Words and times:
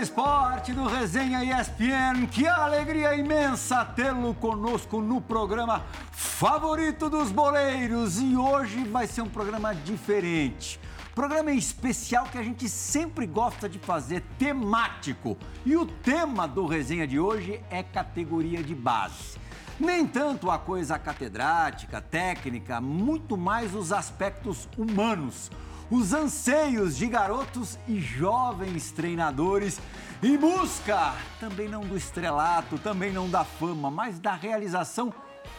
esporte 0.00 0.72
do 0.72 0.86
Resenha 0.86 1.44
ESPN. 1.44 2.26
Que 2.30 2.46
alegria 2.46 3.14
imensa 3.14 3.84
tê-lo 3.84 4.32
conosco 4.32 5.00
no 5.00 5.20
programa 5.20 5.84
favorito 6.10 7.10
dos 7.10 7.30
boleiros. 7.30 8.18
E 8.18 8.34
hoje 8.34 8.82
vai 8.84 9.06
ser 9.06 9.20
um 9.20 9.28
programa 9.28 9.74
diferente. 9.74 10.80
Programa 11.14 11.52
especial 11.52 12.24
que 12.26 12.38
a 12.38 12.42
gente 12.42 12.66
sempre 12.66 13.26
gosta 13.26 13.68
de 13.68 13.78
fazer, 13.78 14.22
temático. 14.38 15.36
E 15.66 15.76
o 15.76 15.84
tema 15.84 16.48
do 16.48 16.66
resenha 16.66 17.06
de 17.06 17.20
hoje 17.20 17.62
é 17.70 17.82
categoria 17.82 18.62
de 18.62 18.74
base. 18.74 19.38
Nem 19.78 20.06
tanto 20.06 20.50
a 20.50 20.58
coisa 20.58 20.98
catedrática, 20.98 22.00
técnica, 22.00 22.80
muito 22.80 23.36
mais 23.36 23.74
os 23.74 23.92
aspectos 23.92 24.66
humanos, 24.78 25.50
os 25.90 26.12
anseios 26.12 26.96
de 26.96 27.06
garotos 27.06 27.78
e 27.88 28.00
jovens 28.00 28.92
treinadores 28.92 29.80
em 30.22 30.36
busca 30.36 31.14
também 31.40 31.68
não 31.68 31.80
do 31.80 31.96
estrelato, 31.96 32.78
também 32.78 33.12
não 33.12 33.28
da 33.28 33.44
fama, 33.44 33.90
mas 33.90 34.18
da 34.18 34.34
realização 34.34 35.12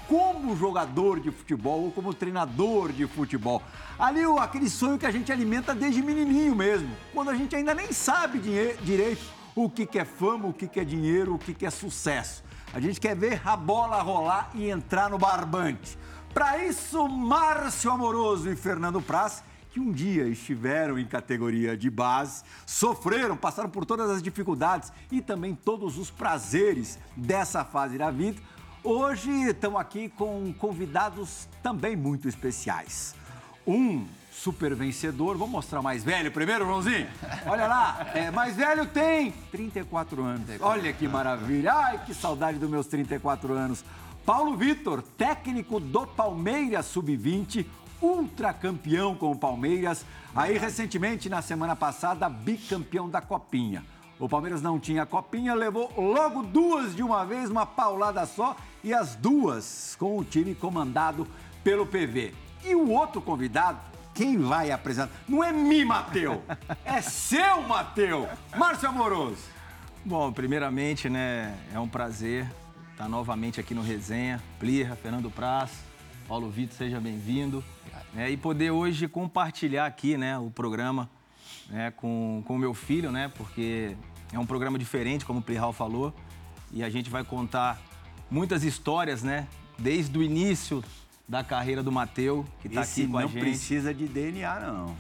como 0.07 0.55
jogador 0.55 1.19
de 1.19 1.31
futebol 1.31 1.83
ou 1.83 1.91
como 1.91 2.13
treinador 2.13 2.91
de 2.91 3.07
futebol. 3.07 3.61
Ali 3.97 4.21
aquele 4.39 4.69
sonho 4.69 4.97
que 4.97 5.05
a 5.05 5.11
gente 5.11 5.31
alimenta 5.31 5.73
desde 5.73 6.01
menininho 6.01 6.55
mesmo, 6.55 6.89
quando 7.13 7.29
a 7.29 7.35
gente 7.35 7.55
ainda 7.55 7.73
nem 7.73 7.91
sabe 7.91 8.39
direito 8.39 9.23
o 9.55 9.69
que, 9.69 9.97
é 9.97 10.05
fama, 10.05 10.47
o 10.47 10.53
que, 10.53 10.79
é 10.79 10.83
dinheiro, 10.83 11.35
o 11.35 11.39
que, 11.39 11.53
que 11.53 11.66
é 11.66 11.69
sucesso. 11.69 12.43
A 12.73 12.79
gente 12.79 12.99
quer 12.99 13.16
ver 13.16 13.41
a 13.45 13.57
bola 13.57 14.01
rolar 14.01 14.49
e 14.53 14.69
entrar 14.69 15.09
no 15.09 15.17
barbante. 15.17 15.97
Para 16.33 16.63
isso, 16.63 17.07
Márcio 17.09 17.91
Amoroso 17.91 18.49
e 18.49 18.55
Fernando 18.55 19.01
Praz, 19.01 19.43
que 19.72 19.80
um 19.80 19.91
dia 19.91 20.27
estiveram 20.27 21.00
em 21.00 21.05
categoria 21.05 21.77
de 21.77 21.89
base, 21.89 22.44
sofreram, 22.66 23.38
passaram 23.38 23.69
por 23.69 23.86
todas 23.86 24.09
as 24.09 24.22
dificuldades 24.22 24.91
e 25.11 25.22
também 25.22 25.55
todos 25.55 25.97
os 25.97 26.11
prazeres 26.11 27.00
dessa 27.16 27.63
fase 27.63 27.97
da 27.97 28.11
vida, 28.11 28.41
Hoje 28.83 29.30
estamos 29.44 29.80
aqui 29.80 30.09
com 30.09 30.52
convidados 30.58 31.47
também 31.61 31.95
muito 31.95 32.28
especiais. 32.28 33.13
Um 33.66 34.07
super 34.31 34.73
vencedor, 34.73 35.38
vou 35.38 35.47
mostrar 35.47 35.81
o 35.81 35.84
mais 35.84 36.03
velho 36.03 36.31
primeiro, 36.31 36.66
Joãozinho. 36.66 37.07
Olha 37.45 37.68
lá, 37.68 38.07
é, 38.16 38.31
mais 38.31 38.56
velho 38.56 38.88
tem 38.88 39.31
34 39.51 40.24
anos. 40.24 40.50
Olha 40.62 40.91
que 40.91 41.07
maravilha. 41.07 41.72
Ai, 41.72 42.03
que 42.03 42.13
saudade 42.16 42.57
dos 42.57 42.72
meus 42.72 42.88
34 42.88 43.53
anos. 43.53 43.85
Paulo 44.25 44.57
Vitor, 44.57 45.03
técnico 45.16 45.79
do 45.79 46.07
Palmeiras 46.07 46.88
Sub-20, 46.88 47.63
ultracampeão 48.01 49.16
com 49.16 49.31
o 49.31 49.38
Palmeiras. 49.38 50.06
Aí, 50.35 50.57
recentemente, 50.57 51.29
na 51.29 51.41
semana 51.41 51.75
passada, 51.75 52.28
bicampeão 52.28 53.09
da 53.09 53.22
Copinha. 53.22 53.84
O 54.22 54.29
Palmeiras 54.29 54.62
não 54.62 54.79
tinha 54.79 55.03
copinha, 55.03 55.56
levou 55.56 55.91
logo 55.97 56.44
duas 56.44 56.95
de 56.95 57.01
uma 57.01 57.25
vez, 57.25 57.50
uma 57.50 57.66
paulada 57.66 58.23
só, 58.28 58.56
e 58.84 58.94
as 58.94 59.16
duas 59.16 59.95
com 59.97 60.16
o 60.16 60.23
time 60.23 60.53
comandado 60.53 61.28
pelo 61.63 61.88
PV. 61.88 62.31
E 62.63 62.75
o 62.75 62.91
outro 62.91 63.19
convidado, 63.19 63.79
quem 64.13 64.38
vai 64.38 64.69
apresentar? 64.69 65.12
Não 65.28 65.44
é 65.44 65.51
mi, 65.51 65.83
Mateu, 65.83 66.44
é 66.85 67.01
seu, 67.01 67.63
Mateu. 67.63 68.29
Márcio 68.56 68.89
Amoroso. 68.89 69.41
Bom, 70.06 70.31
primeiramente, 70.31 71.09
né, 71.09 71.57
é 71.73 71.79
um 71.79 71.88
prazer 71.88 72.47
estar 72.91 73.09
novamente 73.09 73.59
aqui 73.59 73.73
no 73.73 73.81
Resenha. 73.81 74.39
Plirra, 74.59 74.95
Fernando 74.95 75.31
Praz, 75.31 75.72
Paulo 76.28 76.47
Vitor, 76.47 76.78
seja 76.78 77.00
bem-vindo. 77.00 77.63
Né, 78.13 78.29
e 78.29 78.38
poder 78.38 78.72
hoje 78.72 79.07
compartilhar 79.07 79.85
aqui, 79.85 80.17
né, 80.17 80.38
o 80.38 80.49
programa 80.49 81.09
né, 81.69 81.91
com 81.91 82.44
o 82.47 82.57
meu 82.57 82.73
filho, 82.73 83.11
né, 83.11 83.31
porque 83.38 83.95
é 84.31 84.39
um 84.39 84.45
programa 84.45 84.77
diferente, 84.77 85.25
como 85.25 85.39
o 85.39 85.41
Plirral 85.41 85.73
falou, 85.73 86.13
e 86.71 86.83
a 86.83 86.89
gente 86.89 87.09
vai 87.09 87.23
contar 87.23 87.81
muitas 88.29 88.63
histórias, 88.63 89.23
né, 89.23 89.47
desde 89.77 90.17
o 90.17 90.23
início 90.23 90.83
da 91.27 91.44
carreira 91.44 91.81
do 91.81 91.91
Mateu, 91.91 92.45
que 92.61 92.67
está 92.67 92.81
aqui 92.81 93.07
com 93.07 93.17
a 93.17 93.21
não 93.21 93.29
gente. 93.29 93.39
precisa 93.39 93.94
de 93.94 94.05
DNA, 94.05 94.59
não. 94.59 94.95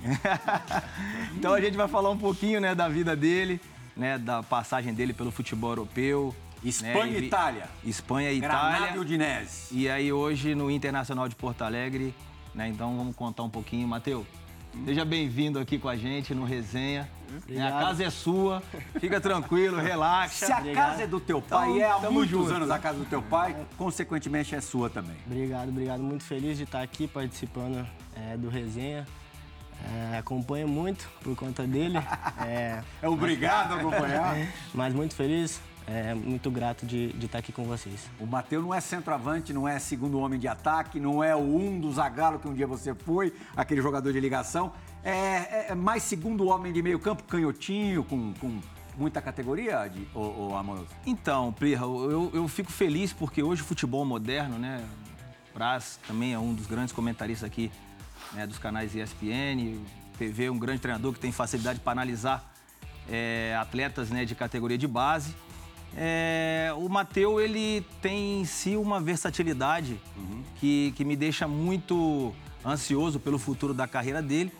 Então 1.35 1.53
a 1.53 1.59
gente 1.59 1.75
vai 1.75 1.87
falar 1.87 2.09
um 2.09 2.17
pouquinho, 2.17 2.61
né, 2.61 2.73
da 2.73 2.87
vida 2.87 3.15
dele, 3.15 3.59
né, 3.95 4.17
da 4.17 4.41
passagem 4.41 4.93
dele 4.93 5.13
pelo 5.13 5.31
futebol 5.31 5.71
europeu. 5.71 6.33
Espanha 6.63 7.05
né, 7.05 7.19
e 7.19 7.25
Itália. 7.25 7.69
Espanha 7.83 8.31
e 8.31 8.39
Granada 8.39 8.77
Itália. 8.77 8.95
e 8.95 8.99
Udinese. 8.99 9.67
E 9.71 9.89
aí 9.89 10.13
hoje 10.13 10.55
no 10.55 10.69
Internacional 10.69 11.27
de 11.27 11.35
Porto 11.35 11.63
Alegre, 11.63 12.13
né? 12.53 12.67
Então 12.67 12.95
vamos 12.97 13.15
contar 13.15 13.43
um 13.43 13.49
pouquinho. 13.49 13.87
Mateus, 13.87 14.25
seja 14.85 15.05
bem-vindo 15.05 15.59
aqui 15.59 15.77
com 15.77 15.89
a 15.89 15.95
gente 15.95 16.33
no 16.33 16.43
Resenha. 16.45 17.09
Né, 17.47 17.65
A 17.65 17.71
casa 17.71 18.03
é 18.03 18.09
sua, 18.09 18.61
fica 18.99 19.21
tranquilo, 19.21 19.77
relaxa. 19.81 20.45
Se 20.45 20.51
a 20.51 20.73
casa 20.73 21.03
é 21.03 21.07
do 21.07 21.19
teu 21.19 21.41
pai, 21.41 21.69
Então, 21.69 21.81
é 21.81 22.07
há 22.07 22.11
muitos 22.11 22.51
anos 22.51 22.69
a 22.69 22.77
casa 22.77 22.97
do 22.99 23.05
teu 23.05 23.21
pai, 23.21 23.55
consequentemente 23.77 24.53
é 24.53 24.59
sua 24.61 24.89
também. 24.89 25.15
Obrigado, 25.25 25.69
obrigado. 25.69 26.03
Muito 26.03 26.23
feliz 26.25 26.57
de 26.57 26.63
estar 26.63 26.81
aqui 26.81 27.07
participando 27.07 27.87
é, 28.15 28.35
do 28.35 28.49
resenha. 28.49 29.07
É, 30.13 30.17
acompanho 30.19 30.67
muito 30.67 31.09
por 31.23 31.35
conta 31.35 31.65
dele. 31.65 31.97
É, 32.45 32.81
É 33.01 33.07
obrigado 33.09 33.73
a 33.73 33.75
acompanhar. 33.77 34.35
mas 34.73 34.93
muito 34.93 35.15
feliz, 35.15 35.61
é, 35.87 36.13
muito 36.13 36.49
grato 36.51 36.85
de, 36.85 37.11
de 37.13 37.25
estar 37.25 37.39
aqui 37.39 37.51
com 37.51 37.63
vocês. 37.63 38.09
O 38.19 38.25
Matheus 38.25 38.63
não 38.63 38.73
é 38.73 38.79
centroavante, 38.79 39.53
não 39.53 39.67
é 39.67 39.79
segundo 39.79 40.19
homem 40.19 40.39
de 40.39 40.47
ataque, 40.47 40.99
não 40.99 41.23
é 41.23 41.35
o 41.35 41.39
um 41.39 41.79
do 41.79 41.91
Zagallo 41.91 42.39
que 42.39 42.47
um 42.47 42.53
dia 42.53 42.67
você 42.67 42.93
foi, 42.93 43.33
aquele 43.55 43.81
jogador 43.81 44.11
de 44.13 44.19
ligação. 44.19 44.71
É, 45.03 45.11
é- 45.11 45.65
é 45.69 45.75
mais 45.75 46.03
segundo 46.03 46.47
homem 46.47 46.71
de 46.71 46.81
meio 46.81 46.99
campo, 46.99 47.23
canhotinho, 47.23 48.03
com, 48.03 48.33
com 48.33 48.59
muita 48.97 49.21
categoria, 49.21 49.87
de, 49.87 50.07
ô, 50.13 50.49
ô, 50.49 50.55
Amoroso? 50.55 50.87
Então, 51.05 51.51
Plirra, 51.53 51.85
eu, 51.85 52.29
eu 52.33 52.47
fico 52.47 52.71
feliz 52.71 53.11
porque 53.11 53.41
hoje 53.41 53.61
o 53.61 53.65
futebol 53.65 54.05
moderno, 54.05 54.57
né? 54.57 54.83
Praz 55.53 55.99
também 56.07 56.33
é 56.33 56.39
um 56.39 56.53
dos 56.53 56.67
grandes 56.67 56.93
comentaristas 56.93 57.45
aqui 57.45 57.71
né, 58.33 58.47
dos 58.47 58.57
canais 58.57 58.95
ESPN, 58.95 59.79
PV 60.17 60.45
é 60.45 60.51
um 60.51 60.57
grande 60.57 60.79
treinador 60.79 61.13
que 61.13 61.19
tem 61.19 61.31
facilidade 61.31 61.79
para 61.79 61.91
analisar 61.91 62.53
é, 63.09 63.57
atletas 63.59 64.09
né, 64.09 64.23
de 64.23 64.35
categoria 64.35 64.77
de 64.77 64.87
base. 64.87 65.35
É, 65.95 66.71
o 66.77 66.87
Mateu, 66.87 67.39
ele 67.39 67.85
tem 68.01 68.41
em 68.41 68.45
si 68.45 68.75
uma 68.75 68.99
versatilidade 69.01 69.99
que, 70.55 70.93
que 70.95 71.03
me 71.03 71.15
deixa 71.15 71.47
muito 71.47 72.33
ansioso 72.65 73.19
pelo 73.19 73.37
futuro 73.37 73.73
da 73.73 73.87
carreira 73.87 74.21
dele, 74.21 74.51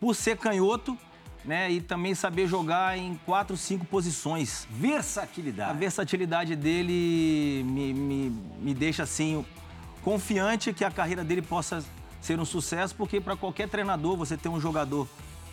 por 0.00 0.14
ser 0.14 0.36
canhoto, 0.36 0.98
né, 1.44 1.70
e 1.70 1.80
também 1.80 2.14
saber 2.14 2.46
jogar 2.46 2.96
em 2.96 3.18
quatro, 3.26 3.56
cinco 3.56 3.84
posições. 3.84 4.66
A 4.70 4.76
Versatilidade. 4.76 5.78
versatilidade 5.78 6.56
dele 6.56 7.64
me, 7.64 7.92
me, 7.92 8.30
me 8.60 8.74
deixa 8.74 9.02
assim 9.02 9.44
confiante 10.02 10.72
que 10.72 10.84
a 10.84 10.90
carreira 10.90 11.22
dele 11.22 11.42
possa 11.42 11.84
ser 12.20 12.38
um 12.38 12.44
sucesso, 12.44 12.94
porque 12.94 13.20
para 13.20 13.36
qualquer 13.36 13.68
treinador 13.68 14.16
você 14.16 14.36
ter 14.36 14.48
um 14.48 14.60
jogador 14.60 15.08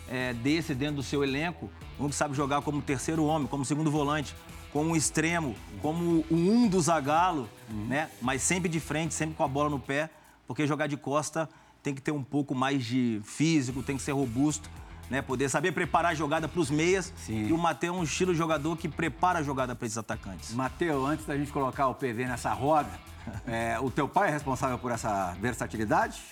é, 0.08 0.32
desse 0.34 0.74
dentro 0.74 0.96
do 0.96 1.02
seu 1.02 1.22
elenco, 1.22 1.70
um 1.98 2.08
que 2.08 2.14
sabe 2.14 2.34
jogar 2.34 2.62
como 2.62 2.80
terceiro 2.80 3.24
homem, 3.24 3.46
como 3.46 3.64
segundo 3.64 3.90
volante, 3.90 4.34
como 4.72 4.90
um 4.90 4.96
extremo, 4.96 5.54
como 5.80 6.24
o 6.30 6.34
um 6.34 6.68
do 6.68 6.80
Zagallo, 6.80 7.48
né? 7.68 8.08
Mas 8.20 8.42
sempre 8.42 8.68
de 8.68 8.80
frente, 8.80 9.14
sempre 9.14 9.34
com 9.34 9.44
a 9.44 9.48
bola 9.48 9.68
no 9.68 9.78
pé, 9.78 10.10
porque 10.46 10.66
jogar 10.66 10.86
de 10.86 10.96
costa 10.96 11.48
tem 11.82 11.94
que 11.94 12.00
ter 12.00 12.12
um 12.12 12.22
pouco 12.22 12.54
mais 12.54 12.84
de 12.84 13.20
físico, 13.24 13.82
tem 13.82 13.96
que 13.96 14.02
ser 14.02 14.12
robusto. 14.12 14.68
Né, 15.08 15.20
poder 15.20 15.48
saber 15.48 15.72
preparar 15.72 16.12
a 16.12 16.14
jogada 16.14 16.46
para 16.46 16.60
os 16.60 16.70
meias. 16.70 17.12
Sim. 17.16 17.48
E 17.48 17.52
o 17.52 17.58
Matheus 17.58 17.96
é 17.96 17.98
um 17.98 18.04
estilo 18.04 18.30
de 18.30 18.38
jogador 18.38 18.76
que 18.76 18.88
prepara 18.88 19.40
a 19.40 19.42
jogada 19.42 19.74
para 19.74 19.84
esses 19.84 19.98
atacantes. 19.98 20.54
Matheus, 20.54 21.04
antes 21.04 21.26
da 21.26 21.36
gente 21.36 21.50
colocar 21.50 21.88
o 21.88 21.94
PV 21.96 22.26
nessa 22.26 22.52
roda, 22.52 22.88
é, 23.44 23.76
o 23.80 23.90
teu 23.90 24.08
pai 24.08 24.28
é 24.28 24.30
responsável 24.30 24.78
por 24.78 24.92
essa 24.92 25.32
versatilidade? 25.40 26.22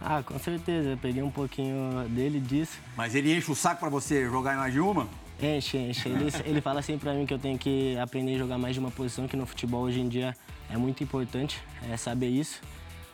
Ah, 0.00 0.22
com 0.22 0.38
certeza, 0.38 0.88
eu 0.88 0.96
peguei 0.96 1.22
um 1.22 1.30
pouquinho 1.30 2.08
dele 2.08 2.40
disso. 2.40 2.78
Mas 2.96 3.14
ele 3.14 3.36
enche 3.36 3.52
o 3.52 3.54
saco 3.54 3.80
pra 3.80 3.90
você 3.90 4.24
jogar 4.24 4.54
em 4.54 4.56
mais 4.56 4.72
de 4.72 4.80
uma? 4.80 5.06
Enche, 5.42 5.76
enche. 5.76 6.08
Ele, 6.08 6.30
ele 6.44 6.60
fala 6.60 6.80
sempre 6.82 7.00
pra 7.00 7.14
mim 7.14 7.26
que 7.26 7.34
eu 7.34 7.38
tenho 7.38 7.58
que 7.58 7.96
aprender 7.98 8.36
a 8.36 8.38
jogar 8.38 8.58
mais 8.58 8.74
de 8.74 8.80
uma 8.80 8.92
posição, 8.92 9.26
que 9.26 9.36
no 9.36 9.44
futebol 9.44 9.82
hoje 9.82 10.00
em 10.00 10.08
dia 10.08 10.36
é 10.70 10.76
muito 10.76 11.02
importante 11.02 11.60
é, 11.90 11.96
saber 11.96 12.28
isso. 12.28 12.60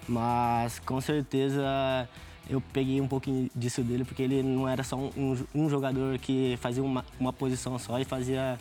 Mas 0.06 0.78
com 0.78 1.00
certeza 1.00 2.08
eu 2.48 2.60
peguei 2.60 3.00
um 3.00 3.08
pouquinho 3.08 3.50
disso 3.54 3.82
dele, 3.82 4.04
porque 4.04 4.22
ele 4.22 4.42
não 4.42 4.68
era 4.68 4.82
só 4.82 4.96
um, 4.96 5.36
um 5.54 5.68
jogador 5.70 6.18
que 6.18 6.58
fazia 6.60 6.82
uma, 6.82 7.04
uma 7.18 7.32
posição 7.32 7.78
só 7.78 7.98
e 7.98 8.04
fazia 8.04 8.58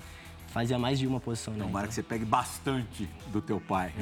fazia 0.57 0.79
mais 0.79 0.97
de 0.97 1.05
uma 1.05 1.19
posição, 1.19 1.53
né? 1.53 1.63
Tomara 1.63 1.87
que 1.87 1.93
você 1.93 2.01
pegue 2.01 2.25
bastante 2.25 3.07
do 3.27 3.39
teu 3.41 3.61
pai. 3.61 3.93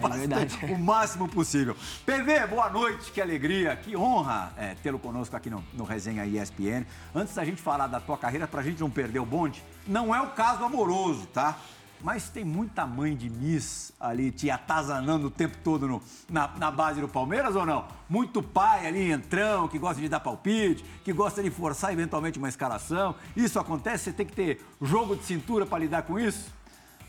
É 0.00 0.08
verdade. 0.16 0.56
o 0.66 0.78
máximo 0.78 1.28
possível. 1.28 1.76
PV, 2.06 2.46
boa 2.46 2.70
noite, 2.70 3.10
que 3.10 3.20
alegria, 3.20 3.74
que 3.74 3.96
honra 3.96 4.52
é, 4.56 4.74
tê-lo 4.76 4.98
conosco 4.98 5.34
aqui 5.34 5.50
no, 5.50 5.64
no 5.72 5.82
Resenha 5.82 6.24
ESPN. 6.24 6.86
Antes 7.12 7.34
da 7.34 7.44
gente 7.44 7.60
falar 7.60 7.88
da 7.88 7.98
tua 7.98 8.16
carreira, 8.16 8.46
pra 8.46 8.62
gente 8.62 8.80
não 8.80 8.88
perder 8.88 9.18
o 9.18 9.26
bonde, 9.26 9.62
não 9.86 10.14
é 10.14 10.20
o 10.20 10.28
caso 10.28 10.62
amoroso, 10.62 11.26
tá? 11.26 11.58
Mas 12.00 12.28
tem 12.28 12.44
muita 12.44 12.86
mãe 12.86 13.16
de 13.16 13.28
Miss 13.28 13.92
ali 13.98 14.30
te 14.30 14.48
atazanando 14.50 15.26
o 15.26 15.30
tempo 15.30 15.56
todo 15.64 15.88
no, 15.88 16.02
na, 16.28 16.46
na, 16.56 16.70
base 16.70 17.00
do 17.00 17.08
Palmeiras 17.08 17.56
ou 17.56 17.66
não? 17.66 17.86
Muito 18.08 18.40
pai 18.40 18.86
ali, 18.86 19.10
entrão, 19.10 19.66
que 19.66 19.78
gosta 19.78 20.00
de 20.00 20.08
dar 20.08 20.20
palpite, 20.20 20.84
que 21.04 21.12
gosta 21.12 21.42
de 21.42 21.50
forçar 21.50 21.92
eventualmente 21.92 22.38
uma 22.38 22.48
escalação. 22.48 23.16
Isso 23.36 23.58
acontece? 23.58 24.04
Você 24.04 24.12
tem 24.12 24.26
que 24.26 24.32
ter 24.32 24.64
jogo 24.80 25.16
de 25.16 25.24
cintura 25.24 25.66
para 25.66 25.78
lidar 25.78 26.02
com 26.02 26.20
isso? 26.20 26.52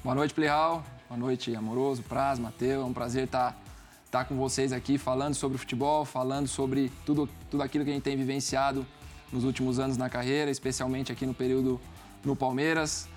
Boa 0.04 0.16
noite, 0.16 0.34
Playhal. 0.34 0.84
Boa 1.08 1.20
noite, 1.20 1.56
Amoroso, 1.56 2.02
Praz, 2.02 2.40
Matheus. 2.40 2.84
É 2.84 2.86
um 2.86 2.94
prazer 2.94 3.26
estar, 3.26 3.56
estar 4.06 4.26
com 4.26 4.38
vocês 4.38 4.74
aqui 4.74 4.98
falando 4.98 5.36
sobre 5.36 5.60
futebol, 5.60 6.04
falando 6.04 6.48
sobre 6.48 6.92
tudo, 7.06 7.30
tudo 7.52 7.62
aquilo 7.62 7.84
que 7.84 7.92
a 7.92 7.94
gente 7.94 8.04
tem 8.04 8.18
vivenciado 8.18 8.86
nos 9.32 9.44
últimos 9.44 9.78
anos 9.78 9.98
na 9.98 10.10
carreira, 10.10 10.50
especialmente 10.50 11.12
aqui 11.12 11.28
no 11.28 11.34
período 11.34 11.80
no 12.26 12.36
Palmeiras. 12.36 13.08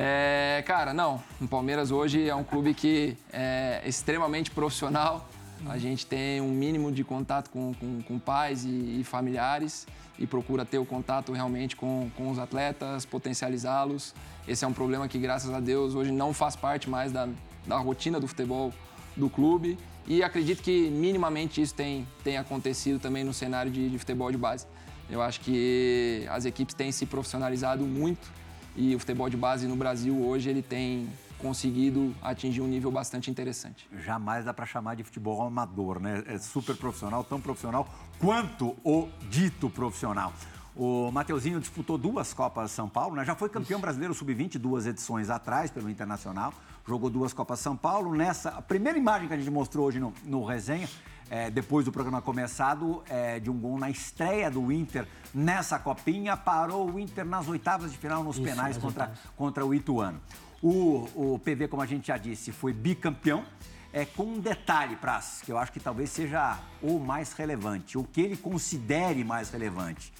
É, 0.00 0.62
cara, 0.64 0.94
não. 0.94 1.20
O 1.40 1.48
Palmeiras 1.48 1.90
hoje 1.90 2.28
é 2.28 2.32
um 2.32 2.44
clube 2.44 2.72
que 2.72 3.16
é 3.32 3.82
extremamente 3.84 4.48
profissional. 4.48 5.28
A 5.66 5.76
gente 5.76 6.06
tem 6.06 6.40
um 6.40 6.52
mínimo 6.52 6.92
de 6.92 7.02
contato 7.02 7.50
com, 7.50 7.74
com, 7.74 8.00
com 8.02 8.16
pais 8.16 8.64
e, 8.64 9.00
e, 9.00 9.02
familiares 9.02 9.88
e 10.16 10.24
procura 10.24 10.64
ter 10.64 10.78
o 10.78 10.86
contato 10.86 11.32
realmente 11.32 11.74
com, 11.74 12.08
com 12.16 12.30
os 12.30 12.38
atletas, 12.38 13.04
potencializá-los. 13.04 14.14
Esse 14.46 14.64
é 14.64 14.68
um 14.68 14.72
problema 14.72 15.08
que, 15.08 15.18
graças 15.18 15.52
a 15.52 15.58
Deus, 15.58 15.96
hoje 15.96 16.12
não 16.12 16.32
faz 16.32 16.54
parte 16.54 16.88
mais 16.88 17.10
da, 17.10 17.28
da 17.66 17.76
rotina 17.78 18.20
do 18.20 18.28
futebol 18.28 18.72
do 19.16 19.28
clube. 19.28 19.76
E 20.06 20.22
acredito 20.22 20.62
que 20.62 20.88
minimamente 20.90 21.60
isso 21.60 21.74
tem, 21.74 22.06
tem 22.22 22.36
acontecido 22.36 23.00
também 23.00 23.24
no 23.24 23.34
cenário 23.34 23.68
de, 23.68 23.90
de 23.90 23.98
futebol 23.98 24.30
de 24.30 24.38
base. 24.38 24.64
Eu 25.10 25.20
acho 25.20 25.40
que 25.40 26.24
as 26.30 26.44
equipes 26.44 26.72
têm 26.72 26.92
se 26.92 27.04
profissionalizado 27.04 27.84
muito 27.84 28.37
e 28.78 28.94
o 28.94 28.98
futebol 29.00 29.28
de 29.28 29.36
base 29.36 29.66
no 29.66 29.74
Brasil 29.74 30.16
hoje 30.24 30.48
ele 30.48 30.62
tem 30.62 31.08
conseguido 31.36 32.14
atingir 32.22 32.60
um 32.60 32.68
nível 32.68 32.92
bastante 32.92 33.28
interessante. 33.28 33.88
Jamais 34.04 34.44
dá 34.44 34.54
para 34.54 34.64
chamar 34.66 34.94
de 34.94 35.02
futebol 35.02 35.42
amador, 35.42 36.00
né? 36.00 36.22
É 36.26 36.38
super 36.38 36.76
profissional, 36.76 37.24
tão 37.24 37.40
profissional 37.40 37.88
quanto 38.20 38.76
o 38.84 39.08
dito 39.28 39.68
profissional. 39.68 40.32
O 40.76 41.10
Mateuzinho 41.10 41.58
disputou 41.58 41.98
duas 41.98 42.32
Copas 42.32 42.70
São 42.70 42.88
Paulo, 42.88 43.16
né? 43.16 43.24
Já 43.24 43.34
foi 43.34 43.48
campeão 43.48 43.80
brasileiro 43.80 44.14
sub-20 44.14 44.58
duas 44.58 44.86
edições 44.86 45.28
atrás 45.28 45.72
pelo 45.72 45.90
Internacional. 45.90 46.54
Jogou 46.88 47.10
duas 47.10 47.34
Copas 47.34 47.60
São 47.60 47.76
Paulo. 47.76 48.14
Nessa, 48.14 48.48
a 48.48 48.62
primeira 48.62 48.98
imagem 48.98 49.28
que 49.28 49.34
a 49.34 49.36
gente 49.36 49.50
mostrou 49.50 49.84
hoje 49.84 50.00
no, 50.00 50.14
no 50.24 50.42
resenha 50.42 50.88
é, 51.28 51.50
depois 51.50 51.84
do 51.84 51.92
programa 51.92 52.22
começado, 52.22 53.02
é, 53.10 53.38
de 53.38 53.50
um 53.50 53.58
gol 53.58 53.78
na 53.78 53.90
estreia 53.90 54.50
do 54.50 54.72
Inter 54.72 55.06
nessa 55.34 55.78
copinha, 55.78 56.34
parou 56.34 56.90
o 56.90 56.98
Inter 56.98 57.26
nas 57.26 57.46
oitavas 57.46 57.92
de 57.92 57.98
final 57.98 58.24
nos 58.24 58.36
Isso, 58.36 58.44
penais 58.46 58.78
contra, 58.78 59.12
contra 59.36 59.66
o 59.66 59.74
Ituano. 59.74 60.18
O, 60.62 61.34
o 61.34 61.38
PV, 61.38 61.68
como 61.68 61.82
a 61.82 61.86
gente 61.86 62.06
já 62.06 62.16
disse, 62.16 62.52
foi 62.52 62.72
bicampeão. 62.72 63.44
É, 63.92 64.06
com 64.06 64.22
um 64.22 64.40
detalhe, 64.40 64.96
Praz, 64.96 65.42
que 65.44 65.52
eu 65.52 65.58
acho 65.58 65.72
que 65.72 65.80
talvez 65.80 66.08
seja 66.08 66.58
o 66.82 66.98
mais 66.98 67.34
relevante, 67.34 67.98
o 67.98 68.04
que 68.04 68.20
ele 68.20 68.36
considere 68.36 69.24
mais 69.24 69.50
relevante, 69.50 70.12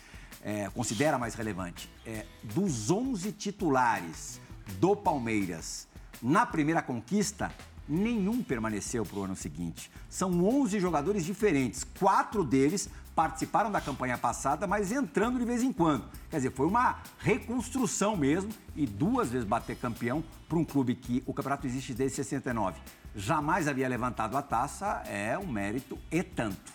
é, 0.43 0.69
considera 0.71 1.19
mais 1.19 1.35
relevante, 1.35 1.91
é, 2.07 2.25
dos 2.43 2.91
11 2.91 3.33
titulares 3.33 4.41
do 4.81 4.97
Palmeiras 4.97 5.89
na 6.23 6.45
primeira 6.45 6.83
conquista, 6.83 7.53
nenhum 7.89 8.43
permaneceu 8.43 9.05
para 9.05 9.19
o 9.19 9.25
ano 9.25 9.37
seguinte. 9.37 9.91
São 10.09 10.45
11 10.45 10.79
jogadores 10.79 11.25
diferentes, 11.25 11.85
quatro 11.99 12.45
deles 12.45 12.91
participaram 13.15 13.69
da 13.69 13.81
campanha 13.81 14.17
passada, 14.17 14.65
mas 14.65 14.93
entrando 14.93 15.41
de 15.41 15.45
vez 15.45 15.63
em 15.63 15.73
quando. 15.73 16.05
Quer 16.31 16.37
dizer, 16.37 16.53
foi 16.53 16.67
uma 16.67 16.99
reconstrução 17.19 18.17
mesmo 18.17 18.51
e 18.77 18.87
duas 18.87 19.31
vezes 19.31 19.47
bater 19.47 19.77
campeão 19.77 20.23
para 20.49 20.57
um 20.57 20.65
clube 20.65 20.95
que 20.95 21.23
o 21.27 21.35
campeonato 21.35 21.67
existe 21.67 21.93
desde 21.93 22.17
69. 22.17 22.79
Jamais 23.17 23.67
havia 23.67 23.89
levantado 23.89 24.37
a 24.37 24.43
taça, 24.43 25.03
é 25.07 25.37
um 25.37 25.49
mérito 25.49 25.99
e 26.13 26.23
tanto. 26.23 26.73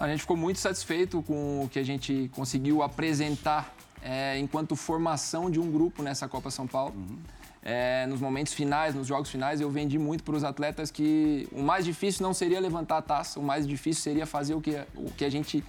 A 0.00 0.08
gente 0.08 0.22
ficou 0.22 0.36
muito 0.36 0.58
satisfeito 0.58 1.22
com 1.22 1.64
o 1.64 1.68
que 1.68 1.78
a 1.78 1.84
gente 1.84 2.28
conseguiu 2.34 2.82
apresentar 2.82 3.72
é, 4.02 4.38
enquanto 4.40 4.74
formação 4.74 5.48
de 5.48 5.60
um 5.60 5.70
grupo 5.70 6.02
nessa 6.02 6.26
Copa 6.26 6.50
São 6.50 6.66
Paulo. 6.66 6.94
Uhum 6.96 7.18
é, 7.62 8.06
nos 8.06 8.20
momentos 8.20 8.52
finais, 8.52 8.94
nos 8.94 9.06
jogos 9.06 9.30
finais, 9.30 9.60
eu 9.60 9.70
vendi 9.70 9.98
muito 9.98 10.22
para 10.22 10.34
os 10.34 10.44
atletas 10.44 10.90
que 10.90 11.48
o 11.52 11.62
mais 11.62 11.84
difícil 11.84 12.22
não 12.22 12.32
seria 12.32 12.60
levantar 12.60 12.98
a 12.98 13.02
taça, 13.02 13.38
o 13.38 13.42
mais 13.42 13.66
difícil 13.66 14.02
seria 14.02 14.26
fazer 14.26 14.54
o 14.54 14.60
que, 14.60 14.76
o 14.94 15.10
que 15.16 15.24
a 15.24 15.30
gente 15.30 15.64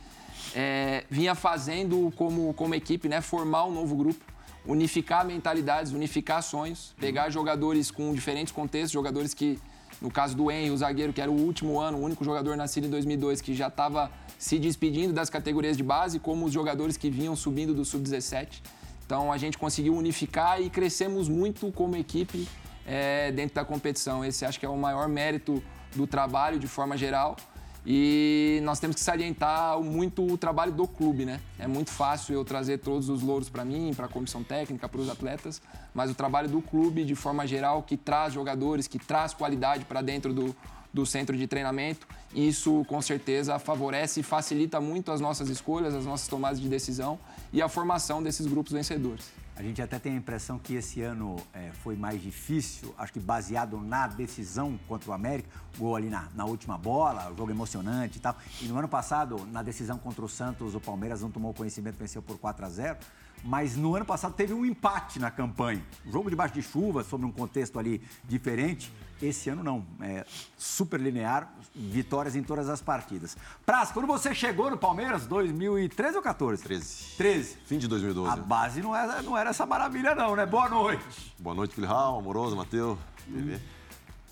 é, 0.55 1.03
vinha 1.09 1.35
fazendo 1.35 2.11
como, 2.15 2.53
como 2.53 2.75
equipe, 2.75 3.07
né? 3.07 3.21
formar 3.21 3.65
um 3.65 3.71
novo 3.71 3.95
grupo, 3.95 4.23
unificar 4.65 5.25
mentalidades, 5.25 5.91
unificar 5.91 6.43
sonhos, 6.43 6.93
pegar 6.99 7.29
jogadores 7.29 7.89
com 7.89 8.13
diferentes 8.13 8.53
contextos, 8.53 8.91
jogadores 8.91 9.33
que, 9.33 9.59
no 10.01 10.11
caso 10.11 10.35
do 10.35 10.51
Henry, 10.51 10.71
o 10.71 10.77
zagueiro, 10.77 11.11
que 11.11 11.21
era 11.21 11.31
o 11.31 11.35
último 11.35 11.79
ano, 11.79 11.97
o 11.97 12.01
único 12.01 12.23
jogador 12.23 12.55
nascido 12.55 12.87
em 12.87 12.89
2002, 12.89 13.41
que 13.41 13.53
já 13.53 13.67
estava 13.67 14.11
se 14.37 14.57
despedindo 14.59 15.11
das 15.11 15.29
categorias 15.29 15.75
de 15.75 15.83
base, 15.83 16.19
como 16.19 16.45
os 16.45 16.53
jogadores 16.53 16.97
que 16.97 17.09
vinham 17.09 17.35
subindo 17.35 17.73
do 17.73 17.83
sub-17. 17.83 18.61
Então 19.09 19.31
a 19.31 19.39
gente 19.39 19.57
conseguiu 19.57 19.95
unificar 19.95 20.61
e 20.61 20.69
crescemos 20.69 21.27
muito 21.27 21.71
como 21.71 21.95
equipe 21.95 22.47
é, 22.85 23.31
dentro 23.31 23.55
da 23.55 23.65
competição. 23.65 24.23
Esse 24.23 24.45
acho 24.45 24.59
que 24.59 24.65
é 24.67 24.69
o 24.69 24.77
maior 24.77 25.09
mérito 25.09 25.63
do 25.95 26.05
trabalho 26.05 26.59
de 26.59 26.67
forma 26.67 26.95
geral. 26.95 27.35
E 27.83 28.59
nós 28.61 28.79
temos 28.79 28.97
que 28.97 29.01
salientar 29.01 29.79
muito 29.79 30.23
o 30.23 30.37
trabalho 30.37 30.71
do 30.71 30.87
clube, 30.87 31.25
né? 31.25 31.41
É 31.57 31.65
muito 31.65 31.89
fácil 31.89 32.35
eu 32.35 32.45
trazer 32.45 32.77
todos 32.77 33.09
os 33.09 33.23
louros 33.23 33.49
para 33.49 33.65
mim, 33.65 33.95
para 33.95 34.05
a 34.05 34.07
comissão 34.07 34.43
técnica, 34.43 34.87
para 34.87 35.01
os 35.01 35.09
atletas, 35.09 35.59
mas 35.91 36.11
o 36.11 36.13
trabalho 36.13 36.47
do 36.47 36.61
clube, 36.61 37.03
de 37.03 37.15
forma 37.15 37.47
geral, 37.47 37.81
que 37.81 37.97
traz 37.97 38.31
jogadores, 38.35 38.87
que 38.87 38.99
traz 38.99 39.33
qualidade 39.33 39.85
para 39.85 40.03
dentro 40.03 40.35
do, 40.35 40.55
do 40.93 41.05
centro 41.05 41.35
de 41.35 41.47
treinamento. 41.47 42.07
Isso, 42.33 42.85
com 42.87 43.01
certeza, 43.01 43.57
favorece 43.59 44.19
e 44.19 44.23
facilita 44.23 44.79
muito 44.79 45.11
as 45.11 45.21
nossas 45.21 45.49
escolhas, 45.49 45.93
as 45.93 46.05
nossas 46.05 46.27
tomadas 46.27 46.59
de 46.59 46.67
decisão 46.67 47.19
e 47.51 47.61
a 47.61 47.69
formação 47.69 48.21
desses 48.21 48.45
grupos 48.45 48.73
vencedores. 48.73 49.31
A 49.55 49.61
gente 49.61 49.81
até 49.81 49.99
tem 49.99 50.13
a 50.13 50.15
impressão 50.15 50.57
que 50.57 50.75
esse 50.75 51.01
ano 51.01 51.35
é, 51.53 51.71
foi 51.83 51.97
mais 51.97 52.21
difícil, 52.21 52.95
acho 52.97 53.11
que 53.11 53.19
baseado 53.19 53.77
na 53.81 54.07
decisão 54.07 54.79
contra 54.87 55.11
o 55.11 55.13
América, 55.13 55.49
gol 55.77 55.97
ali 55.97 56.09
na, 56.09 56.29
na 56.33 56.45
última 56.45 56.77
bola, 56.77 57.33
jogo 57.37 57.51
emocionante 57.51 58.19
e 58.19 58.21
tal. 58.21 58.37
E 58.61 58.65
no 58.65 58.79
ano 58.79 58.87
passado, 58.87 59.45
na 59.51 59.61
decisão 59.61 59.97
contra 59.97 60.23
o 60.23 60.29
Santos, 60.29 60.75
o 60.75 60.79
Palmeiras 60.79 61.21
não 61.21 61.29
tomou 61.29 61.53
conhecimento, 61.53 61.97
venceu 61.97 62.21
por 62.21 62.37
4 62.37 62.65
a 62.65 62.69
0 62.69 62.97
mas 63.43 63.75
no 63.75 63.95
ano 63.95 64.05
passado 64.05 64.33
teve 64.33 64.53
um 64.53 64.65
empate 64.65 65.19
na 65.19 65.31
campanha. 65.31 65.81
Jogo 66.05 66.29
debaixo 66.29 66.53
de 66.53 66.61
chuva, 66.61 67.03
sobre 67.03 67.25
um 67.25 67.31
contexto 67.31 67.79
ali 67.79 68.01
diferente. 68.27 68.91
Esse 69.21 69.49
ano 69.49 69.63
não, 69.63 69.85
é 70.01 70.25
super 70.57 70.99
linear, 70.99 71.53
vitórias 71.75 72.35
em 72.35 72.43
todas 72.43 72.69
as 72.69 72.81
partidas. 72.81 73.35
Praz, 73.65 73.91
quando 73.91 74.07
você 74.07 74.33
chegou 74.33 74.71
no 74.71 74.77
Palmeiras, 74.77 75.25
2013 75.25 76.17
ou 76.17 76.23
14? 76.23 76.63
13. 76.63 77.15
13. 77.17 77.57
Fim 77.65 77.77
de 77.77 77.87
2012. 77.87 78.31
A 78.31 78.35
base 78.37 78.81
não 78.81 78.95
era, 78.95 79.21
não 79.21 79.37
era 79.37 79.49
essa 79.49 79.65
maravilha 79.65 80.15
não, 80.15 80.35
né? 80.35 80.45
Boa 80.45 80.69
noite. 80.69 81.35
Boa 81.37 81.53
noite, 81.53 81.75
Filhal, 81.75 82.17
Amoroso, 82.17 82.55
Matheus, 82.55 82.97
TV. 83.25 83.59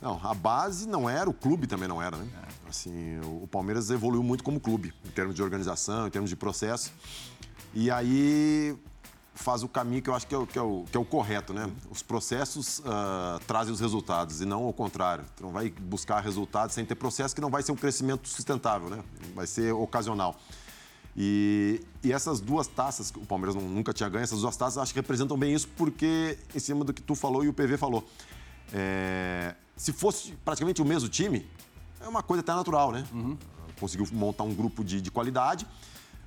Não, 0.01 0.19
a 0.23 0.33
base 0.33 0.87
não 0.87 1.09
era, 1.09 1.29
o 1.29 1.33
clube 1.33 1.67
também 1.67 1.87
não 1.87 2.01
era, 2.01 2.15
né? 2.15 2.27
É. 2.43 2.69
Assim, 2.69 3.19
o 3.23 3.47
Palmeiras 3.47 3.89
evoluiu 3.89 4.23
muito 4.23 4.43
como 4.43 4.59
clube, 4.59 4.93
em 5.05 5.09
termos 5.09 5.35
de 5.35 5.41
organização, 5.41 6.07
em 6.07 6.09
termos 6.09 6.29
de 6.29 6.35
processo. 6.35 6.93
E 7.73 7.91
aí 7.91 8.77
faz 9.37 9.63
o 9.63 9.67
caminho 9.67 10.01
que 10.01 10.09
eu 10.09 10.15
acho 10.15 10.27
que 10.27 10.35
é 10.35 10.37
o, 10.37 10.47
que 10.47 10.57
é 10.57 10.61
o, 10.61 10.85
que 10.91 10.97
é 10.97 10.99
o 10.99 11.05
correto, 11.05 11.53
né? 11.53 11.69
Os 11.89 12.01
processos 12.01 12.79
uh, 12.79 13.39
trazem 13.45 13.73
os 13.73 13.79
resultados 13.79 14.41
e 14.41 14.45
não 14.45 14.67
o 14.67 14.73
contrário. 14.73 15.23
Então 15.35 15.51
vai 15.51 15.69
buscar 15.69 16.19
resultados 16.19 16.73
sem 16.73 16.83
ter 16.83 16.95
processo 16.95 17.33
que 17.35 17.41
não 17.41 17.49
vai 17.49 17.61
ser 17.61 17.71
um 17.71 17.75
crescimento 17.75 18.27
sustentável, 18.27 18.89
né? 18.89 19.03
Vai 19.35 19.47
ser 19.47 19.73
ocasional. 19.73 20.35
E, 21.15 21.81
e 22.03 22.11
essas 22.13 22.39
duas 22.39 22.67
taças, 22.67 23.11
o 23.15 23.25
Palmeiras 23.25 23.55
nunca 23.55 23.91
tinha 23.91 24.07
ganho, 24.07 24.23
essas 24.23 24.41
duas 24.41 24.55
taças 24.55 24.77
acho 24.77 24.93
que 24.93 24.99
representam 24.99 25.35
bem 25.37 25.53
isso 25.53 25.67
porque, 25.69 26.37
em 26.53 26.59
cima 26.59 26.85
do 26.85 26.93
que 26.93 27.01
tu 27.01 27.15
falou 27.15 27.43
e 27.43 27.47
o 27.47 27.53
PV 27.53 27.77
falou, 27.77 28.07
é, 28.71 29.55
se 29.75 29.91
fosse 29.91 30.33
praticamente 30.45 30.79
o 30.81 30.85
mesmo 30.85 31.09
time, 31.09 31.47
é 31.99 32.07
uma 32.07 32.21
coisa 32.21 32.41
até 32.41 32.53
natural, 32.53 32.91
né? 32.91 33.03
Uhum. 33.11 33.37
Conseguiu 33.79 34.07
montar 34.11 34.43
um 34.43 34.53
grupo 34.53 34.83
de, 34.83 35.01
de 35.01 35.09
qualidade, 35.09 35.65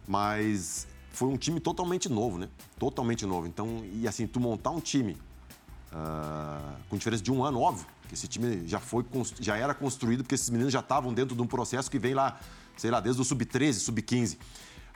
mas 0.09 0.89
foi 1.21 1.29
um 1.29 1.37
time 1.37 1.61
totalmente 1.61 2.09
novo, 2.09 2.39
né? 2.39 2.49
Totalmente 2.79 3.27
novo. 3.27 3.47
Então, 3.47 3.85
e 3.93 4.09
assim, 4.09 4.27
tu 4.27 4.41
montar 4.41 4.71
um 4.71 4.81
time 4.81 5.19
uh, 5.93 6.75
com 6.89 6.97
diferença 6.97 7.23
de 7.23 7.31
um 7.31 7.45
ano, 7.45 7.61
óbvio, 7.61 7.87
que 8.09 8.15
esse 8.15 8.27
time 8.27 8.67
já, 8.67 8.81
foi, 8.81 9.05
já 9.39 9.55
era 9.55 9.75
construído, 9.75 10.23
porque 10.23 10.35
esses 10.35 10.49
meninos 10.49 10.73
já 10.73 10.81
estavam 10.81 11.13
dentro 11.13 11.37
de 11.37 11.43
um 11.43 11.47
processo 11.47 11.91
que 11.91 11.99
vem 11.99 12.15
lá, 12.15 12.41
sei 12.75 12.91
lá, 12.91 13.01
desde 13.01 13.21
o 13.21 13.25
sub-13, 13.27 13.75
sub-15. 13.75 14.39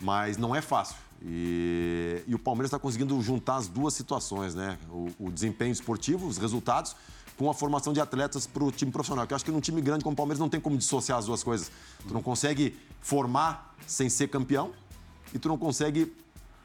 Mas 0.00 0.38
não 0.38 0.56
é 0.56 0.62
fácil. 0.62 0.96
E, 1.22 2.22
e 2.26 2.34
o 2.34 2.38
Palmeiras 2.38 2.68
está 2.68 2.78
conseguindo 2.78 3.20
juntar 3.20 3.56
as 3.56 3.68
duas 3.68 3.92
situações, 3.92 4.54
né? 4.54 4.78
O, 4.88 5.26
o, 5.26 5.30
desempenho 5.30 5.72
esportivo, 5.72 6.26
os 6.26 6.38
resultados, 6.38 6.96
com 7.36 7.50
a 7.50 7.54
formação 7.54 7.92
de 7.92 8.00
atletas 8.00 8.46
para 8.46 8.64
o 8.64 8.72
time 8.72 8.90
profissional. 8.90 9.26
Que 9.26 9.34
eu 9.34 9.36
acho 9.36 9.44
que 9.44 9.50
num 9.50 9.60
time 9.60 9.82
grande 9.82 10.02
como 10.02 10.14
o 10.14 10.16
Palmeiras 10.16 10.40
não 10.40 10.48
tem 10.48 10.58
como 10.58 10.78
dissociar 10.78 11.18
as 11.18 11.26
duas 11.26 11.42
coisas. 11.42 11.70
Tu 12.08 12.14
não 12.14 12.22
consegue 12.22 12.74
formar 13.02 13.76
sem 13.86 14.08
ser 14.08 14.28
campeão 14.28 14.72
e 15.34 15.38
tu 15.38 15.48
não 15.48 15.58
consegue 15.58 16.04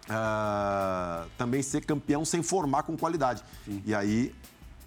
uh, 0.10 1.28
também 1.38 1.62
ser 1.62 1.84
campeão 1.84 2.24
sem 2.24 2.44
formar 2.44 2.84
com 2.84 2.96
qualidade. 2.96 3.44
Sim. 3.66 3.82
E 3.86 3.94
aí 3.94 4.34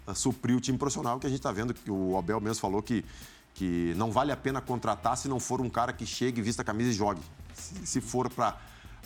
uh, 0.07 0.15
suprir 0.15 0.55
o 0.55 0.61
time 0.61 0.77
profissional, 0.77 1.19
que 1.19 1.27
a 1.27 1.29
gente 1.29 1.39
está 1.39 1.51
vendo 1.51 1.73
que 1.73 1.91
o 1.91 2.17
Abel 2.17 2.39
mesmo 2.39 2.61
falou 2.61 2.81
que, 2.81 3.03
que 3.53 3.93
não 3.97 4.11
vale 4.11 4.31
a 4.31 4.37
pena 4.37 4.61
contratar 4.61 5.17
se 5.17 5.27
não 5.27 5.39
for 5.39 5.61
um 5.61 5.69
cara 5.69 5.91
que 5.91 6.05
chegue, 6.05 6.41
vista 6.41 6.61
a 6.61 6.65
camisa 6.65 6.89
e 6.89 6.93
jogue. 6.93 7.21
Se, 7.53 7.85
se 7.85 8.01
for 8.01 8.29
para 8.29 8.57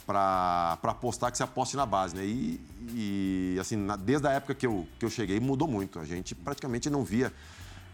para 0.07 0.79
apostar 0.83 1.29
que 1.29 1.35
se 1.35 1.43
aposte 1.43 1.75
na 1.75 1.85
base, 1.85 2.15
né? 2.15 2.23
E, 2.23 2.61
e 2.93 3.57
assim, 3.59 3.75
na, 3.75 3.97
desde 3.97 4.25
a 4.25 4.31
época 4.31 4.55
que 4.55 4.65
eu, 4.65 4.87
que 4.97 5.03
eu 5.03 5.09
cheguei, 5.09 5.37
mudou 5.37 5.67
muito. 5.67 5.99
A 5.99 6.05
gente 6.05 6.33
praticamente 6.33 6.89
não 6.89 7.03
via 7.03 7.33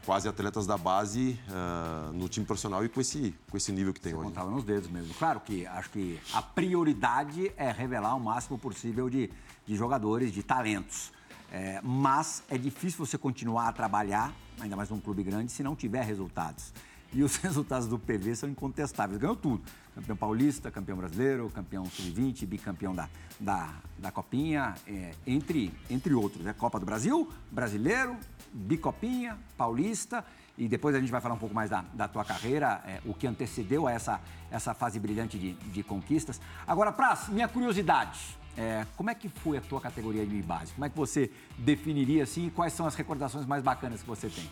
quase 0.06 0.28
atletas 0.28 0.66
da 0.66 0.78
base 0.78 1.40
uh, 1.48 2.14
no 2.14 2.28
time 2.28 2.46
profissional 2.46 2.84
e 2.86 2.90
com 2.90 3.02
esse, 3.02 3.34
com 3.50 3.58
esse 3.58 3.72
nível 3.72 3.94
que 3.94 4.00
tem 4.00 4.12
Você 4.12 4.20
hoje. 4.20 4.28
Contava 4.28 4.50
nos 4.50 4.64
dedos 4.64 4.90
mesmo. 4.90 5.14
Claro 5.14 5.40
que 5.40 5.66
acho 5.66 5.90
que 5.90 6.20
a 6.34 6.42
prioridade 6.42 7.52
é 7.58 7.72
revelar 7.72 8.16
o 8.16 8.20
máximo 8.20 8.58
possível 8.58 9.10
de, 9.10 9.30
de 9.66 9.76
jogadores, 9.76 10.32
de 10.32 10.44
talentos. 10.44 11.12
É, 11.52 11.80
mas 11.84 12.44
é 12.50 12.58
difícil 12.58 13.06
você 13.06 13.18
continuar 13.18 13.68
a 13.68 13.72
trabalhar, 13.72 14.34
ainda 14.60 14.76
mais 14.76 14.90
num 14.90 15.00
clube 15.00 15.24
grande, 15.24 15.52
se 15.52 15.62
não 15.62 15.76
tiver 15.76 16.04
resultados. 16.04 16.74
E 17.14 17.22
os 17.22 17.36
resultados 17.44 17.88
do 17.88 18.00
PV 18.00 18.36
são 18.36 18.50
incontestáveis. 18.50 19.20
Ganhou 19.20 19.36
tudo. 19.36 19.62
Campeão 19.94 20.18
paulista, 20.18 20.72
campeão 20.72 20.98
brasileiro, 20.98 21.50
campeão 21.54 21.86
sub-20, 21.86 22.48
bicampeão 22.48 22.96
da, 22.96 23.08
da, 23.40 23.72
da 24.00 24.12
Copinha, 24.12 24.74
é, 24.88 25.12
entre, 25.28 25.72
entre 25.88 26.16
outros. 26.16 26.46
É 26.48 26.54
Copa 26.54 26.80
do 26.80 26.86
Brasil, 26.86 27.32
brasileiro, 27.52 28.18
bicopinha, 28.54 29.38
paulista. 29.58 30.24
E 30.58 30.68
depois 30.68 30.96
a 30.96 31.00
gente 31.00 31.12
vai 31.12 31.20
falar 31.20 31.34
um 31.34 31.40
pouco 31.40 31.56
mais 31.56 31.70
da, 31.70 31.84
da 31.94 32.08
tua 32.08 32.24
carreira, 32.24 32.82
é, 32.86 33.02
o 33.06 33.14
que 33.14 33.26
antecedeu 33.26 33.88
a 33.88 33.92
essa, 33.92 34.22
essa 34.52 34.74
fase 34.74 35.00
brilhante 35.00 35.38
de, 35.40 35.54
de 35.54 35.82
conquistas. 35.82 36.40
Agora, 36.68 36.92
Praz, 36.92 37.28
minha 37.30 37.48
curiosidade. 37.48 38.38
É, 38.56 38.86
como 38.96 39.10
é 39.10 39.16
que 39.16 39.28
foi 39.28 39.58
a 39.58 39.62
tua 39.62 39.82
categoria 39.82 40.24
de 40.24 40.42
base? 40.44 40.74
Como 40.74 40.86
é 40.86 40.90
que 40.90 40.96
você 40.96 41.32
definiria 41.58 42.24
assim? 42.24 42.48
E 42.48 42.52
quais 42.52 42.74
são 42.74 42.86
as 42.86 42.94
recordações 42.94 43.48
mais 43.48 43.64
bacanas 43.64 44.02
que 44.02 44.08
você 44.08 44.30
tem? 44.30 44.48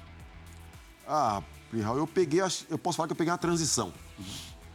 Ah, 1.07 1.43
Raul, 1.83 1.97
eu 1.99 2.07
peguei, 2.07 2.41
eu 2.69 2.79
posso 2.79 2.97
falar 2.97 3.07
que 3.07 3.13
eu 3.13 3.17
peguei 3.17 3.31
uma 3.31 3.37
transição. 3.37 3.93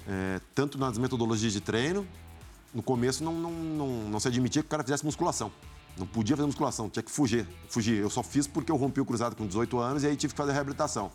É, 0.07 0.41
tanto 0.55 0.79
nas 0.79 0.97
metodologias 0.97 1.53
de 1.53 1.61
treino, 1.61 2.07
no 2.73 2.83
começo 2.83 3.25
não, 3.25 3.33
não, 3.33 3.51
não, 3.51 3.89
não 4.09 4.21
se 4.21 4.29
admitia 4.29 4.63
que 4.63 4.67
o 4.67 4.71
cara 4.71 4.85
fizesse 4.85 5.05
musculação. 5.05 5.51
Não 5.99 6.07
podia 6.07 6.37
fazer 6.37 6.47
musculação, 6.47 6.91
tinha 6.91 7.03
que 7.03 7.11
fugir. 7.11 7.47
Fugir. 7.69 7.99
Eu 7.99 8.11
só 8.11 8.23
fiz 8.23 8.47
porque 8.47 8.71
eu 8.71 8.77
rompi 8.77 9.01
o 9.01 9.05
cruzado 9.05 9.35
com 9.35 9.47
18 9.47 9.79
anos 9.79 10.03
e 10.03 10.07
aí 10.07 10.17
tive 10.17 10.35
que 10.35 10.37
fazer 10.37 10.53
reabilitação. 10.53 11.11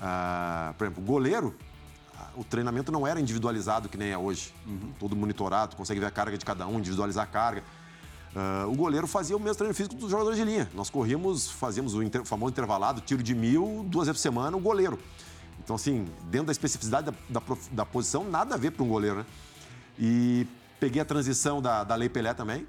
Ah, 0.00 0.74
por 0.78 0.84
exemplo, 0.84 1.02
o 1.02 1.06
goleiro, 1.06 1.54
o 2.36 2.44
treinamento 2.44 2.92
não 2.92 3.06
era 3.06 3.20
individualizado 3.20 3.88
que 3.88 3.96
nem 3.96 4.10
é 4.10 4.18
hoje. 4.18 4.54
Uhum. 4.66 4.92
Todo 4.98 5.16
monitorado, 5.16 5.76
consegue 5.76 6.00
ver 6.00 6.06
a 6.06 6.10
carga 6.10 6.38
de 6.38 6.44
cada 6.44 6.66
um, 6.66 6.78
individualizar 6.78 7.24
a 7.24 7.26
carga. 7.26 7.64
Uh, 8.34 8.70
o 8.70 8.76
goleiro 8.76 9.08
fazia 9.08 9.36
o 9.36 9.40
mesmo 9.40 9.56
treino 9.56 9.74
físico 9.74 9.96
dos 9.96 10.08
jogadores 10.08 10.38
de 10.38 10.44
linha. 10.44 10.70
Nós 10.72 10.88
corríamos, 10.88 11.50
fazíamos 11.50 11.94
o 11.94 12.02
inter, 12.02 12.24
famoso 12.24 12.52
intervalado, 12.52 13.00
tiro 13.00 13.22
de 13.22 13.34
mil, 13.34 13.84
duas 13.88 14.06
vezes 14.06 14.20
por 14.20 14.22
semana, 14.22 14.56
o 14.56 14.60
goleiro. 14.60 14.98
Então, 15.62 15.74
assim, 15.74 16.06
dentro 16.30 16.46
da 16.46 16.52
especificidade 16.52 17.10
da, 17.10 17.40
da, 17.40 17.56
da 17.72 17.84
posição, 17.84 18.24
nada 18.24 18.54
a 18.54 18.58
ver 18.58 18.70
para 18.70 18.84
um 18.84 18.88
goleiro, 18.88 19.16
né? 19.16 19.26
E 19.98 20.46
peguei 20.78 21.02
a 21.02 21.04
transição 21.04 21.60
da, 21.60 21.82
da 21.82 21.94
Lei 21.96 22.08
Pelé 22.08 22.32
também, 22.32 22.66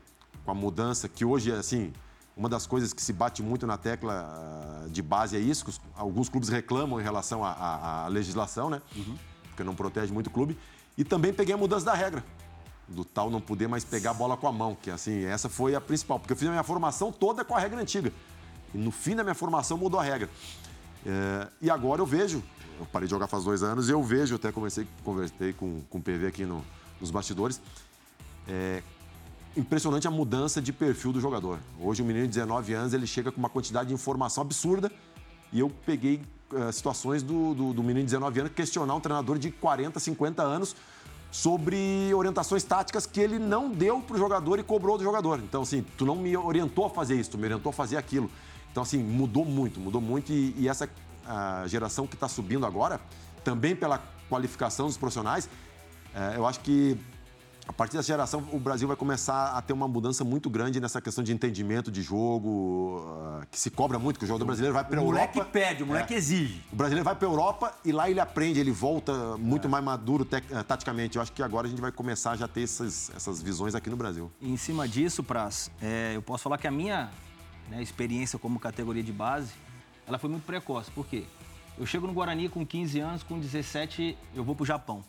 com 0.51 0.53
a 0.53 0.53
mudança, 0.53 1.07
que 1.07 1.23
hoje, 1.23 1.51
assim, 1.51 1.93
uma 2.35 2.49
das 2.49 2.67
coisas 2.67 2.91
que 2.91 3.01
se 3.01 3.13
bate 3.13 3.41
muito 3.41 3.65
na 3.65 3.77
tecla 3.77 4.83
uh, 4.85 4.89
de 4.89 5.01
base 5.01 5.37
é 5.37 5.39
isso, 5.39 5.65
que 5.65 5.71
alguns 5.95 6.27
clubes 6.27 6.49
reclamam 6.49 6.99
em 6.99 7.03
relação 7.03 7.43
à 7.43 8.07
legislação, 8.09 8.69
né? 8.69 8.81
Uhum. 8.95 9.17
Porque 9.47 9.63
não 9.63 9.73
protege 9.73 10.11
muito 10.11 10.27
o 10.27 10.29
clube. 10.29 10.57
E 10.97 11.03
também 11.05 11.33
peguei 11.33 11.55
a 11.55 11.57
mudança 11.57 11.85
da 11.85 11.93
regra 11.93 12.23
do 12.87 13.05
tal 13.05 13.29
não 13.29 13.39
poder 13.39 13.69
mais 13.69 13.85
pegar 13.85 14.11
a 14.11 14.13
bola 14.13 14.35
com 14.35 14.45
a 14.45 14.51
mão, 14.51 14.75
que 14.75 14.91
assim, 14.91 15.23
essa 15.23 15.47
foi 15.47 15.73
a 15.75 15.79
principal, 15.79 16.19
porque 16.19 16.33
eu 16.33 16.37
fiz 16.37 16.49
a 16.49 16.51
minha 16.51 16.63
formação 16.63 17.09
toda 17.09 17.45
com 17.45 17.55
a 17.55 17.59
regra 17.59 17.79
antiga. 17.79 18.11
E 18.73 18.77
no 18.77 18.91
fim 18.91 19.15
da 19.15 19.23
minha 19.23 19.35
formação 19.35 19.77
mudou 19.77 19.97
a 19.97 20.03
regra. 20.03 20.29
É, 21.05 21.47
e 21.61 21.69
agora 21.69 22.01
eu 22.01 22.05
vejo, 22.05 22.43
eu 22.77 22.85
parei 22.85 23.07
de 23.07 23.11
jogar 23.11 23.27
faz 23.27 23.45
dois 23.45 23.63
anos, 23.63 23.87
eu 23.87 24.03
vejo, 24.03 24.35
até 24.35 24.51
conversei, 24.51 24.85
conversei 25.05 25.53
com, 25.53 25.81
com 25.89 25.99
o 25.99 26.01
PV 26.01 26.27
aqui 26.27 26.45
no, 26.45 26.61
nos 26.99 27.11
bastidores, 27.11 27.61
é, 28.45 28.83
impressionante 29.55 30.07
a 30.07 30.11
mudança 30.11 30.61
de 30.61 30.71
perfil 30.71 31.11
do 31.11 31.19
jogador. 31.19 31.59
Hoje, 31.79 32.01
um 32.01 32.05
menino 32.05 32.25
de 32.25 32.33
19 32.33 32.73
anos, 32.73 32.93
ele 32.93 33.05
chega 33.05 33.31
com 33.31 33.37
uma 33.37 33.49
quantidade 33.49 33.89
de 33.89 33.93
informação 33.93 34.41
absurda 34.41 34.91
e 35.51 35.59
eu 35.59 35.69
peguei 35.85 36.21
uh, 36.51 36.71
situações 36.71 37.21
do, 37.21 37.53
do, 37.53 37.73
do 37.73 37.81
menino 37.83 37.99
de 37.99 38.13
19 38.13 38.39
anos 38.39 38.51
questionar 38.53 38.95
um 38.95 38.99
treinador 38.99 39.37
de 39.37 39.51
40, 39.51 39.99
50 39.99 40.41
anos 40.41 40.75
sobre 41.29 42.13
orientações 42.13 42.63
táticas 42.63 43.05
que 43.05 43.19
ele 43.19 43.39
não 43.39 43.69
deu 43.69 44.01
para 44.01 44.15
o 44.15 44.19
jogador 44.19 44.59
e 44.59 44.63
cobrou 44.63 44.97
do 44.97 45.03
jogador. 45.03 45.39
Então, 45.39 45.61
assim, 45.61 45.85
tu 45.97 46.05
não 46.05 46.15
me 46.15 46.35
orientou 46.35 46.85
a 46.85 46.89
fazer 46.89 47.15
isso, 47.15 47.31
tu 47.31 47.37
me 47.37 47.45
orientou 47.45 47.69
a 47.69 47.73
fazer 47.73 47.97
aquilo. 47.97 48.29
Então, 48.71 48.83
assim, 48.83 49.01
mudou 49.01 49.45
muito, 49.45 49.79
mudou 49.79 50.01
muito 50.01 50.31
e, 50.31 50.53
e 50.57 50.67
essa 50.67 50.89
geração 51.67 52.07
que 52.07 52.15
está 52.15 52.27
subindo 52.27 52.65
agora, 52.65 52.99
também 53.43 53.75
pela 53.75 54.01
qualificação 54.29 54.87
dos 54.87 54.97
profissionais, 54.97 55.49
é, 56.13 56.37
eu 56.37 56.45
acho 56.45 56.59
que 56.61 56.97
a 57.67 57.73
partir 57.73 57.95
dessa 57.95 58.07
geração, 58.07 58.43
o 58.51 58.59
Brasil 58.59 58.87
vai 58.87 58.97
começar 58.97 59.51
a 59.51 59.61
ter 59.61 59.73
uma 59.73 59.87
mudança 59.87 60.23
muito 60.23 60.49
grande 60.49 60.79
nessa 60.79 60.99
questão 60.99 61.23
de 61.23 61.31
entendimento 61.31 61.91
de 61.91 62.01
jogo, 62.01 62.99
uh, 62.99 63.45
que 63.49 63.59
se 63.59 63.69
cobra 63.69 63.99
muito, 63.99 64.17
que 64.17 64.25
o 64.25 64.27
jogador 64.27 64.45
brasileiro 64.45 64.73
vai 64.73 64.83
para 64.83 64.99
a 64.99 65.03
Europa. 65.03 65.11
O 65.11 65.35
moleque 65.35 65.51
pede, 65.51 65.83
o 65.83 65.87
moleque 65.87 66.13
é. 66.13 66.17
exige. 66.17 66.61
O 66.71 66.75
brasileiro 66.75 67.05
vai 67.05 67.15
para 67.15 67.27
a 67.27 67.31
Europa 67.31 67.73
e 67.85 67.91
lá 67.91 68.09
ele 68.09 68.19
aprende, 68.19 68.59
ele 68.59 68.71
volta 68.71 69.37
muito 69.37 69.67
é. 69.67 69.69
mais 69.69 69.83
maduro 69.83 70.23
uh, 70.23 70.63
taticamente. 70.63 71.17
Eu 71.17 71.21
acho 71.21 71.31
que 71.31 71.43
agora 71.43 71.67
a 71.67 71.69
gente 71.69 71.81
vai 71.81 71.91
começar 71.91 72.31
a 72.31 72.35
já 72.35 72.47
ter 72.47 72.63
essas, 72.63 73.11
essas 73.15 73.41
visões 73.41 73.75
aqui 73.75 73.89
no 73.89 73.95
Brasil. 73.95 74.31
E 74.41 74.51
em 74.51 74.57
cima 74.57 74.87
disso, 74.87 75.23
Praz, 75.23 75.69
é, 75.81 76.13
eu 76.15 76.21
posso 76.21 76.43
falar 76.43 76.57
que 76.57 76.67
a 76.67 76.71
minha 76.71 77.09
né, 77.69 77.81
experiência 77.81 78.37
como 78.39 78.59
categoria 78.59 79.03
de 79.03 79.11
base, 79.11 79.53
ela 80.07 80.17
foi 80.17 80.29
muito 80.29 80.43
precoce. 80.43 80.89
Por 80.91 81.05
quê? 81.05 81.25
Eu 81.77 81.85
chego 81.85 82.05
no 82.05 82.13
Guarani 82.13 82.49
com 82.49 82.65
15 82.65 82.99
anos, 82.99 83.23
com 83.23 83.39
17 83.39 84.17
eu 84.35 84.43
vou 84.43 84.55
para 84.55 84.63
o 84.63 84.65
Japão. 84.65 85.03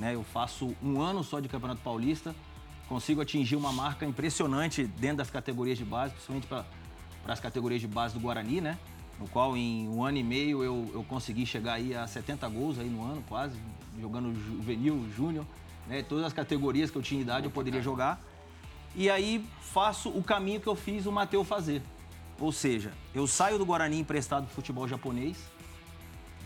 Né? 0.00 0.14
Eu 0.14 0.24
faço 0.24 0.74
um 0.82 1.00
ano 1.02 1.22
só 1.22 1.38
de 1.40 1.48
Campeonato 1.48 1.82
Paulista, 1.82 2.34
consigo 2.88 3.20
atingir 3.20 3.54
uma 3.54 3.70
marca 3.70 4.06
impressionante 4.06 4.84
dentro 4.84 5.18
das 5.18 5.30
categorias 5.30 5.76
de 5.76 5.84
base, 5.84 6.14
principalmente 6.14 6.46
para 6.46 6.64
as 7.28 7.38
categorias 7.38 7.82
de 7.82 7.86
base 7.86 8.14
do 8.14 8.20
Guarani, 8.20 8.62
né? 8.62 8.78
No 9.18 9.28
qual 9.28 9.54
em 9.54 9.86
um 9.86 10.02
ano 10.02 10.16
e 10.16 10.22
meio 10.22 10.64
eu, 10.64 10.90
eu 10.94 11.04
consegui 11.04 11.44
chegar 11.44 11.74
aí 11.74 11.94
a 11.94 12.06
70 12.06 12.48
gols 12.48 12.78
aí 12.78 12.88
no 12.88 13.04
ano, 13.04 13.22
quase, 13.28 13.54
jogando 14.00 14.34
juvenil, 14.34 15.06
júnior, 15.14 15.44
né? 15.86 16.02
Todas 16.02 16.24
as 16.24 16.32
categorias 16.32 16.90
que 16.90 16.96
eu 16.96 17.02
tinha 17.02 17.20
idade 17.20 17.44
eu 17.44 17.50
poderia 17.50 17.82
jogar. 17.82 18.18
E 18.96 19.10
aí 19.10 19.46
faço 19.60 20.08
o 20.08 20.24
caminho 20.24 20.60
que 20.60 20.66
eu 20.66 20.74
fiz 20.74 21.04
o 21.04 21.12
Matheus 21.12 21.46
fazer. 21.46 21.82
Ou 22.40 22.50
seja, 22.50 22.90
eu 23.14 23.26
saio 23.26 23.58
do 23.58 23.66
Guarani 23.66 24.00
emprestado 24.00 24.46
para 24.46 24.54
futebol 24.54 24.88
japonês, 24.88 25.36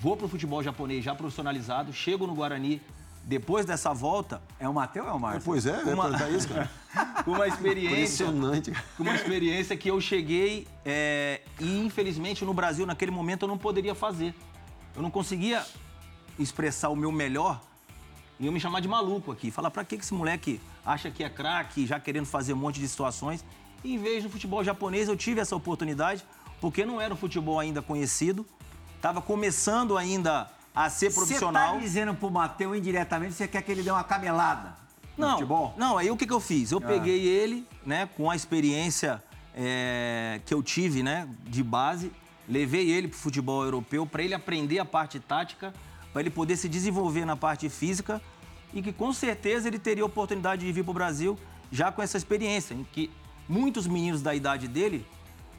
vou 0.00 0.16
para 0.16 0.26
o 0.26 0.28
futebol 0.28 0.60
japonês 0.60 1.04
já 1.04 1.14
profissionalizado, 1.14 1.92
chego 1.92 2.26
no 2.26 2.34
Guarani 2.34 2.82
depois 3.24 3.64
dessa 3.64 3.92
volta. 3.92 4.42
É 4.58 4.68
o 4.68 4.74
Matheus 4.74 5.06
ou 5.06 5.12
é 5.12 5.14
o 5.14 5.20
Márcio? 5.20 5.42
Pois 5.44 5.66
é, 5.66 5.82
uma... 5.92 6.28
isso, 6.28 6.48
cara. 6.48 6.70
com 7.24 7.32
uma 7.32 7.48
experiência. 7.48 8.24
Impressionante. 8.24 8.72
Com 8.96 9.02
uma 9.02 9.14
experiência 9.14 9.76
que 9.76 9.90
eu 9.90 10.00
cheguei 10.00 10.68
é, 10.84 11.40
e, 11.58 11.80
infelizmente, 11.80 12.44
no 12.44 12.52
Brasil, 12.52 12.86
naquele 12.86 13.10
momento, 13.10 13.42
eu 13.42 13.48
não 13.48 13.58
poderia 13.58 13.94
fazer. 13.94 14.34
Eu 14.94 15.02
não 15.02 15.10
conseguia 15.10 15.64
expressar 16.38 16.90
o 16.90 16.96
meu 16.96 17.10
melhor 17.10 17.60
e 18.38 18.46
eu 18.46 18.52
me 18.52 18.60
chamar 18.60 18.80
de 18.80 18.88
maluco 18.88 19.32
aqui. 19.32 19.50
Falar, 19.50 19.70
pra 19.70 19.84
que 19.84 19.94
esse 19.94 20.12
moleque 20.12 20.60
acha 20.84 21.10
que 21.10 21.24
é 21.24 21.30
craque, 21.30 21.86
já 21.86 21.98
querendo 21.98 22.26
fazer 22.26 22.52
um 22.52 22.56
monte 22.56 22.78
de 22.78 22.86
situações? 22.86 23.44
E, 23.82 23.94
em 23.94 23.98
vez 23.98 24.22
do 24.22 24.30
futebol 24.30 24.62
japonês, 24.62 25.08
eu 25.08 25.16
tive 25.16 25.40
essa 25.40 25.56
oportunidade, 25.56 26.24
porque 26.60 26.84
não 26.84 27.00
era 27.00 27.12
um 27.12 27.16
futebol 27.16 27.58
ainda 27.58 27.80
conhecido, 27.80 28.46
estava 28.96 29.20
começando 29.22 29.96
ainda 29.96 30.50
a 30.74 30.90
ser 30.90 31.12
profissional. 31.14 31.74
Você 31.74 31.78
tá 31.78 31.84
dizendo 31.84 32.14
pro 32.14 32.30
Matheus 32.30 32.76
indiretamente, 32.76 33.34
você 33.34 33.46
quer 33.46 33.62
que 33.62 33.70
ele 33.70 33.82
dê 33.82 33.90
uma 33.90 34.02
camelada 34.02 34.74
no 35.16 35.26
não, 35.26 35.32
futebol? 35.32 35.74
Não, 35.76 35.96
aí 35.96 36.10
o 36.10 36.16
que, 36.16 36.26
que 36.26 36.32
eu 36.32 36.40
fiz? 36.40 36.72
Eu 36.72 36.78
ah. 36.78 36.86
peguei 36.86 37.26
ele, 37.26 37.66
né, 37.86 38.08
com 38.16 38.30
a 38.30 38.34
experiência 38.34 39.22
é, 39.54 40.40
que 40.44 40.52
eu 40.52 40.62
tive, 40.62 41.02
né, 41.02 41.28
de 41.44 41.62
base, 41.62 42.10
levei 42.48 42.90
ele 42.90 43.08
pro 43.08 43.16
futebol 43.16 43.62
europeu 43.62 44.04
para 44.04 44.22
ele 44.22 44.34
aprender 44.34 44.80
a 44.80 44.84
parte 44.84 45.20
tática, 45.20 45.72
para 46.12 46.20
ele 46.20 46.30
poder 46.30 46.56
se 46.56 46.68
desenvolver 46.68 47.24
na 47.24 47.36
parte 47.36 47.68
física 47.68 48.20
e 48.72 48.82
que 48.82 48.92
com 48.92 49.12
certeza 49.12 49.68
ele 49.68 49.78
teria 49.78 50.04
oportunidade 50.04 50.66
de 50.66 50.72
vir 50.72 50.82
para 50.82 50.90
o 50.90 50.94
Brasil 50.94 51.38
já 51.70 51.90
com 51.92 52.02
essa 52.02 52.16
experiência, 52.16 52.74
em 52.74 52.84
que 52.84 53.10
muitos 53.48 53.86
meninos 53.86 54.22
da 54.22 54.34
idade 54.34 54.68
dele 54.68 55.06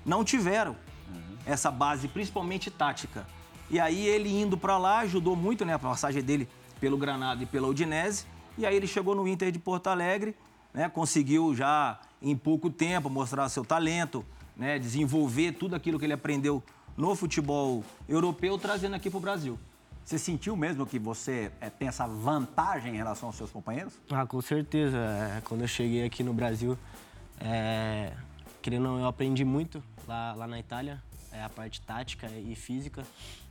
não 0.06 0.24
tiveram 0.24 0.76
uhum. 1.10 1.38
essa 1.46 1.72
base, 1.72 2.08
principalmente 2.08 2.70
tática. 2.70 3.26
E 3.70 3.80
aí 3.80 4.06
ele 4.06 4.30
indo 4.30 4.58
para 4.58 4.78
lá 4.78 5.00
ajudou 5.00 5.36
muito, 5.36 5.66
né, 5.66 5.74
a 5.74 5.80
passagem 5.80 6.22
dele 6.22 6.48
pelo 6.80 6.98
Granada 6.98 7.44
e 7.44 7.46
pela 7.46 7.68
Udinese. 7.68 8.26
E 8.58 8.66
aí 8.66 8.76
ele 8.76 8.88
chegou 8.88 9.16
no 9.16 9.28
Inter 9.28 9.52
de 9.52 9.60
Porto 9.60 9.88
Alegre, 9.88 10.36
né, 10.74 10.88
conseguiu 10.88 11.54
já 11.56 12.00
em 12.22 12.36
pouco 12.36 12.70
tempo 12.70 13.10
mostrar 13.10 13.50
seu 13.50 13.66
talento, 13.66 14.26
né, 14.56 14.80
desenvolver 14.80 15.54
tudo 15.54 15.76
aquilo 15.76 16.00
que 16.00 16.06
ele 16.06 16.14
aprendeu 16.14 16.64
no 16.96 17.16
futebol 17.16 17.84
europeu, 18.08 18.58
trazendo 18.58 18.96
aqui 18.96 19.10
para 19.10 19.18
o 19.18 19.22
Brasil. 19.22 19.60
Você 20.04 20.20
sentiu 20.20 20.56
mesmo 20.56 20.86
que 20.86 21.00
você 21.00 21.52
é, 21.60 21.68
tem 21.68 21.88
essa 21.88 22.06
vantagem 22.06 22.94
em 22.94 22.98
relação 22.98 23.30
aos 23.30 23.36
seus 23.36 23.50
companheiros? 23.50 23.94
Ah, 24.12 24.26
com 24.26 24.40
certeza. 24.40 24.98
É, 24.98 25.42
quando 25.44 25.62
eu 25.62 25.68
cheguei 25.68 26.06
aqui 26.06 26.24
no 26.24 26.32
Brasil, 26.32 26.78
é, 27.40 28.14
querendo 28.62 29.00
eu 29.00 29.08
aprendi 29.08 29.44
muito 29.44 29.84
lá, 30.08 30.34
lá 30.36 30.48
na 30.48 30.60
Itália, 30.60 31.02
é, 31.32 31.44
a 31.44 31.50
parte 31.50 31.82
tática 31.82 32.28
e 32.28 32.56
física. 32.56 33.04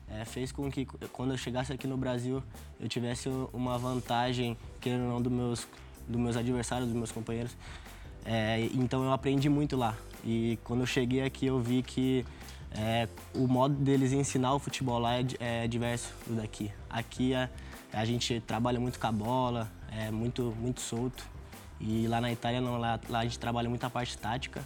É, 0.08 0.24
fez 0.24 0.52
com 0.52 0.70
que 0.70 0.84
quando 1.12 1.32
eu 1.32 1.38
chegasse 1.38 1.72
aqui 1.72 1.86
no 1.86 1.96
Brasil 1.96 2.42
eu 2.78 2.88
tivesse 2.88 3.28
uma 3.52 3.78
vantagem, 3.78 4.56
querendo 4.80 5.04
ou 5.04 5.08
não, 5.08 5.22
dos 5.22 5.32
meus, 5.32 5.68
dos 6.06 6.20
meus 6.20 6.36
adversários, 6.36 6.88
dos 6.88 6.96
meus 6.96 7.10
companheiros. 7.10 7.56
É, 8.24 8.68
então 8.74 9.04
eu 9.04 9.12
aprendi 9.12 9.48
muito 9.48 9.76
lá. 9.76 9.96
E 10.24 10.58
quando 10.64 10.80
eu 10.80 10.86
cheguei 10.86 11.22
aqui 11.22 11.46
eu 11.46 11.58
vi 11.60 11.82
que 11.82 12.24
é, 12.76 13.08
o 13.34 13.46
modo 13.46 13.74
deles 13.74 14.12
ensinar 14.12 14.52
o 14.52 14.58
futebol 14.58 14.98
lá 14.98 15.14
é, 15.14 15.24
é 15.38 15.68
diverso 15.68 16.12
do 16.26 16.34
daqui. 16.34 16.72
Aqui 16.90 17.34
a, 17.34 17.48
a, 17.92 18.04
gente 18.04 18.40
trabalha 18.40 18.80
muito 18.80 18.98
com 18.98 19.06
a 19.06 19.12
bola, 19.12 19.70
é 19.92 20.10
muito, 20.10 20.54
muito 20.60 20.80
solto. 20.80 21.24
E 21.80 22.06
lá 22.08 22.20
na 22.20 22.32
Itália 22.32 22.60
não, 22.60 22.76
lá, 22.76 22.98
lá 23.08 23.20
a 23.20 23.24
gente 23.24 23.38
trabalha 23.38 23.68
muito 23.68 23.84
a 23.84 23.90
parte 23.90 24.18
tática. 24.18 24.64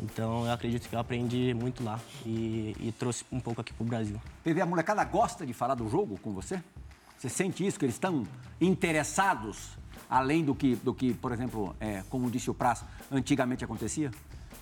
Então 0.00 0.46
eu 0.46 0.52
acredito 0.52 0.88
que 0.88 0.94
eu 0.94 0.98
aprendi 0.98 1.54
muito 1.54 1.84
lá 1.84 2.00
e, 2.24 2.74
e 2.80 2.94
trouxe 2.98 3.24
um 3.30 3.38
pouco 3.38 3.60
aqui 3.60 3.72
para 3.72 3.84
o 3.84 3.86
Brasil. 3.86 4.20
PV, 4.42 4.60
a 4.62 4.66
molecada 4.66 5.04
gosta 5.04 5.46
de 5.46 5.52
falar 5.52 5.74
do 5.74 5.88
jogo 5.88 6.18
com 6.18 6.32
você? 6.32 6.62
Você 7.18 7.28
sente 7.28 7.66
isso, 7.66 7.78
que 7.78 7.84
eles 7.84 7.96
estão 7.96 8.26
interessados, 8.58 9.76
além 10.08 10.42
do 10.42 10.54
que, 10.54 10.74
do 10.76 10.94
que 10.94 11.12
por 11.12 11.32
exemplo, 11.32 11.76
é, 11.78 12.02
como 12.08 12.30
disse 12.30 12.50
o 12.50 12.54
Praça, 12.54 12.86
antigamente 13.10 13.62
acontecia? 13.62 14.10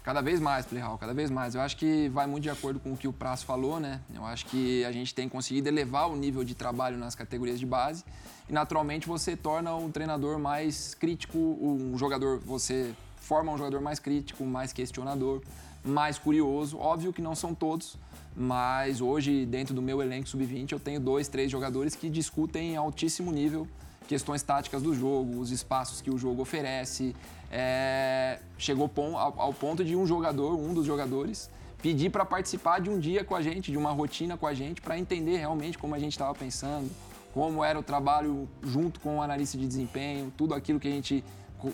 Cada 0.03 0.23
vez 0.23 0.41
mais, 0.41 0.65
Playhall, 0.65 0.97
cada 0.97 1.13
vez 1.13 1.31
mais. 1.31 1.55
Eu 1.55 1.61
acho 1.61 1.77
que 1.77 2.09
vai 2.09 2.27
muito 2.27 2.45
de 2.45 2.51
acordo 2.51 2.81
com 2.81 2.95
o 2.95 2.97
que 2.97 3.07
o 3.07 3.13
Prazo 3.13 3.45
falou, 3.45 3.79
né? 3.79 4.01
Eu 4.15 4.25
acho 4.25 4.47
que 4.47 4.83
a 4.85 4.91
gente 4.91 5.15
tem 5.15 5.29
conseguido 5.29 5.69
elevar 5.69 6.09
o 6.09 6.17
nível 6.17 6.43
de 6.43 6.55
trabalho 6.55 6.97
nas 6.97 7.15
categorias 7.15 7.61
de 7.61 7.67
base 7.67 8.05
e, 8.49 8.53
naturalmente, 8.53 9.07
você 9.07 9.37
torna 9.37 9.75
um 9.75 9.91
treinador 9.91 10.39
mais 10.39 10.95
crítico, 10.95 11.39
um 11.39 11.97
jogador, 11.99 12.39
você 12.39 12.95
forma 13.29 13.53
um 13.53 13.59
jogador 13.59 13.81
mais 13.83 13.99
crítico, 13.99 14.43
mais 14.45 14.73
questionador, 14.73 15.43
mais 15.85 16.19
curioso. 16.19 16.79
Óbvio 16.79 17.13
que 17.13 17.21
não 17.21 17.35
são 17.35 17.55
todos, 17.55 17.97
mas 18.35 19.03
hoje, 19.03 19.45
dentro 19.45 19.75
do 19.75 19.83
meu 19.83 20.01
elenco 20.01 20.27
sub-20, 20.27 20.73
eu 20.73 20.81
tenho 20.81 20.99
dois, 20.99 21.29
três 21.29 21.51
jogadores 21.51 21.95
que 21.95 22.09
discutem 22.09 22.73
em 22.73 22.77
altíssimo 22.77 23.31
nível 23.31 23.69
questões 24.09 24.43
táticas 24.43 24.81
do 24.83 24.95
jogo, 24.95 25.39
os 25.39 25.51
espaços 25.51 26.01
que 26.01 26.11
o 26.11 26.17
jogo 26.17 26.41
oferece. 26.41 27.15
É, 27.53 28.39
chegou 28.57 28.91
ao 29.15 29.53
ponto 29.53 29.85
de 29.85 29.95
um 29.95 30.07
jogador, 30.07 30.55
um 30.55 30.73
dos 30.73 30.87
jogadores, 30.87 31.51
pedir 31.83 32.11
para 32.11 32.25
participar 32.25 32.81
de 32.81 32.89
um 32.89 32.99
dia 32.99 33.23
com 33.23 33.37
a 33.37 33.43
gente, 33.43 33.71
de 33.71 33.77
uma 33.77 33.93
rotina 33.93 34.39
com 34.39 34.47
a 34.47 34.55
gente, 34.55 34.81
para 34.81 34.99
entender 34.99 35.37
realmente 35.37 35.77
como 35.77 35.95
a 35.95 35.99
gente 35.99 36.13
estava 36.13 36.35
pensando, 36.35 36.91
como 37.35 37.63
era 37.63 37.79
o 37.79 37.83
trabalho 37.83 38.49
junto 38.63 38.99
com 39.01 39.19
o 39.19 39.23
analista 39.23 39.59
de 39.59 39.67
desempenho, 39.67 40.33
tudo 40.37 40.55
aquilo 40.55 40.81
que 40.81 40.89
a 40.89 40.91
gente, 40.91 41.23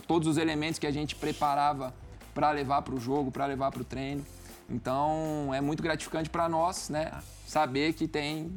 todos 0.06 0.28
os 0.28 0.36
elementos 0.36 0.78
que 0.78 0.86
a 0.86 0.90
gente 0.90 1.14
preparava 1.14 1.94
para 2.34 2.50
levar 2.50 2.82
para 2.82 2.94
o 2.94 3.00
jogo, 3.00 3.30
para 3.30 3.46
levar 3.46 3.70
para 3.70 3.82
o 3.82 3.84
treino. 3.84 4.24
Então 4.68 5.52
é 5.54 5.60
muito 5.60 5.82
gratificante 5.82 6.30
para 6.30 6.48
nós, 6.48 6.88
né, 6.88 7.12
saber 7.46 7.92
que 7.92 8.08
tem 8.08 8.50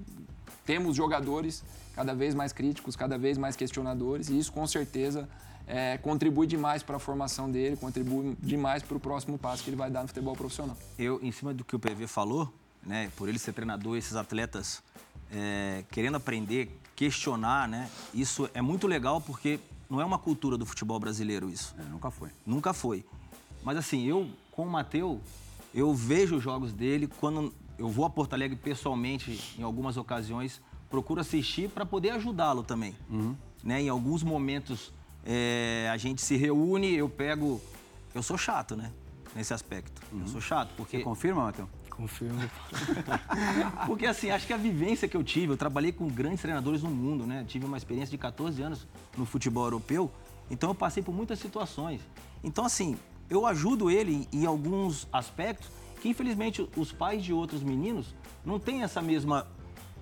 temos 0.66 0.96
jogadores 0.96 1.64
cada 1.96 2.14
vez 2.14 2.36
mais 2.36 2.52
críticos, 2.52 2.96
cada 2.96 3.18
vez 3.18 3.38
mais 3.38 3.56
questionadores, 3.56 4.30
e 4.30 4.38
isso 4.38 4.52
com 4.52 4.68
certeza 4.68 5.28
é, 5.66 5.98
contribui 5.98 6.46
demais 6.46 6.84
para 6.84 6.98
a 6.98 7.00
formação 7.00 7.50
dele, 7.50 7.76
contribui 7.76 8.38
demais 8.40 8.84
para 8.84 8.96
o 8.96 9.00
próximo 9.00 9.38
passo 9.38 9.64
que 9.64 9.70
ele 9.70 9.78
vai 9.78 9.90
dar 9.90 10.02
no 10.02 10.08
futebol 10.08 10.36
profissional. 10.36 10.78
Eu, 11.00 11.20
em 11.24 11.32
cima 11.32 11.54
do 11.54 11.64
que 11.64 11.76
o 11.76 11.80
PV 11.80 12.08
falou, 12.08 12.54
né, 12.86 13.12
por 13.16 13.28
ele 13.28 13.40
ser 13.40 13.54
treinador, 13.54 13.98
esses 13.98 14.16
atletas 14.16 14.84
é, 15.32 15.84
querendo 15.92 16.16
aprender, 16.16 16.80
questionar, 16.96 17.68
né, 17.68 17.90
isso 18.14 18.50
é 18.54 18.62
muito 18.62 18.88
legal 18.88 19.20
porque 19.20 19.60
não 19.90 20.02
é 20.02 20.06
uma 20.06 20.18
cultura 20.18 20.58
do 20.58 20.66
futebol 20.66 21.00
brasileiro 21.00 21.50
isso. 21.50 21.76
É, 21.78 21.84
nunca 21.84 22.12
foi. 22.12 22.30
Nunca 22.46 22.74
foi. 22.74 23.06
Mas 23.64 23.78
assim, 23.78 24.06
eu, 24.06 24.30
com 24.52 24.64
o 24.64 24.70
Matheus, 24.70 25.20
eu 25.74 25.94
vejo 25.94 26.38
os 26.38 26.44
jogos 26.44 26.74
dele 26.74 27.08
quando 27.20 27.54
eu 27.78 27.90
vou 27.90 28.06
a 28.06 28.10
Porto 28.10 28.34
Alegre 28.34 28.58
pessoalmente, 28.58 29.56
em 29.58 29.64
algumas 29.64 29.98
ocasiões, 29.98 30.62
procuro 30.90 31.22
assistir 31.22 31.70
para 31.70 31.86
poder 31.86 32.12
ajudá-lo 32.12 32.64
também. 32.64 32.96
Uhum. 33.10 33.36
Né? 33.64 33.82
Em 33.82 33.90
alguns 33.90 34.24
momentos 34.24 34.92
é, 35.26 35.90
a 35.92 35.98
gente 35.98 36.22
se 36.22 36.36
reúne, 36.36 36.96
eu 36.96 37.10
pego. 37.10 37.62
Eu 38.16 38.24
sou 38.24 38.38
chato, 38.38 38.76
né? 38.76 38.92
Nesse 39.36 39.54
aspecto. 39.54 40.02
Uhum. 40.12 40.22
Eu 40.22 40.28
sou 40.28 40.42
chato, 40.42 40.74
porque. 40.78 40.98
Você 40.98 41.04
confirma, 41.04 41.44
Matheus? 41.44 41.70
Confirmo. 41.98 42.40
porque 43.88 44.06
assim, 44.06 44.30
acho 44.30 44.46
que 44.46 44.54
a 44.54 44.58
vivência 44.58 45.08
que 45.08 45.18
eu 45.18 45.24
tive, 45.24 45.52
eu 45.52 45.58
trabalhei 45.58 45.92
com 45.92 46.08
grandes 46.08 46.42
treinadores 46.42 46.84
no 46.84 46.92
mundo, 46.92 47.26
né? 47.26 47.44
Tive 47.48 47.66
uma 47.66 47.76
experiência 47.76 48.12
de 48.12 48.20
14 48.20 48.62
anos 48.62 48.88
no 49.18 49.26
futebol 49.26 49.64
europeu, 49.66 50.12
então 50.50 50.70
eu 50.70 50.76
passei 50.76 51.02
por 51.02 51.14
muitas 51.14 51.40
situações. 51.40 52.00
Então, 52.44 52.64
assim, 52.64 52.98
eu 53.30 53.48
ajudo 53.48 53.90
ele 53.90 54.28
em 54.32 54.46
alguns 54.46 55.08
aspectos 55.12 55.70
que, 56.00 56.10
infelizmente, 56.10 56.70
os 56.78 56.92
pais 56.92 57.24
de 57.24 57.34
outros 57.34 57.64
meninos 57.64 58.14
não 58.46 58.60
têm 58.60 58.84
essa 58.84 59.02
mesma 59.02 59.48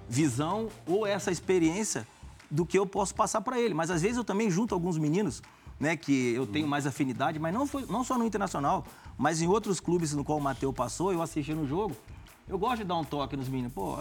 visão 0.09 0.69
ou 0.85 1.07
essa 1.07 1.31
experiência 1.31 2.05
do 2.51 2.65
que 2.65 2.77
eu 2.77 2.85
posso 2.85 3.15
passar 3.15 3.41
para 3.41 3.59
ele. 3.59 3.73
Mas 3.73 3.89
às 3.89 4.01
vezes 4.01 4.17
eu 4.17 4.23
também 4.23 4.51
junto 4.51 4.75
alguns 4.75 4.97
meninos, 4.97 5.41
né, 5.79 5.95
que 5.95 6.33
eu 6.33 6.45
tenho 6.45 6.67
mais 6.67 6.85
afinidade, 6.85 7.39
mas 7.39 7.53
não, 7.53 7.65
foi, 7.65 7.85
não 7.87 8.03
só 8.03 8.17
no 8.17 8.25
Internacional, 8.25 8.85
mas 9.17 9.41
em 9.41 9.47
outros 9.47 9.79
clubes 9.79 10.13
no 10.13 10.23
qual 10.23 10.37
o 10.37 10.41
Matheus 10.41 10.73
passou, 10.73 11.11
eu 11.11 11.21
assisti 11.21 11.53
no 11.53 11.67
jogo. 11.67 11.95
Eu 12.47 12.57
gosto 12.57 12.77
de 12.77 12.83
dar 12.83 12.95
um 12.95 13.03
toque 13.03 13.35
nos 13.35 13.47
meninos. 13.47 13.73
Pô, 13.73 13.97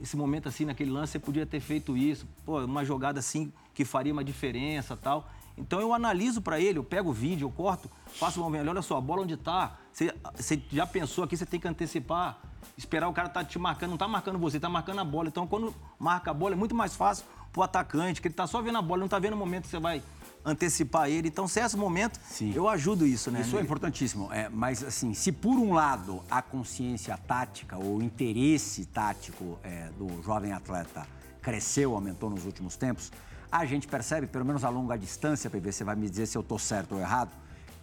esse 0.00 0.16
momento 0.16 0.48
assim, 0.48 0.64
naquele 0.64 0.90
lance, 0.90 1.12
você 1.12 1.18
podia 1.18 1.46
ter 1.46 1.60
feito 1.60 1.96
isso. 1.96 2.26
Pô, 2.44 2.60
uma 2.64 2.84
jogada 2.84 3.18
assim 3.18 3.52
que 3.74 3.84
faria 3.84 4.12
uma 4.12 4.24
diferença 4.24 4.96
tal. 4.96 5.28
Então 5.56 5.80
eu 5.80 5.92
analiso 5.92 6.40
para 6.40 6.58
ele, 6.58 6.78
eu 6.78 6.84
pego 6.84 7.10
o 7.10 7.12
vídeo, 7.12 7.46
eu 7.46 7.50
corto, 7.50 7.90
faço 8.06 8.42
uma 8.42 8.58
olha 8.58 8.80
só, 8.80 8.96
a 8.96 9.00
bola 9.00 9.22
onde 9.22 9.34
está. 9.34 9.78
Você, 9.92 10.14
você 10.34 10.62
já 10.72 10.86
pensou 10.86 11.24
aqui, 11.24 11.36
você 11.36 11.44
tem 11.44 11.60
que 11.60 11.68
antecipar 11.68 12.40
esperar 12.76 13.08
o 13.08 13.12
cara 13.12 13.28
tá 13.28 13.44
te 13.44 13.58
marcando, 13.58 13.90
não 13.90 13.96
tá 13.96 14.08
marcando 14.08 14.38
você, 14.38 14.58
tá 14.58 14.68
marcando 14.68 15.00
a 15.00 15.04
bola. 15.04 15.28
Então, 15.28 15.46
quando 15.46 15.74
marca 15.98 16.30
a 16.30 16.34
bola, 16.34 16.54
é 16.54 16.56
muito 16.56 16.74
mais 16.74 16.96
fácil 16.96 17.24
pro 17.52 17.62
atacante, 17.62 18.20
que 18.20 18.28
ele 18.28 18.34
tá 18.34 18.46
só 18.46 18.62
vendo 18.62 18.78
a 18.78 18.82
bola, 18.82 19.00
não 19.00 19.08
tá 19.08 19.18
vendo 19.18 19.34
o 19.34 19.36
momento 19.36 19.64
que 19.64 19.68
você 19.68 19.78
vai 19.78 20.02
antecipar 20.44 21.08
ele. 21.08 21.28
Então, 21.28 21.46
certo 21.46 21.78
momento, 21.78 22.18
Sim. 22.28 22.52
eu 22.54 22.68
ajudo 22.68 23.06
isso, 23.06 23.30
né? 23.30 23.42
Isso 23.42 23.56
é 23.56 23.60
importantíssimo. 23.60 24.32
É, 24.32 24.48
mas, 24.48 24.82
assim, 24.82 25.14
se 25.14 25.30
por 25.30 25.58
um 25.58 25.72
lado 25.72 26.22
a 26.30 26.42
consciência 26.42 27.16
tática 27.16 27.76
ou 27.76 27.98
o 27.98 28.02
interesse 28.02 28.84
tático 28.86 29.58
é, 29.62 29.88
do 29.98 30.22
jovem 30.22 30.52
atleta 30.52 31.06
cresceu, 31.40 31.94
aumentou 31.94 32.30
nos 32.30 32.44
últimos 32.44 32.76
tempos, 32.76 33.10
a 33.50 33.66
gente 33.66 33.86
percebe, 33.86 34.26
pelo 34.26 34.44
menos 34.44 34.64
a 34.64 34.68
longa 34.68 34.96
distância, 34.96 35.50
para 35.50 35.60
ver 35.60 35.72
se 35.72 35.78
você 35.78 35.84
vai 35.84 35.96
me 35.96 36.08
dizer 36.08 36.26
se 36.26 36.38
eu 36.38 36.42
estou 36.42 36.58
certo 36.58 36.94
ou 36.94 37.00
errado, 37.00 37.30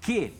que 0.01 0.33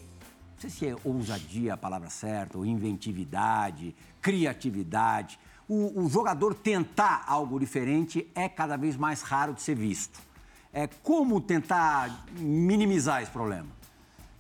não 0.54 0.62
sei 0.62 0.70
se 0.70 0.88
é 0.88 0.96
ousadia 1.04 1.76
a 1.76 1.78
palavra 1.78 2.10
certa, 2.10 2.58
ou 2.58 2.66
inventividade, 2.66 3.96
criatividade. 4.22 5.40
O, 5.68 6.04
o, 6.04 6.10
jogador 6.10 6.54
tentar 6.54 7.24
algo 7.28 7.60
diferente 7.60 8.30
é 8.36 8.50
cada 8.50 8.76
vez 8.76 8.98
mais 8.98 9.22
raro 9.22 9.54
de 9.54 9.62
ser 9.62 9.76
visto. 9.76 10.20
É 10.74 10.88
como 11.04 11.42
tentar 11.42 12.26
minimizar 12.38 13.22
esse 13.22 13.32
problema? 13.32 13.68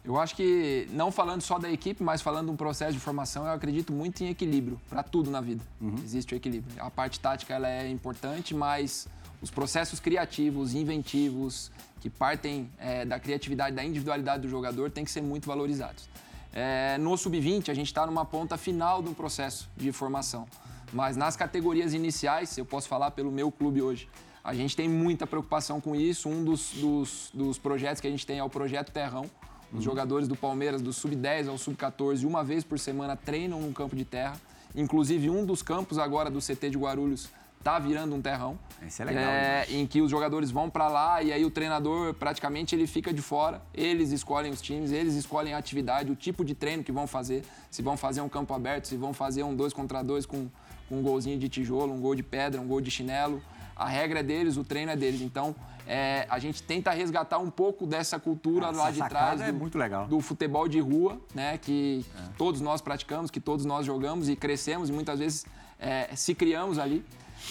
Eu 0.03 0.17
acho 0.17 0.35
que, 0.35 0.87
não 0.91 1.11
falando 1.11 1.41
só 1.41 1.59
da 1.59 1.69
equipe, 1.69 2.01
mas 2.01 2.21
falando 2.21 2.47
de 2.47 2.51
um 2.51 2.55
processo 2.55 2.93
de 2.93 2.99
formação, 2.99 3.45
eu 3.45 3.51
acredito 3.51 3.91
muito 3.91 4.23
em 4.23 4.29
equilíbrio 4.29 4.79
para 4.89 5.03
tudo 5.03 5.29
na 5.29 5.41
vida. 5.41 5.63
Uhum. 5.81 5.95
Existe 6.03 6.33
o 6.33 6.37
equilíbrio. 6.37 6.73
A 6.81 6.89
parte 6.89 7.19
tática 7.19 7.53
ela 7.53 7.69
é 7.69 7.89
importante, 7.89 8.55
mas 8.55 9.07
os 9.41 9.51
processos 9.51 9.99
criativos, 9.99 10.73
inventivos, 10.73 11.71
que 11.99 12.09
partem 12.09 12.69
é, 12.79 13.05
da 13.05 13.19
criatividade, 13.19 13.75
da 13.75 13.83
individualidade 13.83 14.41
do 14.43 14.49
jogador, 14.49 14.89
têm 14.89 15.03
que 15.03 15.11
ser 15.11 15.21
muito 15.21 15.47
valorizados. 15.47 16.09
É, 16.53 16.97
no 16.97 17.15
sub-20, 17.15 17.69
a 17.69 17.73
gente 17.73 17.87
está 17.87 18.05
numa 18.05 18.25
ponta 18.25 18.57
final 18.57 19.01
do 19.01 19.13
processo 19.13 19.69
de 19.75 19.91
formação. 19.91 20.47
Mas 20.91 21.15
nas 21.15 21.35
categorias 21.35 21.93
iniciais, 21.93 22.57
eu 22.57 22.65
posso 22.65 22.87
falar 22.87 23.11
pelo 23.11 23.31
meu 23.31 23.51
clube 23.51 23.81
hoje, 23.81 24.09
a 24.43 24.54
gente 24.54 24.75
tem 24.75 24.88
muita 24.88 25.28
preocupação 25.28 25.80
com 25.82 25.95
isso. 25.95 26.30
Um 26.30 26.43
dos, 26.43 26.71
dos, 26.73 27.30
dos 27.34 27.58
projetos 27.58 27.99
que 27.99 28.08
a 28.08 28.12
gente 28.12 28.25
tem 28.25 28.39
é 28.39 28.43
o 28.43 28.49
Projeto 28.49 28.91
Terrão. 28.91 29.25
Os 29.71 29.84
jogadores 29.84 30.28
do 30.28 30.36
Palmeiras, 30.36 30.82
do 30.82 30.91
sub-10 30.91 31.47
ao 31.47 31.58
sub-14, 31.58 32.25
uma 32.25 32.43
vez 32.43 32.63
por 32.63 32.80
semana 32.80 33.15
treinam 33.15 33.62
no 33.62 33.71
campo 33.71 33.95
de 33.95 34.04
terra. 34.04 34.36
Inclusive, 34.75 35.30
um 35.30 35.45
dos 35.45 35.62
campos 35.62 35.99
agora 35.99 36.30
do 36.30 36.39
CT 36.39 36.71
de 36.71 36.78
Guarulhos 36.78 37.30
tá 37.63 37.78
virando 37.78 38.15
um 38.15 38.21
terrão. 38.21 38.58
Esse 38.86 39.02
é 39.02 39.06
legal, 39.06 39.23
É, 39.23 39.65
em 39.69 39.86
que 39.86 40.02
os 40.02 40.10
jogadores 40.10 40.49
vão 40.49 40.69
para 40.69 40.88
lá 40.88 41.21
e 41.21 41.32
aí 41.34 41.43
o 41.43 41.52
treinador 41.52 42.13
praticamente 42.13 42.73
ele 42.73 42.88
fica 42.88 43.13
de 43.13 43.21
fora. 43.21 43.62
Eles 43.73 44.12
escolhem 44.12 44.52
os 44.52 44.62
times, 44.62 44.91
eles 44.91 45.13
escolhem 45.15 45.54
a 45.54 45.58
atividade, 45.58 46.12
o 46.12 46.15
tipo 46.15 46.43
de 46.45 46.56
treino 46.56 46.84
que 46.84 46.91
vão 46.91 47.06
fazer. 47.06 47.43
Se 47.69 47.82
vão 47.82 47.97
fazer 47.97 48.21
um 48.21 48.30
campo 48.30 48.54
aberto, 48.54 48.88
se 48.88 48.95
vão 48.95 49.13
fazer 49.13 49.43
um 49.43 49.56
dois 49.56 49.73
contra 49.73 50.02
dois 50.02 50.25
com, 50.25 50.49
com 50.88 50.99
um 50.99 51.02
golzinho 51.04 51.38
de 51.38 51.49
tijolo, 51.49 51.93
um 51.93 51.99
gol 51.99 52.15
de 52.15 52.23
pedra, 52.23 52.62
um 52.62 52.67
gol 52.67 52.80
de 52.82 52.89
chinelo. 52.89 53.41
A 53.79 53.87
regra 53.87 54.19
é 54.19 54.23
deles, 54.23 54.57
o 54.57 54.63
treino 54.63 54.91
é 54.91 54.95
deles. 54.95 55.21
Então, 55.21 55.55
é, 55.87 56.27
a 56.29 56.37
gente 56.37 56.61
tenta 56.61 56.91
resgatar 56.91 57.37
um 57.39 57.49
pouco 57.49 57.87
dessa 57.87 58.19
cultura 58.19 58.67
Essa 58.67 58.77
lá 58.77 58.91
de 58.91 58.99
trás 59.09 59.41
é 59.41 59.51
do, 59.51 59.77
legal. 59.77 60.07
do 60.07 60.19
futebol 60.21 60.67
de 60.67 60.79
rua, 60.79 61.19
né? 61.33 61.57
Que 61.57 62.05
todos 62.37 62.61
nós 62.61 62.81
praticamos, 62.81 63.31
que 63.31 63.39
todos 63.39 63.65
nós 63.65 63.85
jogamos 63.85 64.29
e 64.29 64.35
crescemos 64.35 64.89
e 64.89 64.91
muitas 64.91 65.17
vezes 65.19 65.45
é, 65.79 66.09
se 66.15 66.35
criamos 66.35 66.77
ali. 66.77 67.03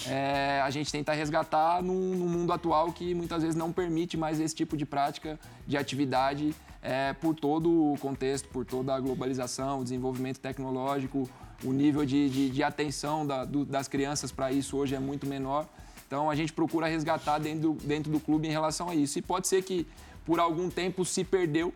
É, 0.07 0.61
a 0.63 0.69
gente 0.69 0.91
tenta 0.91 1.11
resgatar 1.13 1.81
num, 1.81 2.15
num 2.15 2.29
mundo 2.29 2.53
atual 2.53 2.93
que 2.93 3.13
muitas 3.15 3.41
vezes 3.41 3.55
não 3.57 3.71
permite 3.71 4.15
mais 4.15 4.39
esse 4.39 4.53
tipo 4.55 4.77
de 4.77 4.85
prática, 4.85 5.37
de 5.67 5.75
atividade, 5.75 6.53
é, 6.81 7.11
por 7.13 7.33
todo 7.35 7.69
o 7.93 7.97
contexto, 7.99 8.47
por 8.49 8.63
toda 8.63 8.93
a 8.95 8.99
globalização, 8.99 9.79
o 9.79 9.83
desenvolvimento 9.83 10.39
tecnológico, 10.39 11.27
o 11.63 11.73
nível 11.73 12.05
de, 12.05 12.29
de, 12.29 12.49
de 12.51 12.63
atenção 12.63 13.25
da- 13.25 13.43
do- 13.43 13.65
das 13.65 13.87
crianças 13.87 14.31
para 14.31 14.51
isso 14.51 14.77
hoje 14.77 14.93
é 14.95 14.99
muito 14.99 15.25
menor. 15.27 15.65
Então 16.09 16.27
a 16.27 16.33
gente 16.33 16.51
procura 16.51 16.87
resgatar 16.87 17.37
dentro 17.37 17.71
do, 17.71 17.85
dentro 17.85 18.11
do 18.11 18.19
clube 18.19 18.47
em 18.47 18.51
relação 18.51 18.89
a 18.89 18.95
isso. 18.95 19.19
E 19.19 19.21
pode 19.21 19.47
ser 19.47 19.61
que 19.61 19.85
por 20.25 20.39
algum 20.39 20.67
tempo 20.67 21.05
se 21.05 21.23
perdeu, 21.23 21.71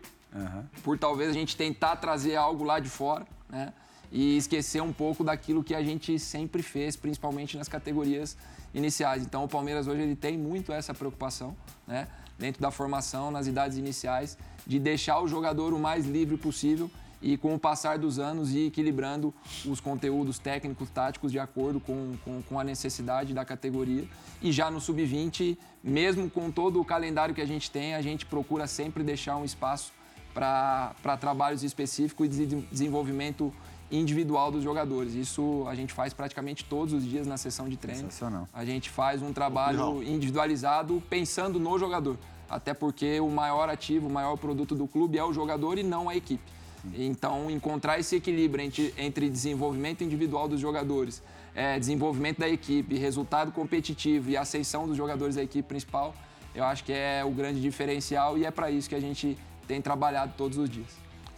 por 0.82 0.98
talvez 0.98 1.30
a 1.30 1.32
gente 1.32 1.56
tentar 1.56 1.94
trazer 1.96 2.34
algo 2.34 2.64
lá 2.64 2.80
de 2.80 2.88
fora, 2.88 3.24
né? 3.48 3.72
E 4.10 4.36
esquecer 4.36 4.82
um 4.82 4.92
pouco 4.92 5.22
daquilo 5.22 5.62
que 5.62 5.72
a 5.72 5.82
gente 5.84 6.18
sempre 6.18 6.62
fez, 6.62 6.96
principalmente 6.96 7.56
nas 7.56 7.68
categorias 7.68 8.36
iniciais. 8.74 9.22
Então 9.22 9.44
o 9.44 9.48
Palmeiras 9.48 9.86
hoje 9.86 10.02
ele 10.02 10.16
tem 10.16 10.36
muito 10.36 10.72
essa 10.72 10.92
preocupação, 10.92 11.56
né? 11.86 12.08
Dentro 12.36 12.60
da 12.60 12.72
formação, 12.72 13.30
nas 13.30 13.46
idades 13.46 13.78
iniciais, 13.78 14.36
de 14.66 14.80
deixar 14.80 15.20
o 15.20 15.28
jogador 15.28 15.72
o 15.72 15.78
mais 15.78 16.06
livre 16.06 16.36
possível 16.36 16.90
e 17.24 17.38
com 17.38 17.54
o 17.54 17.58
passar 17.58 17.98
dos 17.98 18.18
anos 18.18 18.52
ir 18.52 18.66
equilibrando 18.66 19.32
os 19.64 19.80
conteúdos 19.80 20.38
técnicos, 20.38 20.90
táticos 20.90 21.32
de 21.32 21.38
acordo 21.38 21.80
com, 21.80 22.12
com, 22.22 22.42
com 22.42 22.60
a 22.60 22.62
necessidade 22.62 23.32
da 23.32 23.46
categoria. 23.46 24.04
E 24.42 24.52
já 24.52 24.70
no 24.70 24.78
sub-20, 24.78 25.56
mesmo 25.82 26.28
com 26.28 26.50
todo 26.50 26.78
o 26.78 26.84
calendário 26.84 27.34
que 27.34 27.40
a 27.40 27.46
gente 27.46 27.70
tem, 27.70 27.94
a 27.94 28.02
gente 28.02 28.26
procura 28.26 28.66
sempre 28.66 29.02
deixar 29.02 29.36
um 29.38 29.44
espaço 29.44 29.90
para 30.34 31.16
trabalhos 31.18 31.62
específicos 31.62 32.26
e 32.26 32.44
de 32.44 32.56
desenvolvimento 32.70 33.50
individual 33.90 34.50
dos 34.50 34.62
jogadores. 34.62 35.14
Isso 35.14 35.64
a 35.66 35.74
gente 35.74 35.94
faz 35.94 36.12
praticamente 36.12 36.62
todos 36.66 36.92
os 36.92 37.06
dias 37.06 37.26
na 37.26 37.38
sessão 37.38 37.70
de 37.70 37.78
treino. 37.78 38.02
Sensacional. 38.02 38.46
A 38.52 38.66
gente 38.66 38.90
faz 38.90 39.22
um 39.22 39.32
trabalho 39.32 40.02
individualizado 40.02 41.02
pensando 41.08 41.58
no 41.58 41.78
jogador. 41.78 42.18
Até 42.50 42.74
porque 42.74 43.18
o 43.18 43.30
maior 43.30 43.70
ativo, 43.70 44.08
o 44.08 44.12
maior 44.12 44.36
produto 44.36 44.74
do 44.74 44.86
clube 44.86 45.16
é 45.16 45.24
o 45.24 45.32
jogador 45.32 45.78
e 45.78 45.82
não 45.82 46.10
a 46.10 46.14
equipe. 46.14 46.52
Então, 46.92 47.50
encontrar 47.50 47.98
esse 47.98 48.16
equilíbrio 48.16 48.64
entre, 48.64 48.92
entre 48.98 49.30
desenvolvimento 49.30 50.04
individual 50.04 50.46
dos 50.48 50.60
jogadores, 50.60 51.22
eh, 51.54 51.78
desenvolvimento 51.78 52.38
da 52.40 52.48
equipe, 52.48 52.96
resultado 52.98 53.52
competitivo 53.52 54.30
e 54.30 54.36
ascensão 54.36 54.86
dos 54.86 54.96
jogadores 54.96 55.36
da 55.36 55.42
equipe 55.42 55.66
principal, 55.66 56.14
eu 56.54 56.64
acho 56.64 56.84
que 56.84 56.92
é 56.92 57.24
o 57.24 57.30
grande 57.30 57.60
diferencial 57.60 58.36
e 58.36 58.44
é 58.44 58.50
para 58.50 58.70
isso 58.70 58.88
que 58.88 58.94
a 58.94 59.00
gente 59.00 59.36
tem 59.66 59.80
trabalhado 59.80 60.34
todos 60.36 60.58
os 60.58 60.68
dias. 60.68 60.88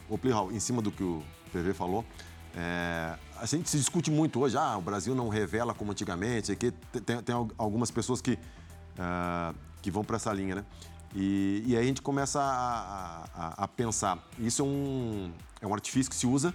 Ô, 0.09 0.18
Plihal, 0.18 0.50
em 0.52 0.59
cima 0.61 0.82
do 0.82 0.90
que 0.90 1.02
o 1.02 1.22
PV 1.52 1.72
falou, 1.74 2.04
é, 2.54 3.14
a 3.40 3.46
gente 3.46 3.68
se 3.70 3.76
discute 3.78 4.11
muito 4.11 4.40
hoje, 4.40 4.56
ah, 4.56 4.76
o 4.76 4.80
Brasil 4.80 5.14
não 5.14 5.28
revela 5.28 5.72
como 5.74 5.92
antigamente, 5.92 6.50
aqui 6.52 6.72
tem, 7.04 7.22
tem 7.22 7.35
al- 7.35 7.48
algumas 7.56 7.90
pessoas 7.90 8.20
que, 8.20 8.38
ah, 8.98 9.54
que 9.80 9.90
vão 9.90 10.02
para 10.04 10.16
essa 10.16 10.32
linha, 10.32 10.56
né? 10.56 10.64
E, 11.18 11.62
e 11.66 11.74
aí 11.76 11.83
a 11.83 11.87
gente 11.87 12.02
começa 12.02 12.38
a, 12.40 13.24
a- 13.35 13.64
a 13.64 13.68
pensar, 13.68 14.18
isso 14.38 14.61
é 14.61 14.64
um, 14.66 15.33
é 15.62 15.66
um 15.66 15.72
artifício 15.72 16.11
que 16.11 16.16
se 16.16 16.26
usa 16.26 16.55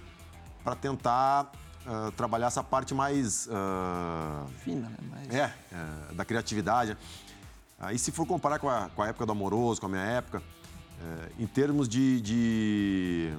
para 0.62 0.76
tentar 0.76 1.50
ah, 1.84 2.12
trabalhar 2.16 2.46
essa 2.46 2.62
parte 2.62 2.94
mais... 2.94 3.48
ah, 3.50 4.46
Fina, 4.62 4.88
né? 4.88 4.96
Mas... 5.10 5.34
é, 5.34 5.52
é, 6.10 6.14
da 6.14 6.24
criatividade. 6.24 6.96
Aí, 7.80 7.98
se 7.98 8.12
for 8.12 8.24
comparar 8.24 8.60
com 8.60 8.68
a, 8.70 8.88
com 8.90 9.02
a 9.02 9.08
época 9.08 9.26
do 9.26 9.32
Amoroso, 9.32 9.80
com 9.80 9.86
a 9.86 9.90
minha 9.90 10.02
época, 10.04 10.40
é, 11.00 11.42
em 11.42 11.46
termos 11.48 11.88
de, 11.88 12.20
de, 12.20 13.34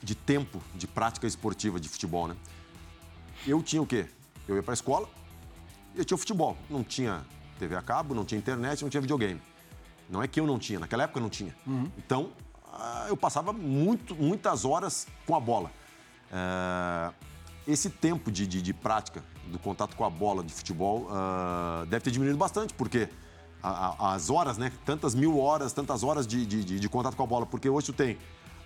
de 0.00 0.14
tempo 0.14 0.62
de 0.76 0.86
prática 0.86 1.26
esportiva 1.26 1.80
de 1.80 1.88
futebol, 1.88 2.28
né? 2.28 2.36
Eu 3.44 3.60
tinha 3.64 3.82
o 3.82 3.86
quê? 3.86 4.06
Eu 4.46 4.54
ia 4.54 4.62
para 4.62 4.72
a 4.72 4.74
escola, 4.74 5.08
eu 5.96 6.04
tinha 6.04 6.14
o 6.14 6.18
futebol. 6.18 6.56
Não 6.68 6.84
tinha 6.84 7.24
TV 7.58 7.74
a 7.74 7.82
cabo, 7.82 8.14
não 8.14 8.24
tinha 8.24 8.38
internet, 8.38 8.82
não 8.82 8.88
tinha 8.88 9.00
videogame. 9.00 9.42
Não 10.10 10.22
é 10.22 10.26
que 10.28 10.40
eu 10.40 10.46
não 10.46 10.58
tinha, 10.58 10.78
naquela 10.80 11.04
época 11.04 11.18
eu 11.18 11.22
não 11.22 11.30
tinha. 11.30 11.54
Então, 11.96 12.30
ah, 12.72 13.06
eu 13.08 13.16
passava 13.16 13.52
muito, 13.52 14.14
muitas 14.16 14.64
horas 14.64 15.06
com 15.26 15.36
a 15.36 15.40
bola. 15.40 15.70
É, 16.32 17.12
esse 17.66 17.88
tempo 17.90 18.30
de, 18.30 18.46
de- 18.46 18.62
de 18.62 18.72
prática, 18.72 19.22
do 19.46 19.58
contato 19.58 19.94
com 19.96 20.04
a 20.04 20.10
bola 20.10 20.42
de 20.42 20.52
futebol, 20.52 21.08
ah, 21.10 21.84
deve 21.88 22.02
ter 22.04 22.10
diminuído 22.10 22.38
bastante, 22.38 22.74
porque 22.74 23.08
as 23.62 24.30
horas, 24.30 24.56
né? 24.58 24.72
Tantas 24.86 25.14
mil 25.14 25.38
horas, 25.38 25.72
tantas 25.72 26.02
horas 26.02 26.26
de, 26.26 26.44
de- 26.46 26.64
de- 26.80 26.88
contato 26.88 27.14
com 27.14 27.22
a 27.22 27.26
bola, 27.26 27.44
porque 27.46 27.68
hoje 27.68 27.86
tu 27.86 27.92
tem 27.92 28.16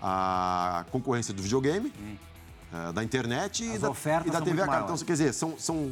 a 0.00 0.85
concorrência 0.92 1.35
do 1.35 1.42
videogame, 1.42 1.92
eh, 2.72 2.92
da 2.92 3.02
internet 3.02 3.64
e 3.64 3.78
da, 3.78 3.88
e 4.28 4.30
da 4.30 4.38
TV 4.44 4.62
a 4.62 4.66
cabo. 4.66 4.92
Então, 4.92 5.07
quer 5.07 5.12
dizer, 5.14 5.33
são, 5.33 5.59
são 5.59 5.90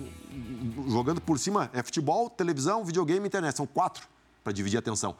jogando 0.88 1.20
por 1.20 1.38
cima 1.38 1.68
é 1.72 1.82
futebol, 1.82 2.30
televisão, 2.30 2.84
videogame 2.84 3.24
e 3.24 3.26
internet. 3.26 3.56
São 3.56 3.66
quatro 3.66 4.06
para 4.42 4.52
dividir 4.52 4.76
a 4.76 4.80
atenção. 4.80 5.16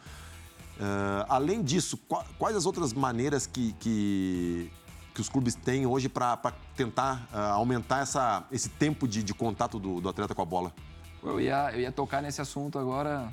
Eh, 0.78 1.26
além 1.28 1.62
disso, 1.62 1.96
qua- 1.96 2.24
quais 2.38 2.56
as 2.56 2.66
outras 2.66 2.92
maneiras 2.92 3.46
que, 3.46 3.72
que, 3.74 4.70
que 5.14 5.20
os 5.20 5.28
clubes 5.28 5.54
têm 5.54 5.86
hoje 5.86 6.08
para 6.08 6.36
tentar 6.76 7.28
ah, 7.32 7.50
aumentar 7.52 8.00
essa, 8.00 8.44
esse 8.50 8.68
tempo 8.68 9.06
de, 9.06 9.22
de 9.22 9.34
contato 9.34 9.78
do, 9.78 10.00
do 10.00 10.08
atleta 10.08 10.34
com 10.34 10.42
a 10.42 10.46
bola? 10.46 10.72
Eu 11.22 11.40
ia, 11.40 11.70
eu 11.72 11.80
ia 11.80 11.92
tocar 11.92 12.20
nesse 12.20 12.40
assunto 12.40 12.78
agora, 12.78 13.32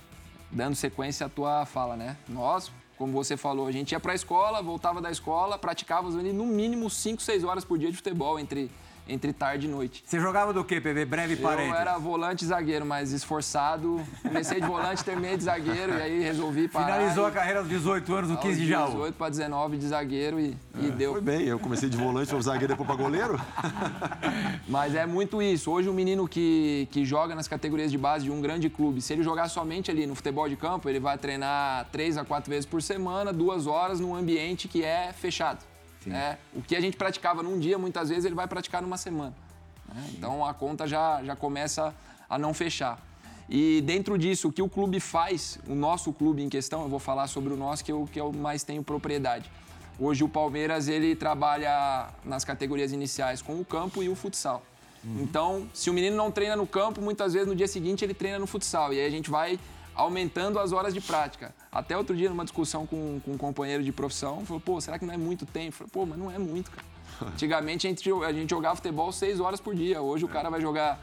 dando 0.52 0.75
sequência 0.75 1.25
à 1.25 1.30
tua 1.30 1.65
fala, 1.65 1.95
né? 1.97 2.17
Nós, 2.28 2.71
como 2.97 3.12
você 3.13 3.36
falou, 3.36 3.65
a 3.65 3.71
gente 3.71 3.93
ia 3.93 3.99
pra 3.99 4.13
escola, 4.13 4.62
voltava 4.62 5.02
da 5.02 5.10
escola, 5.10 5.58
praticávamos 5.58 6.15
ali 6.15 6.32
no 6.32 6.45
mínimo 6.45 6.88
5, 6.89 7.21
6 7.21 7.43
horas 7.43 7.65
por 7.65 7.80
dia 7.80 7.89
de 7.89 7.95
futebol, 7.97 8.38
entre, 8.39 8.69
entre 9.10 9.34
tarde 9.34 9.67
e 9.67 9.69
noite. 9.69 10.04
Você 10.06 10.19
jogava 10.19 10.54
do 10.54 10.63
quê, 10.63 10.80
PV? 10.80 11.06
Breve 11.06 11.36
parênteses. 11.36 11.74
Eu 11.74 11.80
era 11.80 11.98
volante 11.98 12.45
e 12.45 12.48
zagueiro, 12.48 12.86
mas 12.86 13.12
esforçado. 13.12 14.02
Comecei 14.22 14.62
de 14.62 14.67
volante, 14.67 15.04
terminei 15.04 15.36
de 15.36 15.43
zagueiro 15.43 15.93
e 15.93 16.02
aí 16.02 16.19
resolvi 16.22 16.67
parar. 16.67 16.86
Finalizou 16.86 17.26
a 17.26 17.30
e- 17.30 17.32
carreira 17.34 17.60
aos 17.60 17.67
18 17.67 18.13
anos 18.15 18.30
no 18.30 18.36
aos 18.36 18.45
15 18.45 18.60
de 18.62 18.67
Jaú. 18.67 18.91
18 18.91 19.15
para 19.15 19.30
19 19.30 19.78
de 19.78 19.88
zagueiro 19.88 20.39
e, 20.39 20.56
e 20.80 20.91
deu. 20.91 21.13
Foi 21.13 21.22
bem, 21.22 21.41
eu 21.45 21.60
comecei 21.60 21.89
de 21.89 21.98
volante, 21.98 22.30
foi 22.30 22.41
zagueiro, 22.41 22.67
depois 22.69 22.88
para 22.88 22.95
goleiro. 22.95 23.39
Mas 24.67 24.95
é 24.95 25.06
muito 25.06 25.41
isso. 25.41 25.72
Hoje, 25.72 25.89
um 25.89 25.93
menino 25.93 26.28
que, 26.28 26.88
que 26.91 27.04
joga 27.04 27.34
nas 27.36 27.48
categorias 27.48 27.91
de 27.91 27.98
base 27.98 28.26
de 28.26 28.32
um 28.32 28.41
grande 28.41 28.69
clube, 28.69 29.02
se 29.02 29.13
ele 29.13 29.24
jogar 29.24 29.50
somente 29.50 29.89
ali 29.89 30.06
no 30.06 30.15
futebol 30.15 30.48
de 30.48 30.56
campo, 30.56 30.88
ele 30.88 31.00
vai 31.00 31.17
treinar 31.17 31.88
três 31.91 32.17
a 32.17 32.24
quatro 32.26 32.50
vezes 32.50 32.65
por 32.65 32.82
semana, 32.82 33.34
duas 33.34 33.67
horas, 33.67 34.00
num 34.00 34.15
ambiente 34.15 34.67
que 34.67 34.84
é 34.84 35.12
fechado. 35.13 35.68
Né? 36.10 36.38
O 36.54 36.62
que 36.62 36.76
a 36.76 36.82
gente 36.82 36.98
praticava 36.98 37.41
num 37.43 37.60
dia, 37.60 37.78
muitas 37.78 38.10
vezes, 38.10 38.26
ele 38.26 38.36
vai 38.36 38.48
praticar 38.48 38.82
numa 38.82 38.98
semana. 38.98 39.34
né? 39.93 40.10
Então, 40.13 40.45
a 40.45 40.54
conta 40.54 40.88
já, 40.88 41.24
já 41.24 41.36
começa 41.36 41.93
a 42.30 42.38
não 42.38 42.54
fechar. 42.54 43.00
E 43.50 43.82
dentro 43.82 44.17
disso, 44.17 44.50
o 44.50 44.52
que 44.52 44.62
o 44.62 44.69
clube 44.69 45.00
faz, 45.00 45.58
o 45.67 45.74
nosso 45.74 46.13
clube 46.13 46.43
em 46.43 46.50
questão, 46.50 46.84
eu 46.84 46.89
vou 46.89 47.00
falar 47.00 47.28
sobre 47.28 47.52
o 47.52 47.58
nosso, 47.58 47.84
que 47.84 47.91
eu, 47.91 48.08
que 48.12 48.19
eu 48.19 48.32
mais 48.32 48.63
tenho 48.63 48.84
propriedade. 48.84 49.50
Hoje 50.00 50.24
o 50.24 50.30
Palmeiras 50.30 50.88
ele 50.88 51.15
trabalha 51.15 52.10
nas 52.24 52.45
categorias 52.45 52.93
iniciais 52.93 53.41
com 53.41 53.60
o 53.60 53.65
campo 53.65 54.04
e 54.04 54.08
o 54.08 54.15
futsal. 54.15 54.62
Então, 55.04 55.67
se 55.74 55.89
o 55.89 55.93
menino 55.93 56.15
não 56.15 56.30
treina 56.30 56.56
no 56.56 56.67
campo, 56.67 57.02
muitas 57.02 57.34
vezes 57.34 57.48
no 57.48 57.56
dia 57.56 57.67
seguinte 57.67 58.04
ele 58.04 58.13
treina 58.13 58.38
no 58.38 58.45
futsal. 58.45 58.93
E 58.93 59.00
aí 59.00 59.06
a 59.06 59.10
gente 59.10 59.30
vai 59.30 59.58
aumentando 59.99 60.59
as 60.59 60.71
horas 60.71 60.93
de 60.93 61.01
prática. 61.01 61.53
Até 61.69 61.97
outro 61.97 62.15
dia, 62.15 62.29
numa 62.29 62.45
discussão 62.45 62.88
com, 62.88 63.19
com 63.19 63.31
um 63.31 63.38
companheiro 63.38 63.83
de 63.83 63.91
profissão, 63.91 64.45
falou, 64.45 64.62
pô, 64.62 64.79
será 64.79 64.97
que 64.97 65.05
não 65.05 65.13
é 65.13 65.17
muito 65.17 65.45
tempo? 65.45 65.67
Eu 65.67 65.71
falei, 65.73 65.91
pô, 65.91 66.05
mas 66.05 66.17
não 66.17 66.31
é 66.31 66.39
muito, 66.39 66.71
cara. 66.71 66.88
Antigamente 67.33 67.85
a 67.85 67.89
gente, 67.89 68.09
a 68.09 68.31
gente 68.31 68.49
jogava 68.49 68.77
futebol 68.77 69.12
seis 69.12 69.41
horas 69.41 69.59
por 69.59 69.75
dia. 69.75 70.01
Hoje 70.01 70.23
o 70.23 70.27
cara 70.29 70.49
vai 70.49 70.62
jogar 70.62 70.97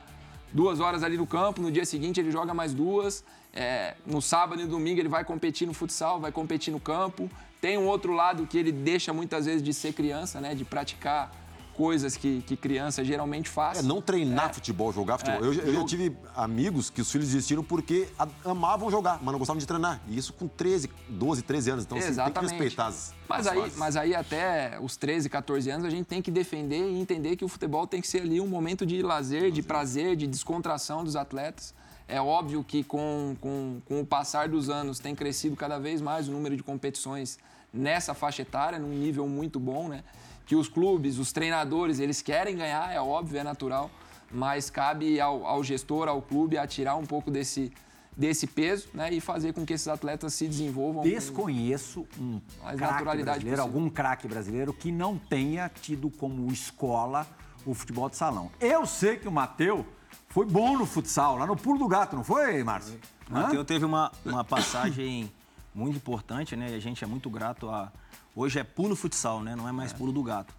duas 0.51 0.81
horas 0.81 1.03
ali 1.05 1.19
no 1.19 1.27
campo, 1.27 1.61
no 1.61 1.71
dia 1.71 1.85
seguinte 1.85 2.19
ele 2.19 2.31
joga 2.31 2.55
mais 2.55 2.73
duas. 2.73 3.23
É, 3.53 3.95
no 4.07 4.23
sábado 4.23 4.63
e 4.63 4.65
no 4.65 4.71
domingo 4.71 4.99
ele 5.01 5.09
vai 5.11 5.25
competir 5.25 5.67
no 5.67 5.75
futsal, 5.75 6.19
vai 6.19 6.33
competir 6.33 6.73
no 6.73 6.81
campo. 6.81 7.31
Tem 7.61 7.77
um 7.77 7.87
outro 7.87 8.15
lado 8.15 8.47
que 8.47 8.57
ele 8.57 8.73
deixa 8.73 9.13
muitas 9.13 9.45
vezes 9.45 9.63
de 9.63 9.75
ser 9.75 9.93
criança, 9.93 10.41
né? 10.41 10.55
De 10.55 10.65
praticar 10.65 11.31
coisas 11.77 12.17
que, 12.17 12.43
que 12.43 12.57
criança 12.57 13.05
geralmente 13.05 13.49
faz. 13.49 13.79
É, 13.79 13.83
não 13.83 14.01
treinar 14.01 14.53
futebol, 14.55 14.91
jogar 14.93 15.19
futebol. 15.19 15.45
É, 15.45 15.47
eu, 15.47 15.53
eu 15.53 15.85
tive 15.85 16.17
amigos 16.35 16.89
que 16.89 17.03
os 17.03 17.13
filhos 17.13 17.29
desistiram 17.29 17.63
porque 17.63 18.09
amavam 18.45 18.91
jogar, 18.91 19.19
mas 19.23 19.31
não 19.31 19.39
gostavam 19.39 19.59
de 19.59 19.67
treinar. 19.67 20.01
E 20.09 20.17
isso 20.17 20.33
com 20.33 20.49
13, 20.49 20.91
12, 21.09 21.43
13 21.43 21.71
anos. 21.71 21.85
Então, 21.85 21.99
assim, 21.99 22.07
tem 22.07 22.15
que 22.15 22.21
Exatamente. 22.23 22.51
respeitar 22.53 22.87
as, 22.87 23.15
Mas 23.29 23.47
as 23.47 23.53
aí, 23.53 23.61
fases. 23.61 23.77
mas 23.77 23.97
aí 23.97 24.15
até 24.15 24.79
os 24.81 24.97
13, 24.97 25.29
14 25.29 25.71
anos 25.71 25.85
a 25.85 25.91
gente 25.91 26.07
tem 26.07 26.23
que 26.23 26.31
defender 26.31 26.91
e 26.91 26.99
entender 26.99 27.37
que 27.37 27.45
o 27.45 27.49
futebol 27.49 27.87
tem 27.87 28.01
que 28.01 28.09
ser 28.09 28.23
ali 28.23 28.41
um 28.41 28.47
momento 28.47 28.87
de 28.87 29.03
lazer, 29.03 29.51
de 29.51 29.63
prazer, 29.63 30.17
de 30.17 30.27
descontração 30.27 31.05
dos 31.05 31.15
atletas. 31.15 31.75
É 32.09 32.21
óbvio 32.21 32.65
que 32.65 32.83
com, 32.85 33.37
com, 33.41 33.83
com 33.85 34.01
o 34.01 34.07
passar 34.07 34.49
dos 34.49 34.71
anos 34.71 34.99
tem 34.99 35.15
crescido 35.15 35.57
cada 35.57 35.79
vez 35.79 36.01
mais 36.01 36.29
o 36.29 36.33
número 36.33 36.57
de 36.57 36.63
competições 36.63 37.39
nessa 37.73 38.15
faixa 38.15 38.43
etária, 38.43 38.79
num 38.79 38.89
nível 38.89 39.29
muito 39.29 39.61
bom, 39.61 39.89
né? 39.89 40.03
Que 40.47 40.57
os 40.57 40.69
clubes, 40.69 41.19
os 41.19 41.33
treinadores, 41.33 41.99
eles 41.99 42.23
querem 42.23 42.57
ganhar, 42.57 42.93
é 42.93 43.01
óbvio, 43.01 43.39
é 43.39 43.43
natural, 43.45 43.91
mas 44.31 44.71
cabe 44.71 45.21
ao, 45.21 45.45
ao 45.45 45.63
gestor, 45.63 46.09
ao 46.09 46.23
clube, 46.23 46.57
atirar 46.57 46.97
um 46.97 47.05
pouco 47.05 47.31
desse, 47.31 47.73
desse 48.17 48.47
peso 48.47 48.89
né? 48.95 49.13
e 49.13 49.21
fazer 49.21 49.53
com 49.53 49.67
que 49.67 49.73
esses 49.73 49.89
atletas 49.89 50.33
se 50.35 50.47
desenvolvam. 50.47 51.03
Desconheço 51.03 52.07
um 52.19 52.41
craque 52.61 52.81
naturalidade 52.81 53.25
brasileiro, 53.41 53.63
algum 53.63 53.91
craque 53.91 54.29
brasileiro 54.29 54.73
que 54.73 54.91
não 54.91 55.19
tenha 55.19 55.69
tido 55.69 56.09
como 56.11 56.51
escola 56.53 57.27
o 57.67 57.75
futebol 57.75 58.09
de 58.09 58.17
salão. 58.17 58.51
Eu 58.61 58.87
sei 58.87 59.17
que 59.17 59.27
o 59.27 59.33
Matheus 59.33 59.85
foi 60.29 60.47
bom 60.47 60.79
no 60.79 60.87
futsal, 60.87 61.37
lá 61.37 61.47
no 61.47 61.57
Pulo 61.57 61.79
do 61.79 61.89
Gato, 61.89 62.15
não 62.15 62.23
foi, 62.23 62.63
Márcio? 62.63 62.99
O? 63.29 63.33
Matheus 63.33 63.67
teve 63.67 63.85
uma, 63.85 64.13
uma 64.25 64.45
passagem 64.45 65.31
muito 65.75 65.97
importante, 65.97 66.57
né? 66.57 66.71
E 66.71 66.75
a 66.75 66.81
gente 66.81 67.03
é 67.05 67.07
muito 67.07 67.29
grato 67.29 67.69
a. 67.69 67.93
Hoje 68.37 68.59
é 68.59 68.65
pulo 68.65 68.95
futsal, 68.95 69.43
né? 69.43 69.57
Não 69.57 69.67
é 69.67 69.73
mais 69.73 69.93
pulo 69.95 70.13
do 70.13 70.23
gato. 70.23 70.55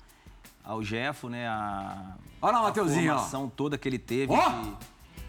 Ao 0.64 0.84
Jefo, 0.84 1.30
né? 1.30 1.48
A, 1.48 2.16
Olha 2.42 2.54
lá 2.54 2.60
a 2.60 2.64
Mateuzinho, 2.64 3.14
ó. 3.14 3.16
formação 3.18 3.50
toda 3.56 3.78
que 3.78 3.88
ele 3.88 4.00
teve. 4.00 4.34
Ó! 4.34 4.50
de- 4.64 4.74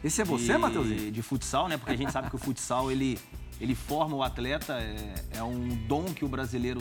Esse 0.02 0.22
é 0.22 0.24
você, 0.24 0.52
de, 0.54 0.58
Matheusinho? 0.58 1.12
De 1.12 1.22
futsal, 1.22 1.68
né? 1.68 1.76
Porque 1.76 1.92
a 1.92 1.96
gente 1.96 2.10
sabe 2.10 2.30
que 2.30 2.36
o 2.36 2.38
futsal 2.38 2.90
ele, 2.90 3.18
ele 3.60 3.74
forma 3.74 4.16
o 4.16 4.22
atleta, 4.22 4.72
é, 4.80 5.14
é 5.32 5.42
um 5.42 5.68
dom 5.86 6.04
que 6.06 6.24
o 6.24 6.28
brasileiro 6.28 6.80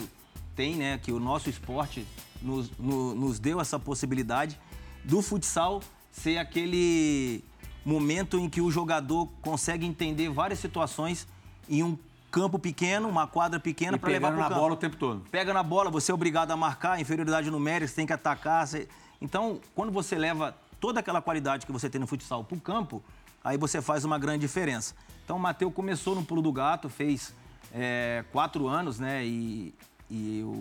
tem, 0.56 0.74
né? 0.74 0.96
Que 0.98 1.12
o 1.12 1.20
nosso 1.20 1.50
esporte 1.50 2.06
nos, 2.40 2.70
no- 2.78 3.14
nos 3.14 3.38
deu 3.38 3.60
essa 3.60 3.78
possibilidade 3.78 4.58
do 5.04 5.20
futsal 5.20 5.82
ser 6.10 6.38
aquele 6.38 7.44
momento 7.84 8.38
em 8.38 8.48
que 8.48 8.60
o 8.60 8.70
jogador 8.70 9.26
consegue 9.42 9.84
entender 9.86 10.28
várias 10.30 10.58
situações 10.58 11.28
em 11.68 11.82
um 11.82 11.96
campo 12.30 12.58
pequeno, 12.58 13.08
uma 13.08 13.26
quadra 13.26 13.58
pequena 13.58 13.98
para 13.98 14.10
levar 14.10 14.28
para 14.28 14.36
na 14.36 14.48
campo 14.48 14.60
bola 14.60 14.74
o 14.74 14.76
tempo 14.76 14.96
todo. 14.96 15.24
pega 15.30 15.52
na 15.52 15.62
bola, 15.62 15.90
você 15.90 16.10
é 16.12 16.14
obrigado 16.14 16.50
a 16.50 16.56
marcar, 16.56 17.00
inferioridade 17.00 17.50
numérica, 17.50 17.88
você 17.88 17.94
tem 17.96 18.06
que 18.06 18.12
atacar. 18.12 18.66
você- 18.66 18.88
Então, 19.20 19.60
quando 19.74 19.90
você 19.90 20.16
leva 20.16 20.54
toda 20.80 21.00
aquela 21.00 21.20
qualidade 21.22 21.64
que 21.66 21.72
você 21.72 21.88
tem 21.90 22.00
no 22.00 22.06
futsal 22.06 22.44
para 22.44 22.56
o 22.56 22.60
campo, 22.60 23.02
aí 23.42 23.56
você 23.56 23.80
faz 23.82 24.04
uma 24.04 24.18
grande 24.18 24.40
diferença. 24.40 24.94
Então, 25.24 25.36
o 25.36 25.40
Matheus 25.40 25.72
começou 25.74 26.14
no 26.14 26.24
pulo 26.24 26.40
do 26.42 26.52
gato, 26.52 26.88
fez 26.88 27.34
é, 27.74 28.24
quatro 28.32 28.66
anos, 28.68 28.98
né? 28.98 29.24
E, 29.26 29.74
e 30.08 30.40
eu 30.40 30.52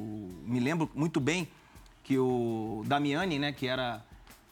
me 0.45 0.59
lembro 0.59 0.89
muito 0.95 1.19
bem 1.19 1.47
que 2.03 2.17
o 2.17 2.81
Damiani, 2.85 3.37
né, 3.39 3.51
que 3.51 3.67
era 3.67 4.03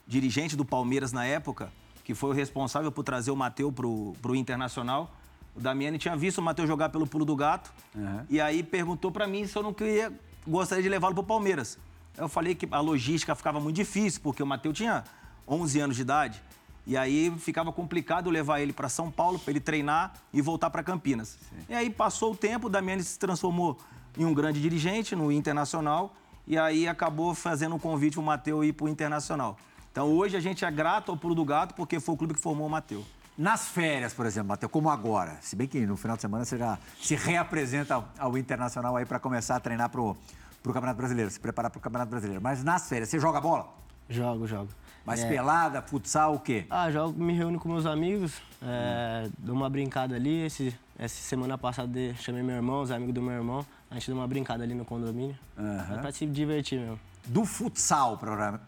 dirigente 0.08 0.56
do 0.56 0.64
Palmeiras 0.64 1.12
na 1.12 1.26
época, 1.26 1.72
que 2.04 2.14
foi 2.14 2.30
o 2.30 2.34
responsável 2.34 2.92
por 2.92 3.04
trazer 3.04 3.32
o 3.32 3.36
Matheus 3.36 3.74
pro, 3.74 4.14
pro 4.22 4.36
Internacional. 4.36 5.12
O 5.56 5.62
Damiani 5.62 5.98
tinha 5.98 6.16
visto 6.16 6.40
o 6.40 6.42
Matheus 6.42 6.68
jogar 6.68 6.90
pelo 6.90 7.08
pulo 7.08 7.24
do 7.24 7.36
gato 7.36 7.72
e 8.30 8.42
aí 8.42 8.62
perguntou 8.62 9.12
pra 9.12 9.26
mim 9.26 9.48
se 9.48 9.58
eu 9.58 9.64
não 9.64 9.74
queria, 9.74 10.12
gostaria 10.46 10.84
de 10.84 10.90
levá-lo 10.90 11.14
pro 11.14 11.24
Palmeiras. 11.24 11.78
Eu 12.18 12.28
falei 12.28 12.56
que 12.56 12.68
a 12.72 12.80
logística 12.80 13.36
ficava 13.36 13.60
muito 13.60 13.76
difícil, 13.76 14.22
porque 14.22 14.42
o 14.42 14.46
Matheus 14.46 14.78
tinha 14.78 15.04
11 15.48 15.80
anos 15.80 15.96
de 15.96 16.02
idade. 16.02 16.42
E 16.88 16.96
aí 16.96 17.34
ficava 17.40 17.72
complicado 17.72 18.30
levar 18.30 18.60
ele 18.60 18.72
para 18.72 18.88
São 18.88 19.10
Paulo, 19.10 19.40
para 19.40 19.52
ele 19.52 19.60
treinar 19.60 20.14
e 20.32 20.42
voltar 20.42 20.70
para 20.70 20.84
Campinas. 20.84 21.38
E 21.68 21.74
aí 21.74 21.90
passou 21.90 22.34
o 22.34 22.36
tempo, 22.36 22.68
o 22.68 22.70
Damiani 22.70 23.04
se 23.04 23.18
transformou 23.18 23.78
em 24.18 24.24
um 24.24 24.34
grande 24.34 24.62
dirigente 24.62 25.16
no 25.16 25.32
Internacional 25.32 26.16
e 26.48 26.58
aí 26.58 26.88
acabou 26.88 27.34
fazendo 27.34 27.76
um 27.76 27.80
convite 27.80 28.14
para 28.14 28.22
o 28.22 28.26
Matheus 28.26 28.66
ir 28.66 28.74
para 28.74 28.86
o 28.86 28.90
Internacional. 28.90 29.58
Então 29.92 30.12
hoje 30.12 30.38
a 30.38 30.40
gente 30.40 30.64
é 30.64 30.72
grato 30.72 31.12
ao 31.12 31.18
Pulo 31.18 31.34
do 31.34 31.44
Gato 31.44 31.74
porque 31.74 32.00
foi 32.00 32.14
o 32.14 32.18
clube 32.18 32.34
que 32.34 32.40
formou 32.40 32.68
o 32.68 32.70
Matheus. 32.70 33.06
Nas 33.38 33.68
férias, 33.68 34.14
por 34.14 34.26
exemplo, 34.26 34.50
Matheus, 34.50 34.72
como 34.72 34.90
agora, 34.90 35.38
se 35.42 35.56
bem 35.58 35.68
que 35.68 35.86
no 35.86 35.98
final 35.98 36.16
de 36.16 36.22
semana 36.22 36.46
você 36.46 36.58
já 36.58 36.78
se 37.02 37.16
reapresenta 37.16 38.02
ao, 38.18 38.38
Internacional 38.38 38.96
aí 38.96 39.06
para 39.06 39.20
começar 39.20 39.58
a 39.58 39.60
treinar 39.60 39.90
pro, 39.90 40.16
pro 40.64 40.72
Campeonato 40.74 40.98
Brasileiro, 40.98 41.30
se 41.30 41.40
preparar 41.40 41.70
pro 41.70 41.82
Campeonato 41.82 42.10
Brasileiro. 42.10 42.42
Mas 42.42 42.64
nas 42.64 42.88
férias, 42.88 43.10
você 43.10 43.20
joga 43.20 43.42
bola? 43.42 43.68
Jogo, 44.10 44.48
jogo. 44.48 44.70
Mais 45.06 45.22
É. 45.22 45.28
pelada, 45.28 45.82
futsal, 45.82 46.36
o 46.36 46.40
quê? 46.40 46.66
Ah, 46.70 46.90
jogo, 46.90 47.22
me 47.22 47.34
reúno 47.34 47.60
com 47.60 47.68
meus 47.70 47.86
amigos, 47.86 48.42
é, 48.62 49.30
dou 49.38 49.54
uma 49.56 49.70
brincada 49.70 50.16
ali. 50.16 50.46
Esse, 50.46 50.74
essa 50.98 51.22
semana 51.22 51.58
passada 51.58 51.92
chamei 52.16 52.42
meu 52.42 52.56
irmão, 52.56 52.82
os 52.82 52.90
amigos 52.90 53.14
do 53.14 53.22
meu 53.22 53.34
irmão, 53.34 53.66
a 53.92 53.96
gente 53.96 54.08
deu 54.08 54.16
uma 54.16 54.28
brincada 54.28 54.64
ali 54.64 54.74
no 54.74 54.86
condomínio. 54.86 55.38
Aham. 55.58 55.98
É 55.98 56.02
pra 56.02 56.12
se 56.12 56.26
divertir 56.26 56.80
mesmo. 56.80 57.00
Do 57.26 57.44
futsal, 57.44 58.20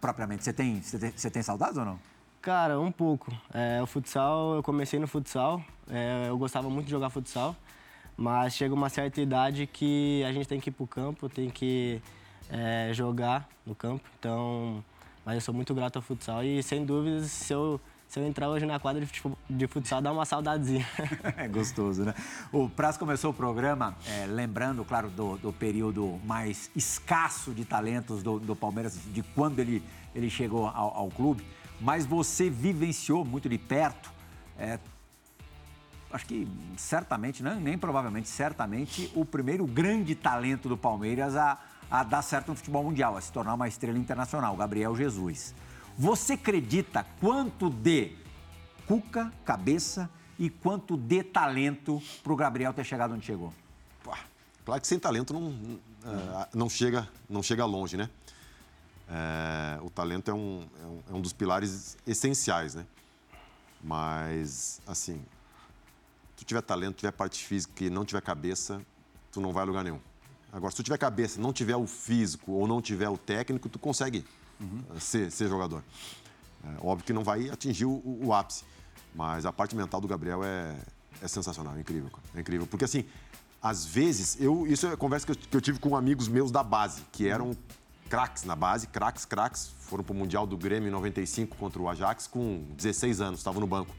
propriamente, 0.01 0.43
você 0.43 0.51
tem, 0.51 0.81
você 0.81 0.99
tem, 0.99 1.11
você 1.15 1.29
tem 1.29 1.41
saudades 1.41 1.77
ou 1.77 1.85
não? 1.85 1.99
Cara, 2.47 2.79
um 2.79 2.93
pouco. 2.93 3.29
É, 3.53 3.83
o 3.83 3.85
futsal, 3.85 4.55
eu 4.55 4.63
comecei 4.63 4.97
no 4.97 5.05
futsal, 5.05 5.61
é, 5.89 6.27
eu 6.29 6.37
gostava 6.37 6.69
muito 6.69 6.85
de 6.85 6.91
jogar 6.91 7.09
futsal, 7.09 7.53
mas 8.15 8.55
chega 8.55 8.73
uma 8.73 8.87
certa 8.87 9.19
idade 9.19 9.67
que 9.67 10.23
a 10.23 10.31
gente 10.31 10.47
tem 10.47 10.57
que 10.57 10.69
ir 10.69 10.71
pro 10.71 10.87
campo, 10.87 11.27
tem 11.27 11.49
que 11.49 12.01
é, 12.49 12.91
jogar 12.93 13.49
no 13.65 13.75
campo. 13.75 14.05
Então, 14.17 14.81
mas 15.25 15.35
eu 15.35 15.41
sou 15.41 15.53
muito 15.53 15.75
grato 15.75 15.97
ao 15.97 16.01
futsal 16.01 16.41
e 16.41 16.63
sem 16.63 16.85
dúvidas, 16.85 17.29
se 17.29 17.51
eu, 17.51 17.81
se 18.07 18.17
eu 18.17 18.25
entrar 18.25 18.47
hoje 18.47 18.65
na 18.65 18.79
quadra 18.79 19.05
de 19.49 19.67
futsal, 19.67 20.01
dá 20.01 20.13
uma 20.13 20.23
saudadezinha. 20.23 20.87
É 21.35 21.49
gostoso, 21.49 22.05
né? 22.05 22.15
O 22.49 22.69
Praz 22.69 22.95
começou 22.95 23.31
o 23.31 23.33
programa 23.33 23.93
é, 24.07 24.25
lembrando, 24.25 24.85
claro, 24.85 25.09
do, 25.09 25.35
do 25.35 25.51
período 25.51 26.17
mais 26.23 26.71
escasso 26.73 27.51
de 27.51 27.65
talentos 27.65 28.23
do, 28.23 28.39
do 28.39 28.55
Palmeiras, 28.55 28.97
de 29.13 29.21
quando 29.21 29.59
ele, 29.59 29.83
ele 30.15 30.29
chegou 30.29 30.65
ao, 30.65 30.95
ao 30.95 31.09
clube, 31.09 31.43
mas 31.79 32.05
você 32.05 32.49
vivenciou 32.49 33.23
muito 33.23 33.47
de 33.47 33.57
perto, 33.57 34.11
é, 34.57 34.79
acho 36.11 36.25
que 36.25 36.47
certamente, 36.77 37.43
não, 37.43 37.59
nem 37.59 37.77
provavelmente, 37.77 38.29
certamente, 38.29 39.11
o 39.15 39.25
primeiro 39.25 39.65
grande 39.65 40.15
talento 40.15 40.67
do 40.67 40.77
Palmeiras 40.77 41.35
a, 41.35 41.59
a 41.89 42.03
dar 42.03 42.21
certo 42.21 42.49
no 42.49 42.55
futebol 42.55 42.83
mundial, 42.83 43.15
a 43.15 43.21
se 43.21 43.31
tornar 43.31 43.53
uma 43.53 43.67
estrela 43.67 43.97
internacional, 43.97 44.55
Gabriel 44.55 44.95
Jesus. 44.95 45.53
Você 45.97 46.33
acredita 46.33 47.05
quanto 47.19 47.69
de 47.69 48.15
cuca, 48.87 49.31
cabeça 49.43 50.09
e 50.39 50.49
quanto 50.49 50.95
de 50.95 51.23
talento 51.23 52.01
para 52.23 52.33
o 52.33 52.35
Gabriel 52.35 52.73
ter 52.73 52.83
chegado 52.83 53.13
onde 53.13 53.25
chegou? 53.25 53.53
Pô, 54.03 54.13
Claro 54.67 54.81
que 54.81 54.87
sem 54.87 54.99
talento 54.99 55.33
não, 55.33 55.79
ah, 56.05 56.49
não, 56.53 56.69
chega, 56.69 57.07
não 57.29 57.41
chega 57.41 57.63
longe, 57.65 57.95
né? 57.95 58.09
É, 59.09 59.79
o 59.81 59.89
talento 59.89 60.29
é 60.29 60.33
um, 60.33 60.67
é, 60.81 60.85
um, 60.85 60.99
é 61.09 61.13
um 61.13 61.21
dos 61.21 61.33
pilares 61.33 61.97
essenciais, 62.05 62.75
né? 62.75 62.85
Mas, 63.83 64.81
assim, 64.87 65.15
se 65.15 66.35
tu 66.37 66.45
tiver 66.45 66.61
talento, 66.61 66.97
tiver 66.97 67.11
parte 67.11 67.43
física 67.45 67.83
e 67.83 67.89
não 67.89 68.03
tiver 68.03 68.21
cabeça, 68.21 68.81
tu 69.31 69.39
não 69.39 69.53
vai 69.53 69.63
a 69.63 69.65
lugar 69.65 69.83
nenhum. 69.83 69.99
Agora, 70.51 70.71
se 70.71 70.77
tu 70.77 70.83
tiver 70.83 70.97
cabeça, 70.97 71.39
não 71.39 71.53
tiver 71.53 71.75
o 71.75 71.85
físico 71.85 72.51
ou 72.53 72.67
não 72.67 72.81
tiver 72.81 73.09
o 73.09 73.17
técnico, 73.17 73.69
tu 73.69 73.77
consegue 73.79 74.25
ah, 74.61 74.99
ser, 74.99 75.31
ser 75.31 75.47
jogador. 75.47 75.83
É, 76.63 76.67
óbvio 76.81 77.05
que 77.05 77.13
não 77.13 77.23
vai 77.23 77.49
atingir 77.49 77.85
o, 77.85 78.01
o- 78.25 78.33
ápice, 78.33 78.63
mas 79.13 79.45
a 79.45 79.53
parte 79.53 79.75
mental 79.75 80.01
do 80.01 80.07
Gabriel 80.07 80.43
é, 80.43 80.75
é 81.21 81.27
sensacional, 81.27 81.75
é 81.75 81.79
incrível, 81.79 82.09
é 82.35 82.39
incrível. 82.39 82.65
Porque 82.65 82.85
assim, 82.85 83.05
às 83.61 83.85
vezes, 83.85 84.37
eu, 84.39 84.65
isso 84.65 84.87
é 84.87 84.95
conversa 84.95 85.25
que 85.25 85.31
eu, 85.33 85.35
que 85.35 85.57
eu 85.57 85.61
tive 85.61 85.79
com 85.79 85.95
amigos 85.95 86.27
meus 86.27 86.49
da 86.51 86.63
base, 86.63 87.03
que 87.11 87.27
eram 87.27 87.55
craques 88.09 88.43
na 88.43 88.55
base, 88.55 88.87
craques, 88.87 89.25
craques, 89.25 89.71
foram 89.81 90.03
pro 90.03 90.13
Mundial 90.13 90.47
do 90.47 90.57
Grêmio 90.57 90.87
em 90.87 90.91
95 90.91 91.55
contra 91.57 91.81
o 91.81 91.89
Ajax 91.89 92.27
com 92.27 92.63
16 92.75 93.21
anos, 93.21 93.39
estavam 93.39 93.61
no 93.61 93.67
banco. 93.67 93.95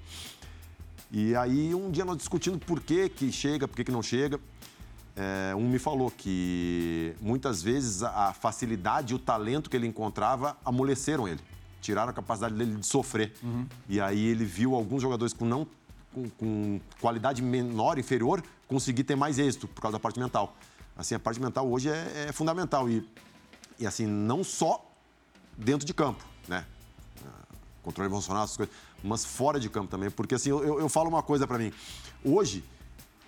E 1.11 1.35
aí, 1.35 1.75
um 1.75 1.91
dia 1.91 2.05
nós 2.05 2.17
discutindo 2.17 2.59
por 2.59 2.81
que 2.81 3.09
que 3.09 3.33
chega, 3.33 3.67
por 3.67 3.77
que 3.77 3.85
que 3.85 3.93
não 3.93 4.03
chega, 4.03 4.39
é, 5.17 5.55
um 5.55 5.69
me 5.69 5.79
falou 5.79 6.11
que 6.11 7.15
muitas 7.21 7.63
vezes 7.63 8.03
a 8.03 8.33
facilidade 8.33 9.13
e 9.13 9.17
o 9.17 9.19
talento 9.19 9.69
que 9.69 9.77
ele 9.77 9.87
encontrava 9.87 10.57
amoleceram 10.65 11.27
ele, 11.27 11.41
tiraram 11.81 12.11
a 12.11 12.13
capacidade 12.13 12.55
dele 12.55 12.77
de 12.77 12.87
sofrer. 12.87 13.33
E 13.89 14.01
aí 14.01 14.27
ele 14.27 14.45
viu 14.45 14.75
alguns 14.75 15.03
jogadores 15.03 15.33
com 15.33 15.45
não 15.45 15.67
com, 16.15 16.29
com 16.31 16.81
qualidade 17.01 17.43
menor, 17.43 17.99
inferior, 17.99 18.43
conseguir 18.67 19.05
ter 19.05 19.17
mais 19.17 19.39
êxito 19.39 19.67
por 19.67 19.81
causa 19.81 19.97
da 19.97 20.01
parte 20.01 20.19
mental. 20.19 20.57
Assim, 20.97 21.15
a 21.15 21.19
parte 21.19 21.41
mental 21.41 21.69
hoje 21.69 21.89
é, 21.89 22.27
é 22.29 22.33
fundamental 22.33 22.89
e, 22.89 23.07
e 23.79 23.87
assim 23.87 24.07
não 24.07 24.43
só 24.45 24.85
dentro 25.57 25.87
de 25.87 25.95
campo, 25.95 26.25
né? 26.47 26.65
controle 27.83 28.11
emocional, 28.11 28.45
essas 28.45 28.57
coisas, 28.57 28.75
mas 29.03 29.25
fora 29.25 29.59
de 29.59 29.71
campo 29.71 29.89
também. 29.89 30.11
Porque 30.11 30.35
assim, 30.35 30.51
eu, 30.51 30.79
eu- 30.81 30.89
falo 30.91 31.09
uma 31.09 31.23
coisa 31.23 31.47
pra 31.47 31.57
mim. 31.57 31.73
Hoje, 32.23 32.63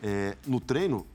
é, 0.02 0.36
no 0.46 0.60
treino, 0.60 1.06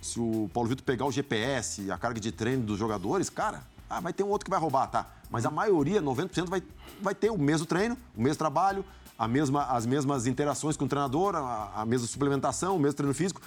se 0.00 0.18
o 0.18 0.48
Paulo 0.54 0.68
Vitor 0.70 0.84
pegar 0.84 1.04
o 1.04 1.12
GPS, 1.12 1.90
a 1.90 1.98
carga 1.98 2.18
de 2.18 2.32
treino 2.32 2.62
dos 2.64 2.78
jogadores, 2.78 3.28
cara, 3.28 3.62
ah, 3.90 4.00
vai 4.00 4.12
ter 4.12 4.22
um 4.22 4.28
outro 4.28 4.44
que 4.46 4.50
vai 4.50 4.58
roubar, 4.58 4.86
tá? 4.86 5.06
Mas 5.30 5.44
a 5.44 5.50
maioria, 5.50 6.00
90%, 6.00 6.48
vai, 6.48 6.62
vai 7.02 7.14
ter 7.14 7.30
o 7.30 7.36
mesmo 7.36 7.66
treino, 7.66 7.96
o 8.16 8.22
mesmo 8.22 8.36
trabalho, 8.38 8.82
a 9.18 9.28
mesma, 9.28 9.64
as 9.66 9.84
mesmas 9.84 10.26
interações 10.26 10.74
com 10.76 10.86
o 10.86 10.88
treinador, 10.88 11.34
a, 11.36 11.72
a 11.82 11.84
mesma 11.84 12.06
suplementação, 12.06 12.74
o 12.76 12.78
mesmo 12.78 12.94
treino 12.94 13.14
físico. 13.14 13.40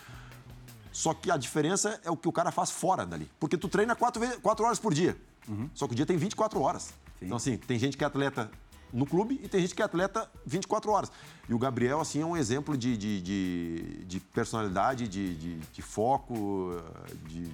Só 0.92 1.14
que 1.16 1.32
a 1.32 1.38
diferença 1.38 2.00
é 2.04 2.12
o 2.12 2.18
que 2.18 2.28
o 2.28 2.32
cara 2.32 2.52
faz 2.52 2.70
fora 2.70 3.06
dali. 3.08 3.30
Porque 3.40 3.58
tu 3.58 3.68
treina 3.68 3.96
quatro, 3.96 4.22
quatro 4.42 4.66
horas 4.66 4.78
por 4.80 4.94
dia. 4.94 5.18
Uhum. 5.48 5.70
Só 5.74 5.88
que 5.88 5.94
o 5.94 5.96
dia 5.96 6.06
tem 6.06 6.18
24 6.18 6.60
horas. 6.62 6.94
Sim. 7.20 7.26
Então, 7.26 7.38
assim, 7.38 7.58
tem 7.58 7.80
gente 7.80 7.98
que 7.98 8.04
é 8.04 8.08
atleta 8.08 8.50
no 8.92 9.06
clube 9.06 9.40
e 9.44 9.48
tem 9.48 9.62
gente 9.62 9.76
que 9.76 9.82
é 9.82 9.86
atleta 9.86 10.30
24 10.46 10.92
horas. 10.92 11.12
E 11.48 11.54
o 11.54 11.60
Gabriel, 11.60 12.00
assim, 12.00 12.22
é 12.22 12.26
um 12.26 12.38
exemplo 12.38 12.78
de, 12.78 12.98
de, 12.98 13.22
de, 13.22 14.06
de 14.06 14.20
personalidade, 14.20 15.08
de, 15.08 15.36
de, 15.36 15.60
de, 15.60 15.82
foco, 15.82 16.82
de. 17.28 17.46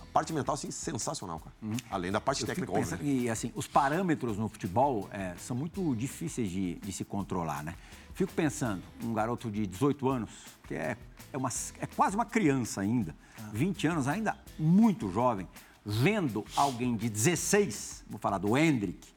A 0.00 0.06
parte 0.12 0.32
mental, 0.32 0.54
assim, 0.54 0.70
sensacional, 0.70 1.40
cara. 1.40 1.54
Uhum. 1.62 1.76
Além 1.90 2.12
da 2.12 2.20
parte 2.20 2.42
Eu 2.42 2.46
técnica, 2.46 2.72
óbvio. 2.72 2.96
Né? 2.98 3.02
E, 3.02 3.30
assim, 3.30 3.50
os 3.54 3.66
parâmetros 3.66 4.36
no 4.36 4.48
futebol 4.48 5.08
é, 5.10 5.34
são 5.38 5.56
muito 5.56 5.94
difíceis 5.96 6.50
de, 6.50 6.74
de 6.74 6.92
se 6.92 7.04
controlar, 7.04 7.62
né? 7.62 7.74
Fico 8.14 8.30
pensando, 8.32 8.82
um 9.02 9.14
garoto 9.14 9.50
de 9.50 9.66
18 9.66 10.08
anos, 10.08 10.30
que 10.68 10.74
é 10.74 10.98
é, 11.32 11.36
uma, 11.36 11.48
é 11.80 11.86
quase 11.86 12.14
uma 12.14 12.26
criança 12.26 12.80
ainda, 12.80 13.14
20 13.52 13.86
anos, 13.86 14.06
ainda 14.06 14.36
muito 14.58 15.10
jovem, 15.10 15.48
vendo 15.84 16.44
alguém 16.56 16.96
de 16.96 17.08
16, 17.08 18.04
vou 18.08 18.18
falar 18.18 18.38
do 18.38 18.56
Hendrick, 18.56 19.08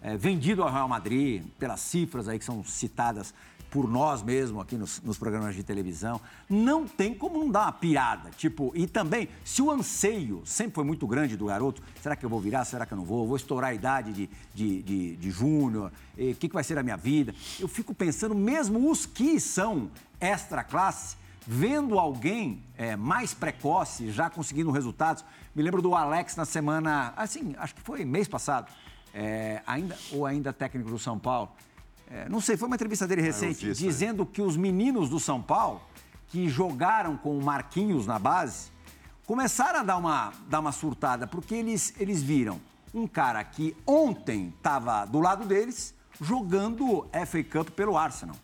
é, 0.00 0.16
vendido 0.16 0.62
ao 0.62 0.70
Real 0.70 0.88
Madrid, 0.88 1.44
pelas 1.58 1.80
cifras 1.80 2.28
aí 2.28 2.38
que 2.38 2.44
são 2.44 2.64
citadas 2.64 3.32
por 3.72 3.88
nós 3.88 4.22
mesmo 4.22 4.60
aqui 4.60 4.76
nos, 4.76 5.00
nos, 5.00 5.16
programas 5.16 5.54
de 5.54 5.62
televisão, 5.62 6.20
não 6.48 6.86
tem 6.86 7.14
como 7.14 7.38
não 7.38 7.50
dar 7.50 7.62
uma 7.62 7.72
pirada. 7.72 8.30
Tipo, 8.36 8.70
e 8.74 8.86
também, 8.86 9.30
se 9.42 9.62
o 9.62 9.70
anseio 9.70 10.42
sempre 10.44 10.74
foi 10.74 10.84
muito 10.84 11.06
grande 11.06 11.38
do 11.38 11.46
garoto, 11.46 11.82
será 12.02 12.14
que 12.14 12.22
eu 12.22 12.28
vou 12.28 12.38
virar? 12.38 12.66
Será 12.66 12.84
que 12.84 12.92
eu 12.92 12.98
não 12.98 13.04
vou? 13.04 13.26
Vou 13.26 13.36
estourar 13.36 13.70
a 13.70 13.74
idade 13.74 14.12
de, 14.12 14.30
de, 14.54 14.82
de, 14.82 15.16
de 15.16 15.30
júnior? 15.30 15.90
O 16.18 16.34
que, 16.34 16.48
que 16.48 16.54
vai 16.54 16.62
ser 16.62 16.76
a 16.76 16.82
minha 16.82 16.98
vida? 16.98 17.34
Eu 17.58 17.66
fico 17.66 17.94
pensando, 17.94 18.34
mesmo 18.34 18.90
os 18.90 19.06
que 19.06 19.40
são 19.40 19.90
extra 20.20 20.62
classe, 20.62 21.16
vendo 21.46 21.98
alguém 21.98 22.62
é, 22.76 22.96
mais 22.96 23.34
precoce, 23.34 24.10
já 24.10 24.30
conseguindo 24.30 24.70
resultados. 24.70 25.24
Me 25.54 25.62
lembro 25.62 25.82
do 25.82 25.94
Alex 25.94 26.36
na 26.36 26.44
semana, 26.44 27.12
assim, 27.16 27.54
acho 27.58 27.74
que 27.74 27.80
foi 27.80 28.04
mês 28.04 28.28
passado, 28.28 28.70
é, 29.12 29.62
ainda, 29.66 29.96
ou 30.12 30.24
ainda 30.24 30.52
técnico 30.52 30.90
do 30.90 30.98
São 30.98 31.18
Paulo. 31.18 31.50
É, 32.08 32.28
não 32.28 32.40
sei, 32.40 32.56
foi 32.56 32.66
uma 32.66 32.76
entrevista 32.76 33.06
dele 33.06 33.22
ah, 33.22 33.24
recente, 33.24 33.70
ah, 33.70 33.72
dizendo 33.72 34.26
que 34.26 34.42
os 34.42 34.56
meninos 34.56 35.08
do 35.08 35.18
São 35.18 35.40
Paulo, 35.40 35.80
que 36.28 36.48
jogaram 36.48 37.16
com 37.16 37.36
o 37.36 37.42
Marquinhos 37.42 38.06
na 38.06 38.18
base, 38.18 38.70
começaram 39.26 39.80
a 39.80 39.82
dar 39.82 39.96
uma, 39.96 40.32
dar 40.48 40.60
uma 40.60 40.72
surtada, 40.72 41.26
porque 41.26 41.54
eles, 41.54 41.94
eles 41.98 42.22
viram 42.22 42.60
um 42.94 43.06
cara 43.06 43.42
que 43.42 43.76
ontem 43.86 44.52
estava 44.56 45.04
do 45.06 45.20
lado 45.20 45.46
deles 45.46 45.94
jogando 46.20 47.06
FA 47.26 47.42
Cup 47.42 47.70
pelo 47.70 47.96
Arsenal. 47.96 48.36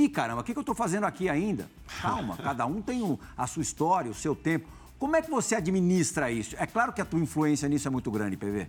E 0.00 0.08
caramba, 0.08 0.40
o 0.40 0.44
que, 0.44 0.54
que 0.54 0.58
eu 0.58 0.62
estou 0.62 0.74
fazendo 0.74 1.04
aqui 1.04 1.28
ainda? 1.28 1.70
Calma, 2.00 2.34
cada 2.42 2.64
um 2.64 2.80
tem 2.80 3.02
o, 3.02 3.20
a 3.36 3.46
sua 3.46 3.60
história, 3.60 4.10
o 4.10 4.14
seu 4.14 4.34
tempo. 4.34 4.66
Como 4.98 5.14
é 5.14 5.20
que 5.20 5.30
você 5.30 5.54
administra 5.54 6.30
isso? 6.30 6.56
É 6.58 6.66
claro 6.66 6.90
que 6.90 7.02
a 7.02 7.04
tua 7.04 7.20
influência 7.20 7.68
nisso 7.68 7.86
é 7.86 7.90
muito 7.90 8.10
grande, 8.10 8.34
PV. 8.34 8.66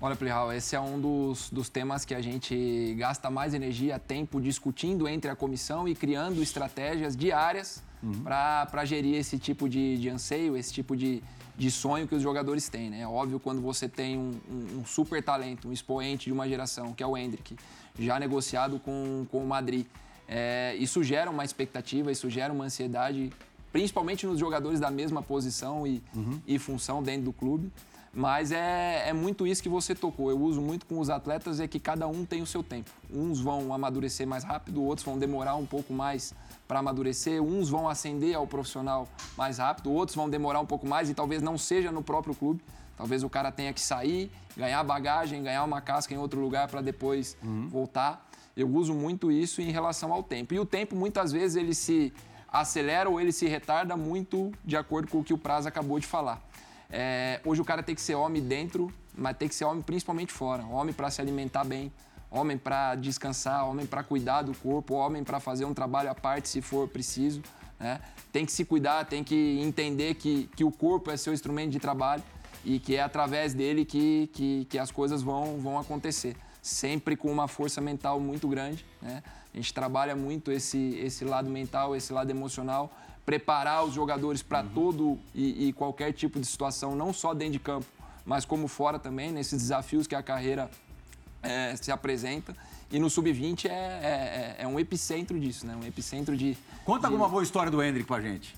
Olha, 0.00 0.14
Plihal, 0.14 0.52
esse 0.52 0.76
é 0.76 0.80
um 0.80 1.00
dos, 1.00 1.50
dos 1.50 1.68
temas 1.68 2.04
que 2.04 2.14
a 2.14 2.20
gente 2.20 2.94
gasta 2.96 3.30
mais 3.30 3.52
energia, 3.52 3.98
tempo 3.98 4.40
discutindo 4.40 5.08
entre 5.08 5.28
a 5.28 5.34
comissão 5.34 5.88
e 5.88 5.94
criando 5.94 6.40
estratégias 6.40 7.16
diárias 7.16 7.82
uhum. 8.00 8.22
para 8.22 8.84
gerir 8.84 9.16
esse 9.16 9.38
tipo 9.38 9.68
de, 9.68 9.98
de 9.98 10.08
anseio, 10.08 10.56
esse 10.56 10.72
tipo 10.72 10.96
de, 10.96 11.20
de 11.56 11.68
sonho 11.68 12.06
que 12.06 12.14
os 12.14 12.22
jogadores 12.22 12.68
têm. 12.68 12.90
Né? 12.90 13.00
É 13.00 13.08
óbvio, 13.08 13.40
quando 13.40 13.60
você 13.60 13.88
tem 13.88 14.16
um, 14.16 14.40
um, 14.48 14.78
um, 14.80 14.84
super 14.84 15.20
talento, 15.20 15.68
um 15.68 15.72
expoente 15.72 16.26
de 16.26 16.32
uma 16.32 16.48
geração, 16.48 16.92
que 16.92 17.02
é 17.02 17.06
o 17.06 17.16
Hendrick, 17.16 17.56
já 17.98 18.20
negociado 18.20 18.78
com, 18.78 19.26
com 19.30 19.38
o 19.38 19.46
Madrid, 19.46 19.86
é, 20.28 20.74
isso 20.78 21.02
gera 21.02 21.30
uma 21.30 21.44
expectativa, 21.44 22.10
isso 22.10 22.28
gera 22.30 22.52
uma 22.52 22.64
ansiedade, 22.64 23.30
principalmente 23.72 24.26
nos 24.26 24.38
jogadores 24.38 24.80
da 24.80 24.90
mesma 24.90 25.22
posição 25.22 25.86
e, 25.86 26.02
uhum. 26.14 26.40
e 26.46 26.58
função 26.58 27.02
dentro 27.02 27.24
do 27.24 27.32
clube. 27.32 27.70
Mas 28.14 28.52
é, 28.52 29.08
é, 29.08 29.12
muito 29.12 29.44
isso 29.44 29.60
que 29.60 29.68
você 29.68 29.92
tocou. 29.92 30.30
Eu 30.30 30.40
uso 30.40 30.60
muito 30.60 30.86
com 30.86 31.00
os 31.00 31.10
atletas 31.10 31.58
é 31.58 31.66
que 31.66 31.80
cada 31.80 32.06
um 32.06 32.24
tem 32.24 32.40
o 32.40 32.46
seu 32.46 32.62
tempo. 32.62 32.88
Uns 33.12 33.40
vão 33.40 33.74
amadurecer 33.74 34.26
mais 34.26 34.44
rápido, 34.44 34.84
outros 34.84 35.04
vão 35.04 35.18
demorar 35.18 35.56
um 35.56 35.66
pouco 35.66 35.92
mais 35.92 36.32
para 36.68 36.78
amadurecer. 36.78 37.42
Uns 37.42 37.68
vão 37.68 37.88
ascender 37.88 38.36
ao 38.36 38.46
profissional 38.46 39.08
mais 39.36 39.58
rápido, 39.58 39.90
outros 39.90 40.14
vão 40.14 40.30
demorar 40.30 40.60
um 40.60 40.66
pouco 40.66 40.86
mais 40.86 41.10
e 41.10 41.14
talvez 41.14 41.42
não 41.42 41.58
seja 41.58 41.90
no 41.90 42.02
próprio 42.02 42.36
clube. 42.36 42.62
Talvez 42.96 43.24
o 43.24 43.28
cara 43.28 43.50
tenha 43.50 43.72
que 43.72 43.80
sair, 43.80 44.30
ganhar 44.56 44.84
bagagem, 44.84 45.42
ganhar 45.42 45.64
uma 45.64 45.80
casca 45.80 46.14
em 46.14 46.16
outro 46.16 46.40
lugar 46.40 46.68
para 46.68 46.80
depois 46.80 47.36
uhum. 47.42 47.68
voltar. 47.68 48.24
Eu 48.56 48.68
uso 48.68 48.94
muito 48.94 49.32
isso 49.32 49.60
em 49.60 49.70
relação 49.70 50.12
ao 50.12 50.22
tempo. 50.22 50.54
E 50.54 50.60
o 50.60 50.64
tempo, 50.64 50.94
muitas 50.94 51.32
vezes, 51.32 51.56
ele 51.56 51.74
se 51.74 52.12
acelera 52.48 53.10
ou 53.10 53.20
ele 53.20 53.32
se 53.32 53.46
retarda 53.46 53.96
muito 53.96 54.52
de 54.64 54.76
acordo 54.76 55.08
com 55.08 55.18
o 55.18 55.24
que 55.24 55.34
o 55.34 55.38
Prazo 55.38 55.66
acabou 55.66 55.98
de 55.98 56.06
falar. 56.06 56.40
É, 56.88 57.40
hoje 57.44 57.60
o 57.60 57.64
cara 57.64 57.82
tem 57.82 57.94
que 57.96 58.00
ser 58.00 58.14
homem 58.14 58.40
dentro, 58.40 58.92
mas 59.16 59.36
tem 59.36 59.48
que 59.48 59.54
ser 59.54 59.64
homem 59.64 59.82
principalmente 59.82 60.32
fora. 60.32 60.64
Homem 60.66 60.94
para 60.94 61.10
se 61.10 61.20
alimentar 61.20 61.64
bem, 61.64 61.92
homem 62.30 62.56
para 62.56 62.94
descansar, 62.94 63.68
homem 63.68 63.86
para 63.86 64.04
cuidar 64.04 64.42
do 64.42 64.54
corpo, 64.54 64.94
homem 64.94 65.24
para 65.24 65.40
fazer 65.40 65.64
um 65.64 65.74
trabalho 65.74 66.08
à 66.10 66.14
parte 66.14 66.48
se 66.48 66.62
for 66.62 66.86
preciso. 66.86 67.42
Né? 67.80 68.00
Tem 68.30 68.46
que 68.46 68.52
se 68.52 68.64
cuidar, 68.64 69.04
tem 69.04 69.24
que 69.24 69.58
entender 69.60 70.14
que, 70.14 70.48
que 70.54 70.62
o 70.62 70.70
corpo 70.70 71.10
é 71.10 71.16
seu 71.16 71.34
instrumento 71.34 71.72
de 71.72 71.80
trabalho 71.80 72.22
e 72.64 72.78
que 72.78 72.94
é 72.94 73.02
através 73.02 73.52
dele 73.52 73.84
que, 73.84 74.30
que, 74.32 74.64
que 74.66 74.78
as 74.78 74.92
coisas 74.92 75.22
vão, 75.22 75.58
vão 75.58 75.76
acontecer 75.76 76.36
sempre 76.64 77.14
com 77.14 77.30
uma 77.30 77.46
força 77.46 77.78
mental 77.78 78.18
muito 78.18 78.48
grande. 78.48 78.86
Né? 79.02 79.22
A 79.52 79.56
gente 79.58 79.74
trabalha 79.74 80.16
muito 80.16 80.50
esse, 80.50 80.96
esse 80.96 81.22
lado 81.22 81.50
mental, 81.50 81.94
esse 81.94 82.10
lado 82.10 82.30
emocional, 82.30 82.90
preparar 83.26 83.84
os 83.84 83.92
jogadores 83.92 84.42
para 84.42 84.62
uhum. 84.62 84.68
todo 84.70 85.18
e, 85.34 85.68
e, 85.68 85.72
qualquer 85.74 86.14
tipo 86.14 86.40
de 86.40 86.46
situação, 86.46 86.96
não 86.96 87.12
só 87.12 87.34
dentro 87.34 87.52
de 87.52 87.58
campo, 87.58 87.86
mas 88.24 88.46
como 88.46 88.66
fora 88.66 88.98
também, 88.98 89.30
nesses 89.30 89.60
desafios 89.60 90.06
que 90.06 90.14
a 90.14 90.22
carreira 90.22 90.70
é, 91.42 91.76
se 91.76 91.92
apresenta. 91.92 92.56
E 92.90 92.98
no 92.98 93.10
sub-20 93.10 93.66
é, 93.66 93.68
é, 93.68 94.56
é, 94.60 94.66
um 94.66 94.80
epicentro 94.80 95.38
disso, 95.38 95.66
né? 95.66 95.76
Um 95.76 95.86
epicentro 95.86 96.34
de. 96.34 96.56
Conta 96.82 97.00
de... 97.00 97.06
alguma 97.06 97.28
boa 97.28 97.42
história 97.42 97.70
do 97.70 97.82
Hendrick 97.82 98.06
pra 98.06 98.22
gente. 98.22 98.56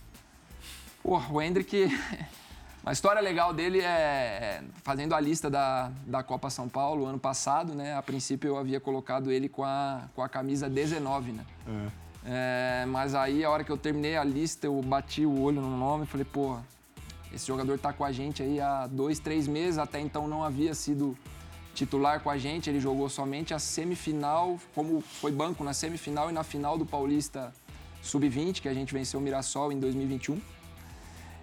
Porra, 1.02 1.32
o 1.32 1.42
Hendrick 1.42 1.88
Uma 2.86 2.92
história 2.92 3.20
legal 3.20 3.52
dele 3.52 3.80
é, 3.80 3.84
é 3.84 4.62
fazendo 4.84 5.12
a 5.12 5.18
lista 5.18 5.50
da, 5.50 5.90
da 6.06 6.22
Copa 6.22 6.48
São 6.48 6.68
Paulo 6.68 7.04
ano 7.04 7.18
passado, 7.18 7.74
né? 7.74 7.96
A 7.96 8.00
princípio 8.00 8.46
eu 8.46 8.56
havia 8.56 8.78
colocado 8.78 9.32
ele 9.32 9.48
com 9.48 9.64
a, 9.64 10.04
com 10.14 10.22
a 10.22 10.28
camisa 10.28 10.70
19, 10.70 11.32
né? 11.32 11.44
É. 11.66 12.82
É, 12.82 12.86
mas 12.86 13.16
aí 13.16 13.44
a 13.44 13.50
hora 13.50 13.64
que 13.64 13.72
eu 13.72 13.76
terminei 13.76 14.16
a 14.16 14.22
lista, 14.22 14.68
eu 14.68 14.80
bati 14.82 15.26
o 15.26 15.40
olho 15.40 15.60
no 15.60 15.76
nome 15.76 16.04
e 16.04 16.06
falei, 16.06 16.24
pô, 16.24 16.58
esse 17.34 17.44
jogador 17.48 17.76
tá 17.76 17.92
com 17.92 18.04
a 18.04 18.12
gente 18.12 18.40
aí 18.40 18.60
há 18.60 18.86
dois, 18.86 19.18
três 19.18 19.48
meses, 19.48 19.78
até 19.78 19.98
então 19.98 20.28
não 20.28 20.44
havia 20.44 20.72
sido 20.72 21.18
titular 21.74 22.20
com 22.20 22.30
a 22.30 22.38
gente, 22.38 22.70
ele 22.70 22.78
jogou 22.78 23.08
somente 23.08 23.52
a 23.52 23.58
semifinal, 23.58 24.60
como 24.76 25.00
foi 25.00 25.32
banco 25.32 25.64
na 25.64 25.72
semifinal 25.72 26.30
e 26.30 26.32
na 26.32 26.44
final 26.44 26.78
do 26.78 26.86
Paulista 26.86 27.52
Sub-20, 28.00 28.60
que 28.60 28.68
a 28.68 28.74
gente 28.74 28.94
venceu 28.94 29.18
o 29.18 29.22
Mirassol 29.22 29.72
em 29.72 29.80
2021. 29.80 30.40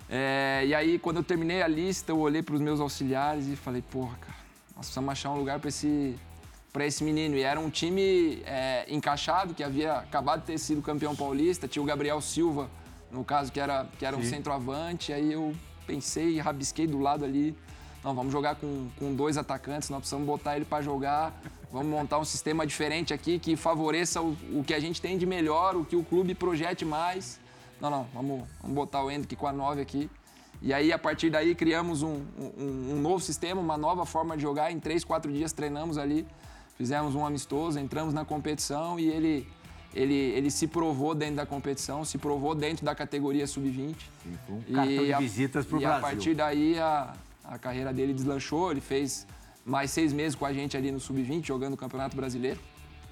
É, 0.10 0.64
e 0.66 0.76
aí, 0.76 1.00
quando 1.00 1.18
eu 1.18 1.24
terminei 1.24 1.62
a 1.62 1.68
lista, 1.68 2.12
eu 2.12 2.20
olhei 2.20 2.44
para 2.44 2.56
os 2.56 2.62
meus 2.62 2.80
auxiliares 2.80 3.48
e 3.48 3.56
falei, 3.56 3.82
porra, 3.82 4.16
cara, 4.18 4.38
nós 4.76 4.86
precisamos 4.86 5.12
achar 5.12 5.32
um 5.32 5.38
lugar 5.38 5.60
para 5.60 5.70
esse, 5.70 6.16
esse 6.80 7.04
menino. 7.04 7.36
E 7.36 7.42
era 7.42 7.60
um 7.60 7.70
time 7.70 8.42
é, 8.46 8.86
encaixado, 8.90 9.54
que 9.54 9.64
havia 9.64 9.94
acabado 9.94 10.42
de 10.42 10.48
ter 10.48 10.58
sido 10.58 10.82
campeão 10.82 11.16
paulista. 11.16 11.68
Tinha 11.68 11.82
o 11.82 11.86
Gabriel 11.86 12.22
Silva, 12.22 12.70
no 13.12 13.24
caso, 13.24 13.52
que 13.52 13.60
era, 13.60 13.88
que 13.98 14.06
era 14.06 14.16
um 14.16 14.24
centroavante. 14.24 15.14
Aí 15.14 15.32
eu 15.32 15.54
pensei, 15.88 16.40
rabisquei 16.40 16.88
do 16.88 17.00
lado 17.00 17.26
ali. 17.26 17.56
Não, 18.04 18.14
vamos 18.14 18.34
jogar 18.34 18.56
com, 18.56 18.90
com 19.00 19.16
dois 19.16 19.38
atacantes, 19.38 19.90
nós 19.90 20.00
precisamos 20.00 20.28
botar 20.28 20.58
ele 20.58 20.66
para 20.66 20.84
jogar. 20.84 21.42
Vamos 21.72 21.88
montar 21.88 22.20
um 22.20 22.26
sistema 22.26 22.68
diferente 22.68 23.14
aqui 23.14 23.40
que 23.40 23.56
favoreça 23.56 24.22
o, 24.22 24.38
o 24.52 24.64
que 24.64 24.74
a 24.74 24.80
gente 24.80 25.02
tem 25.02 25.18
de 25.18 25.26
melhor, 25.26 25.76
o 25.76 25.86
que 25.86 25.96
o 25.96 26.04
clube 26.04 26.36
projete 26.36 26.84
mais. 26.84 27.40
Não, 27.84 27.90
não, 27.90 28.08
vamos, 28.14 28.44
vamos 28.62 28.76
botar 28.76 29.04
o 29.04 29.12
Hendrick 29.12 29.36
com 29.36 29.46
a 29.46 29.52
9 29.52 29.82
aqui. 29.82 30.10
E 30.62 30.74
aí, 30.74 30.94
a 30.94 30.98
partir 30.98 31.30
daí, 31.30 31.54
criamos 31.54 32.02
um, 32.02 32.22
um, 32.40 32.94
um, 32.94 33.02
novo 33.02 33.20
sistema, 33.20 33.60
uma 33.60 33.76
nova 33.76 34.06
forma 34.06 34.38
de 34.38 34.42
jogar. 34.42 34.72
Em 34.72 34.80
três, 34.80 35.04
quatro 35.04 35.30
dias 35.30 35.52
treinamos 35.52 35.98
ali, 35.98 36.26
fizemos 36.78 37.14
um 37.14 37.26
amistoso, 37.26 37.78
entramos 37.78 38.14
na 38.14 38.24
competição 38.24 38.98
e 38.98 39.10
ele, 39.10 39.46
ele, 39.94 40.16
ele 40.16 40.50
se 40.50 40.66
provou 40.66 41.14
dentro 41.14 41.36
da 41.36 41.46
competição, 41.46 42.06
se 42.06 42.18
provou 42.18 42.56
dentro 42.56 42.86
da 42.86 42.96
categoria 42.96 43.46
sub-20. 43.46 43.98
Um 44.50 44.62
cartão 44.74 45.04
e 45.04 45.08
de 45.08 45.16
visitas 45.18 45.66
para 45.66 45.76
o 45.76 45.80
Brasil. 45.82 45.98
E 45.98 46.00
a 46.00 46.00
partir 46.00 46.34
daí, 46.36 46.80
a, 46.80 47.14
a 47.44 47.60
carreira 47.60 47.92
dele 47.92 48.14
deslanchou. 48.14 48.72
Ele 48.72 48.80
fez 48.80 49.28
mais 49.66 49.92
seis 49.92 50.14
meses 50.14 50.36
com 50.36 50.46
a 50.46 50.54
gente 50.54 50.78
ali 50.78 50.90
no 50.90 51.02
sub-20, 51.02 51.46
jogando 51.46 51.74
o 51.74 51.78
Campeonato 51.78 52.16
Brasileiro, 52.16 52.62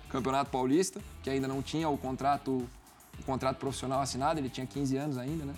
Campeonato 0.08 0.50
Paulista, 0.50 1.02
que 1.22 1.30
ainda 1.30 1.46
não 1.46 1.62
tinha 1.62 1.90
o 1.90 1.98
contrato 1.98 2.66
o 3.22 3.26
contrato 3.26 3.58
profissional 3.58 4.02
assinado, 4.02 4.40
ele 4.40 4.50
tinha 4.50 4.66
15 4.66 4.98
anos 4.98 5.18
ainda, 5.18 5.46
né? 5.46 5.54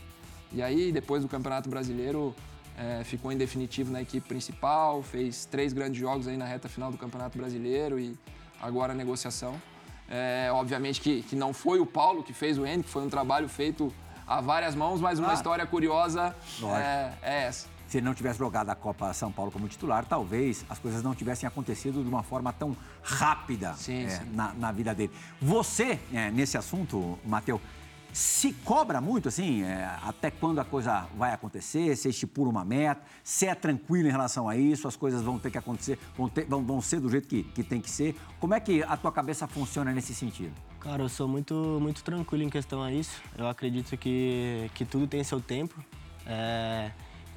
E 0.52 0.62
aí, 0.62 0.92
depois 0.92 1.24
do 1.24 1.30
Campeonato 1.30 1.70
Brasileiro, 1.70 2.36
é, 2.78 3.04
ficou 3.04 3.32
em 3.32 3.38
definitivo 3.38 3.92
na 3.92 4.02
equipe 4.02 4.28
principal, 4.28 5.02
fez 5.02 5.46
três 5.46 5.74
grandes 5.74 6.00
jogos 6.00 6.28
aí 6.28 6.38
na 6.38 6.46
reta 6.46 6.70
final 6.70 6.92
do 6.92 6.98
Campeonato 6.98 7.38
Brasileiro 7.38 8.00
e 8.00 8.18
agora 8.62 8.94
a 8.94 8.96
negociação. 8.96 9.60
É, 10.10 10.50
obviamente 10.52 11.02
que, 11.02 11.24
que 11.24 11.36
não 11.36 11.54
foi 11.54 11.80
o 11.80 11.86
Paulo 11.86 12.22
que 12.22 12.34
fez 12.34 12.58
o 12.58 12.66
N, 12.66 12.84
que 12.84 12.90
foi 12.90 13.04
um 13.04 13.10
trabalho 13.10 13.48
feito 13.48 13.92
a 14.28 14.42
várias 14.42 14.76
mãos, 14.76 15.02
mas 15.02 15.18
uma 15.18 15.34
história 15.34 15.66
curiosa 15.66 16.36
é, 16.78 17.14
é 17.22 17.44
essa 17.46 17.73
se 17.94 18.00
ele 18.00 18.08
não 18.08 18.16
tivesse 18.16 18.40
jogado 18.40 18.72
a 18.72 18.76
Copa 18.76 19.14
São 19.14 19.32
Paulo 19.32 19.52
como 19.52 19.68
titular, 19.68 20.04
talvez 20.04 20.66
as 20.68 20.80
coisas 20.80 21.04
não 21.04 21.14
tivessem 21.14 21.46
acontecido 21.46 22.02
de 22.02 22.10
uma 22.10 22.24
forma 22.24 22.52
tão 22.52 22.76
rápida 23.04 23.76
sim, 23.76 24.06
é, 24.06 24.10
sim. 24.10 24.32
Na, 24.34 24.52
na, 24.54 24.72
vida 24.72 24.96
dele. 24.96 25.12
Você, 25.40 26.00
é, 26.12 26.32
nesse 26.32 26.58
assunto, 26.58 27.20
Matheus, 27.24 27.62
se 28.12 28.52
cobra 28.52 29.00
muito, 29.00 29.28
assim, 29.28 29.62
é, 29.62 29.86
até 30.02 30.32
quando 30.32 30.58
a 30.58 30.66
coisa 30.66 31.06
vai 31.16 31.34
acontecer, 31.34 31.96
se 31.96 32.10
estipula 32.10 32.50
uma 32.50 32.66
meta, 32.66 33.04
se 33.24 33.46
é 33.46 33.54
tranquilo 33.54 34.08
em 34.08 34.12
relação 34.12 34.50
a 34.50 34.58
isso, 34.58 34.88
as 34.88 34.96
coisas 34.96 35.22
vão 35.22 35.38
ter 35.38 35.52
que 35.52 35.58
acontecer, 35.60 36.00
vão, 36.18 36.28
ter, 36.28 36.46
vão, 36.46 36.66
vão 36.66 36.82
ser 36.82 37.00
do 37.00 37.12
jeito 37.12 37.28
que, 37.28 37.44
que 37.44 37.62
tem 37.62 37.80
que 37.80 37.92
ser. 37.92 38.16
Como 38.40 38.56
é 38.56 38.60
que 38.60 38.82
a 38.82 38.98
tua 38.98 39.12
cabeça 39.12 39.46
funciona 39.46 39.92
nesse 39.92 40.16
sentido? 40.16 40.54
Cara, 40.80 41.04
eu 41.04 41.10
sou 41.10 41.28
muito, 41.28 41.78
muito 41.80 42.04
tranquilo 42.04 42.44
em 42.44 42.50
questão 42.50 42.82
a 42.82 42.92
isso. 42.92 43.22
Eu 43.38 43.48
acredito 43.48 43.96
que, 43.98 44.72
que 44.74 44.84
tudo 44.84 45.06
tem 45.06 45.24
seu 45.24 45.40
tempo. 45.40 45.76
É, 46.26 46.92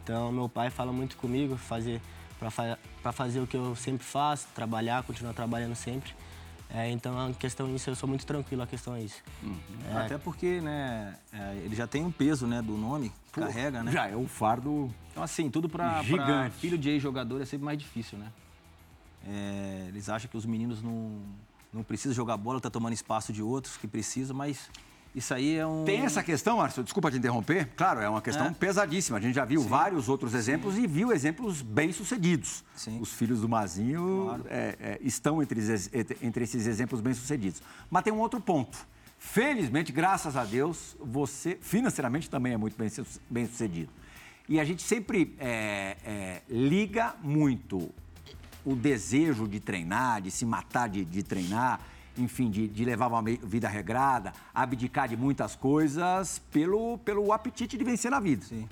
então, 0.06 0.30
meu 0.30 0.48
pai 0.48 0.70
fala 0.70 0.92
muito 0.92 1.16
comigo 1.16 1.56
fazer 1.56 2.00
para 2.38 3.12
fazer 3.12 3.40
o 3.40 3.46
que 3.46 3.56
eu 3.56 3.74
sempre 3.74 4.06
faço, 4.06 4.46
trabalhar, 4.54 5.02
continuar 5.02 5.32
trabalhando 5.32 5.74
sempre. 5.74 6.14
É, 6.70 6.88
então, 6.92 7.18
a 7.18 7.32
questão 7.32 7.66
disso, 7.72 7.90
eu 7.90 7.96
sou 7.96 8.08
muito 8.08 8.24
tranquilo 8.24 8.62
a 8.62 8.68
questão 8.68 8.94
é 8.94 9.02
isso. 9.02 9.20
Uhum. 9.42 9.56
É. 9.90 9.96
Até 9.96 10.16
porque, 10.16 10.60
né, 10.60 11.16
é, 11.32 11.56
ele 11.64 11.74
já 11.74 11.88
tem 11.88 12.04
um 12.04 12.12
peso, 12.12 12.46
né, 12.46 12.62
do 12.62 12.76
nome, 12.76 13.10
Pô, 13.32 13.40
carrega, 13.40 13.82
né? 13.82 13.90
Já 13.90 14.06
é 14.06 14.16
um 14.16 14.28
fardo 14.28 14.94
Então, 15.10 15.24
assim, 15.24 15.50
tudo 15.50 15.68
para 15.68 16.04
filho 16.50 16.78
de 16.78 16.90
ex-jogador 16.90 17.42
é 17.42 17.44
sempre 17.44 17.64
mais 17.64 17.78
difícil, 17.78 18.16
né? 18.16 18.30
É, 19.26 19.86
eles 19.88 20.08
acham 20.08 20.30
que 20.30 20.36
os 20.36 20.46
meninos 20.46 20.82
não, 20.82 21.20
não 21.72 21.82
precisam 21.82 22.14
jogar 22.14 22.36
bola, 22.36 22.60
tá 22.60 22.70
tomando 22.70 22.92
espaço 22.92 23.32
de 23.32 23.42
outros 23.42 23.76
que 23.76 23.88
precisam, 23.88 24.36
mas 24.36 24.70
isso 25.16 25.32
aí 25.32 25.56
é 25.56 25.66
um. 25.66 25.82
Tem 25.84 26.02
essa 26.02 26.22
questão, 26.22 26.58
Márcio, 26.58 26.84
desculpa 26.84 27.10
te 27.10 27.16
interromper. 27.16 27.70
Claro, 27.74 28.00
é 28.00 28.08
uma 28.08 28.20
questão 28.20 28.48
é. 28.48 28.50
pesadíssima. 28.50 29.16
A 29.16 29.20
gente 29.20 29.34
já 29.34 29.46
viu 29.46 29.62
Sim. 29.62 29.68
vários 29.68 30.10
outros 30.10 30.34
exemplos 30.34 30.74
Sim. 30.74 30.82
e 30.82 30.86
viu 30.86 31.10
exemplos 31.10 31.62
bem-sucedidos. 31.62 32.62
Os 33.00 33.14
filhos 33.14 33.40
do 33.40 33.48
Mazinho 33.48 34.24
claro. 34.26 34.44
é, 34.50 34.76
é, 34.78 34.98
estão 35.00 35.42
entre, 35.42 35.58
entre 36.20 36.44
esses 36.44 36.66
exemplos 36.66 37.00
bem-sucedidos. 37.00 37.62
Mas 37.88 38.04
tem 38.04 38.12
um 38.12 38.18
outro 38.18 38.38
ponto. 38.38 38.76
Felizmente, 39.18 39.90
graças 39.90 40.36
a 40.36 40.44
Deus, 40.44 40.94
você 41.00 41.56
financeiramente 41.62 42.28
também 42.28 42.52
é 42.52 42.58
muito 42.58 42.76
bem-sucedido. 43.30 43.90
E 44.46 44.60
a 44.60 44.64
gente 44.64 44.82
sempre 44.82 45.34
é, 45.40 45.96
é, 46.04 46.42
liga 46.46 47.14
muito 47.22 47.90
o 48.66 48.76
desejo 48.76 49.48
de 49.48 49.60
treinar, 49.60 50.20
de 50.20 50.30
se 50.30 50.44
matar 50.44 50.90
de, 50.90 51.06
de 51.06 51.22
treinar 51.22 51.80
enfim, 52.18 52.50
de, 52.50 52.68
de, 52.68 52.84
levar 52.84 53.08
uma 53.08 53.22
vida 53.22 53.68
regrada, 53.68 54.32
abdicar 54.54 55.08
de 55.08 55.16
muitas 55.16 55.54
coisas 55.54 56.38
pelo, 56.50 56.98
pelo 56.98 57.32
apetite 57.32 57.76
de 57.76 57.84
vencer 57.84 58.10
na 58.10 58.20
vida. 58.20 58.44
Sim. 58.44 58.68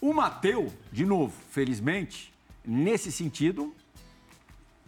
O 0.00 0.12
Mateu, 0.12 0.72
de 0.92 1.04
novo, 1.04 1.34
felizmente, 1.50 2.32
nesse 2.64 3.10
sentido, 3.10 3.74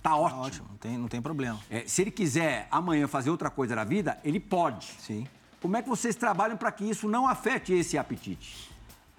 tá 0.03 0.16
ótimo. 0.16 0.41
Tá 0.41 0.47
ótimo, 0.47 0.68
não 0.70 0.76
tem, 0.76 0.99
não 0.99 1.09
tem 1.09 1.22
problema. 1.22 1.59
É, 1.68 1.85
se 1.87 2.03
ele 2.03 2.11
quiser 2.11 2.68
amanhã 2.70 3.09
fazer 3.09 3.31
outra 3.31 3.51
coisa 3.51 3.74
na 3.74 3.85
vida, 3.85 4.18
ele 4.24 4.39
pode. 4.39 4.87
Sim. 4.99 5.26
Como 5.61 5.76
é 5.76 5.83
que 5.83 5.89
vocês 5.89 6.14
trabalham 6.14 6.57
para 6.57 6.72
que 6.72 6.85
isso 6.85 7.09
não 7.09 7.26
afete 7.26 7.72
esse 7.72 7.99
apetite? 7.99 8.70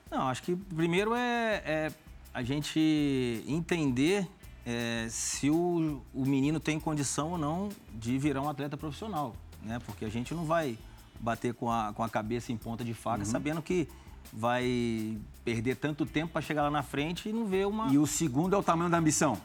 Não, 0.10 0.28
acho 0.28 0.44
que 0.44 0.56
primeiro 0.56 1.14
é, 1.14 1.62
é 1.66 1.92
a 2.34 2.42
gente 2.42 3.44
entender 3.48 4.28
é, 4.66 5.08
se 5.10 5.50
o, 5.50 6.02
o 6.14 6.26
menino 6.26 6.60
tem 6.60 6.80
condição 6.80 7.32
ou 7.32 7.38
não 7.38 7.70
de 7.94 8.18
virar 8.18 8.42
um 8.42 8.50
atleta 8.50 8.78
profissional, 8.78 9.36
né? 9.64 9.80
Porque 9.86 10.06
a 10.06 10.10
gente 10.10 10.34
não 10.34 10.46
vai 10.46 10.78
bater 11.20 11.54
com 11.54 11.72
a, 11.72 11.94
com 11.94 12.04
a 12.04 12.10
cabeça 12.10 12.52
em 12.52 12.58
ponta 12.58 12.84
de 12.84 12.94
faca, 12.94 13.20
uhum. 13.20 13.26
sabendo 13.26 13.62
que 13.62 13.88
vai 14.32 15.18
perder 15.44 15.76
tanto 15.76 16.06
tempo 16.06 16.34
para 16.34 16.42
chegar 16.42 16.64
lá 16.64 16.72
na 16.72 16.84
frente 16.84 17.30
e 17.30 17.34
não 17.34 17.46
ver 17.46 17.68
uma. 17.68 17.92
E 17.92 17.98
o 17.98 18.06
segundo 18.06 18.56
é 18.56 18.58
o 18.58 18.64
tamanho 18.64 18.90
da 18.90 18.98
ambição. 18.98 19.38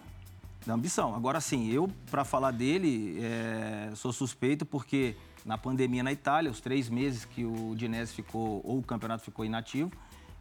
Da 0.64 0.74
ambição. 0.74 1.14
Agora 1.14 1.40
sim, 1.40 1.70
eu, 1.70 1.90
para 2.10 2.24
falar 2.24 2.50
dele, 2.50 3.18
é, 3.20 3.92
sou 3.94 4.12
suspeito 4.12 4.66
porque 4.66 5.16
na 5.44 5.56
pandemia 5.56 6.02
na 6.02 6.12
Itália, 6.12 6.50
os 6.50 6.60
três 6.60 6.88
meses 6.88 7.24
que 7.24 7.44
o 7.44 7.74
Dinese 7.76 8.12
ficou, 8.12 8.60
ou 8.64 8.78
o 8.78 8.82
campeonato 8.82 9.24
ficou 9.24 9.44
inativo, 9.44 9.92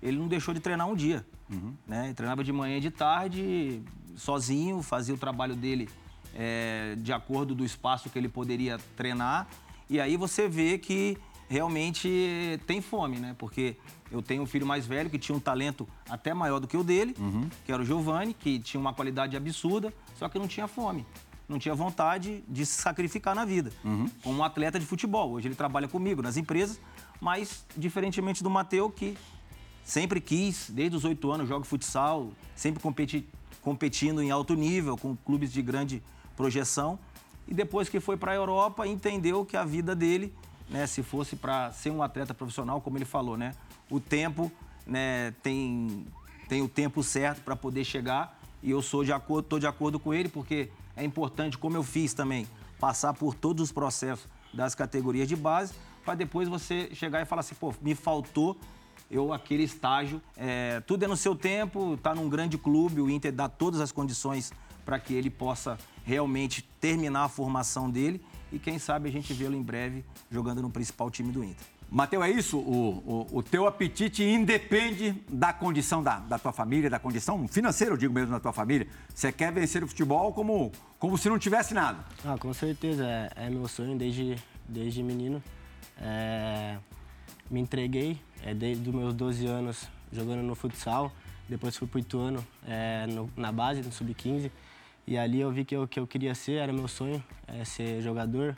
ele 0.06 0.18
não 0.18 0.28
deixou 0.28 0.54
de 0.54 0.60
treinar 0.60 0.88
um 0.88 0.96
dia. 0.96 1.26
Uhum. 1.50 1.74
Né? 1.88 2.06
Ele 2.06 2.14
treinava 2.14 2.44
de 2.44 2.54
manhã 2.54 2.78
e 2.78 2.80
de 2.80 2.92
tarde, 2.92 3.82
sozinho, 4.16 4.82
fazia 4.82 5.14
o 5.14 5.18
trabalho 5.18 5.56
dele 5.56 5.90
é, 6.36 6.96
de 6.98 7.12
acordo 7.12 7.56
do 7.56 7.66
espaço 7.66 8.10
que 8.10 8.18
ele 8.18 8.30
poderia 8.30 8.78
treinar. 8.96 9.48
E 9.90 10.00
aí 10.00 10.16
você 10.16 10.48
vê 10.48 10.78
que 10.78 11.18
realmente 11.48 12.60
tem 12.66 12.82
fome, 12.82 13.18
né? 13.18 13.36
Porque 13.38 13.78
eu 14.12 14.22
tenho 14.22 14.44
um 14.44 14.46
filho 14.46 14.66
mais 14.66 14.86
velho 14.86 15.10
que 15.10 15.18
tinha 15.18 15.36
um 15.36 15.40
talento 15.40 15.88
até 16.10 16.34
maior 16.34 16.60
do 16.60 16.68
que 16.68 16.78
o 16.78 16.84
dele, 16.84 17.16
uhum. 17.20 17.50
que 17.66 17.72
era 17.72 17.82
o 17.82 17.86
Giovanni, 17.86 18.34
que 18.34 18.60
tinha 18.60 18.80
uma 18.80 18.94
qualidade 18.94 19.36
absurda, 19.36 19.94
só 20.18 20.30
que 20.30 20.38
não 20.40 20.48
tinha 20.48 20.68
fome. 20.68 21.06
Não 21.48 21.60
tinha 21.60 21.76
vontade 21.76 22.44
de 22.48 22.66
se 22.66 22.82
sacrificar 22.82 23.36
na 23.36 23.46
vida. 23.46 23.72
Uhum. 23.84 24.10
Como 24.24 24.40
um 24.40 24.44
atleta 24.44 24.80
de 24.80 24.86
futebol. 24.86 25.32
Hoje 25.32 25.48
ele 25.48 25.56
trabalha 25.56 25.88
comigo 25.88 26.22
nas 26.22 26.38
empresas, 26.38 26.80
mas 27.22 27.64
diferentemente 27.78 28.44
do 28.44 28.50
Mateu, 28.50 28.90
que 28.90 29.16
sempre 29.86 30.20
quis, 30.20 30.70
desde 30.70 30.98
os 30.98 31.06
oito 31.06 31.32
anos, 31.32 31.48
joga 31.48 31.64
futsal, 31.64 32.32
sempre 32.56 32.82
competi, 32.82 33.26
competindo 33.62 34.22
em 34.22 34.32
alto 34.32 34.56
nível, 34.56 34.98
com 34.98 35.16
clubes 35.16 35.54
de 35.54 35.62
grande 35.62 36.02
projeção. 36.36 37.00
E 37.48 37.54
depois 37.54 37.88
que 37.88 38.00
foi 38.00 38.18
para 38.18 38.32
a 38.32 38.36
Europa, 38.36 38.88
entendeu 38.88 39.46
que 39.46 39.56
a 39.56 39.64
vida 39.64 39.96
dele, 39.96 40.34
né, 40.68 40.88
se 40.88 41.04
fosse 41.04 41.36
para 41.36 41.72
ser 41.72 41.92
um 41.92 42.02
atleta 42.02 42.34
profissional, 42.34 42.82
como 42.82 42.98
ele 42.98 43.06
falou, 43.06 43.38
né, 43.38 43.54
o 43.90 44.00
tempo 44.00 44.52
né, 44.88 45.32
tem, 45.44 46.08
tem 46.50 46.64
o 46.64 46.68
tempo 46.68 47.04
certo 47.04 47.42
para 47.44 47.56
poder 47.56 47.86
chegar. 47.86 48.40
E 48.64 48.72
eu 48.72 48.82
sou 48.82 49.04
de 49.04 49.14
acordo, 49.14 49.46
estou 49.46 49.60
de 49.60 49.68
acordo 49.68 50.00
com 50.00 50.12
ele, 50.12 50.28
porque 50.28 50.72
é 50.96 51.04
importante, 51.04 51.60
como 51.60 51.78
eu 51.78 51.84
fiz 51.84 52.16
também, 52.16 52.48
passar 52.80 53.14
por 53.14 53.36
todos 53.36 53.66
os 53.66 53.72
processos 53.72 54.28
das 54.52 54.74
categorias 54.74 55.28
de 55.28 55.36
base, 55.36 55.76
para 56.04 56.16
depois 56.16 56.48
você 56.48 56.90
chegar 56.94 57.22
e 57.22 57.26
falar 57.26 57.42
assim, 57.42 57.54
pô, 57.54 57.74
me 57.82 57.94
faltou 57.94 58.58
eu 59.10 59.34
aquele 59.34 59.64
estágio. 59.64 60.22
É, 60.36 60.80
tudo 60.82 61.04
é 61.04 61.08
no 61.08 61.18
seu 61.18 61.36
tempo, 61.36 61.96
está 61.96 62.14
num 62.14 62.30
grande 62.30 62.58
clube, 62.58 63.02
o 63.02 63.10
Inter 63.10 63.32
dá 63.32 63.48
todas 63.48 63.80
as 63.80 63.92
condições 63.92 64.52
para 64.86 65.00
que 65.00 65.14
ele 65.14 65.30
possa 65.30 65.78
realmente 66.06 66.62
terminar 66.80 67.24
a 67.24 67.30
formação 67.30 67.90
dele 67.90 68.22
e 68.52 68.60
quem 68.60 68.78
sabe 68.78 69.10
a 69.10 69.12
gente 69.12 69.34
vê-lo 69.34 69.56
em 69.56 69.62
breve 69.62 70.06
jogando 70.30 70.62
no 70.62 70.70
principal 70.70 71.10
time 71.10 71.32
do 71.32 71.44
Inter. 71.44 71.66
Mateus, 71.90 72.26
é 72.26 72.30
isso? 72.30 72.58
O, 72.58 73.28
o, 73.32 73.38
o, 73.38 73.44
teu 73.44 73.68
apetite 73.68 74.24
independe 74.24 75.24
da 75.30 75.54
condição 75.54 76.02
da, 76.02 76.20
da 76.20 76.40
tua 76.40 76.52
família, 76.52 76.90
da 76.90 77.00
condição 77.00 77.48
financeira, 77.48 77.94
eu 77.94 77.98
digo 77.98 78.14
mesmo, 78.14 78.32
da 78.32 78.40
tua 78.40 78.52
família. 78.52 78.88
Você 79.14 79.32
quer 79.32 79.52
vencer 79.52 79.84
o 79.84 79.88
futebol 79.88 80.34
como, 80.34 80.72
como 80.98 81.18
se 81.18 81.30
não 81.30 81.38
tivesse 81.38 81.74
nada. 81.74 82.04
Ah, 82.26 82.38
com 82.40 82.52
certeza. 82.54 83.06
É, 83.06 83.46
é 83.46 83.50
meu 83.50 83.68
sonho 83.68 83.96
desde, 83.98 84.36
desde 84.68 85.04
menino. 85.04 85.42
É, 86.02 86.78
me 87.50 87.60
entreguei 87.60 88.20
é, 88.44 88.54
desde 88.54 88.90
os 88.90 88.96
meus 88.96 89.14
12 89.14 89.46
anos 89.46 89.88
jogando 90.12 90.42
no 90.42 90.56
futsal. 90.56 91.12
Depois 91.48 91.78
fui 91.78 91.88
para 91.88 91.98
o 91.98 92.00
Ituano 92.00 92.46
é, 92.68 93.06
no, 93.08 93.30
na 93.36 93.52
base, 93.52 93.82
no 93.82 93.92
Sub-15. 93.92 94.52
E 95.08 95.18
ali 95.18 95.40
eu 95.40 95.52
vi 95.52 95.64
que 95.64 95.78
o 95.78 95.88
que 95.88 96.00
eu 96.00 96.08
queria 96.08 96.34
ser, 96.34 96.54
era 96.54 96.74
meu 96.74 96.88
sonho, 96.88 97.24
é, 97.48 97.64
ser 97.64 98.02
jogador. 98.02 98.56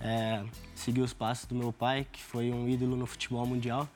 É, 0.00 0.42
seguir 0.74 1.02
os 1.02 1.12
passos 1.12 1.44
do 1.44 1.54
meu 1.54 1.72
pai, 1.72 2.06
que 2.10 2.22
foi 2.22 2.50
um 2.50 2.68
ídolo 2.68 2.96
no 2.96 3.06
futebol 3.06 3.44
mundial. 3.44 3.88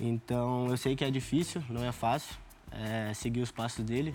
Então 0.00 0.68
eu 0.68 0.76
sei 0.76 0.94
que 0.94 1.04
é 1.04 1.10
difícil, 1.10 1.62
não 1.68 1.84
é 1.84 1.92
fácil 1.92 2.36
é, 2.70 3.12
seguir 3.14 3.40
os 3.40 3.50
passos 3.50 3.84
dele, 3.84 4.14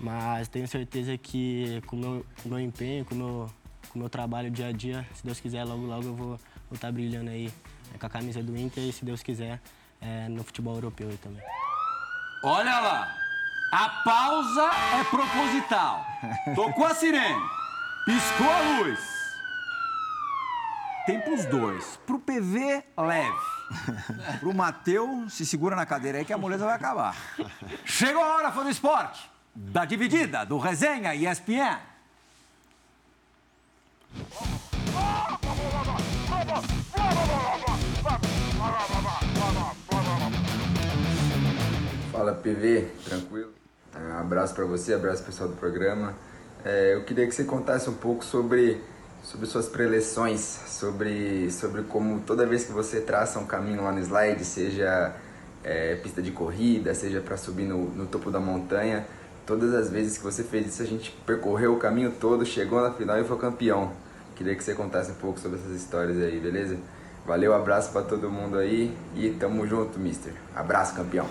mas 0.00 0.48
tenho 0.48 0.66
certeza 0.68 1.16
que 1.16 1.82
com 1.86 1.96
o 1.96 1.98
meu, 1.98 2.26
com 2.42 2.48
meu 2.48 2.60
empenho, 2.60 3.04
com 3.04 3.14
o 3.14 3.18
meu, 3.18 3.50
o 3.94 3.98
meu 3.98 4.08
trabalho 4.08 4.50
dia 4.50 4.68
a 4.68 4.72
dia, 4.72 5.06
se 5.14 5.24
Deus 5.24 5.40
quiser, 5.40 5.64
logo 5.64 5.86
logo 5.86 6.04
eu 6.04 6.14
vou 6.14 6.34
estar 6.72 6.88
tá 6.88 6.92
brilhando 6.92 7.30
aí 7.30 7.50
com 7.98 8.06
a 8.06 8.10
camisa 8.10 8.42
do 8.42 8.56
Inter 8.56 8.84
e, 8.84 8.92
se 8.92 9.04
Deus 9.04 9.22
quiser, 9.22 9.60
é, 10.00 10.28
no 10.28 10.42
futebol 10.44 10.74
europeu 10.74 11.16
também. 11.22 11.42
Olha 12.42 12.80
lá! 12.80 13.14
A 13.70 13.88
pausa 14.02 14.70
é 14.98 15.04
proposital. 15.04 16.06
Tocou 16.54 16.86
a 16.86 16.94
sirene, 16.94 17.42
piscou 18.04 18.50
a 18.50 18.60
luz. 18.78 19.18
Tem 21.04 21.20
pros 21.20 21.44
dois. 21.44 21.98
Pro 22.06 22.18
PV, 22.18 22.84
leve. 22.96 23.38
Pro 24.40 24.54
Mateu, 24.54 25.26
se 25.28 25.44
segura 25.44 25.76
na 25.76 25.84
cadeira 25.84 26.18
aí 26.18 26.24
que 26.24 26.32
a 26.32 26.38
moleza 26.38 26.64
vai 26.64 26.74
acabar. 26.74 27.16
Chegou 27.84 28.22
a 28.22 28.36
hora, 28.36 28.52
fã 28.52 28.62
do 28.62 28.70
esporte. 28.70 29.30
Da 29.54 29.84
dividida, 29.84 30.44
do 30.46 30.58
resenha 30.58 31.14
ESPN. 31.14 31.78
Fala 42.12 42.34
PV, 42.34 42.88
tranquilo? 43.04 43.50
Um 43.96 44.18
abraço 44.18 44.54
para 44.54 44.64
você, 44.64 44.92
abraço 44.92 45.22
pessoal 45.22 45.48
do 45.48 45.56
programa. 45.56 46.14
É, 46.64 46.94
eu 46.94 47.04
queria 47.04 47.26
que 47.26 47.34
você 47.34 47.44
contasse 47.44 47.88
um 47.88 47.94
pouco 47.94 48.24
sobre, 48.24 48.80
sobre 49.22 49.46
suas 49.46 49.66
preleções, 49.66 50.40
sobre, 50.40 51.50
sobre 51.50 51.82
como 51.82 52.20
toda 52.20 52.44
vez 52.44 52.64
que 52.64 52.72
você 52.72 53.00
traça 53.00 53.38
um 53.38 53.46
caminho 53.46 53.82
lá 53.82 53.92
no 53.92 54.00
slide, 54.00 54.44
seja 54.44 55.14
é, 55.64 55.94
pista 55.96 56.20
de 56.20 56.30
corrida, 56.30 56.94
seja 56.94 57.20
para 57.20 57.36
subir 57.36 57.64
no, 57.64 57.84
no 57.90 58.06
topo 58.06 58.30
da 58.30 58.40
montanha, 58.40 59.06
todas 59.46 59.74
as 59.74 59.88
vezes 59.88 60.18
que 60.18 60.24
você 60.24 60.42
fez 60.42 60.66
isso, 60.66 60.82
a 60.82 60.86
gente 60.86 61.10
percorreu 61.24 61.74
o 61.74 61.78
caminho 61.78 62.12
todo, 62.20 62.44
chegou 62.44 62.82
na 62.82 62.92
final 62.92 63.18
e 63.18 63.24
foi 63.24 63.38
campeão. 63.38 63.92
Queria 64.36 64.54
que 64.54 64.62
você 64.62 64.74
contasse 64.74 65.10
um 65.10 65.14
pouco 65.14 65.40
sobre 65.40 65.58
essas 65.58 65.72
histórias 65.72 66.18
aí, 66.18 66.38
beleza? 66.38 66.76
Valeu, 67.28 67.52
abraço 67.52 67.92
para 67.92 68.00
todo 68.06 68.30
mundo 68.30 68.56
aí 68.56 68.96
e 69.14 69.28
tamo 69.28 69.66
junto, 69.66 69.98
mister. 69.98 70.32
Abraço, 70.56 70.94
campeão. 70.94 71.28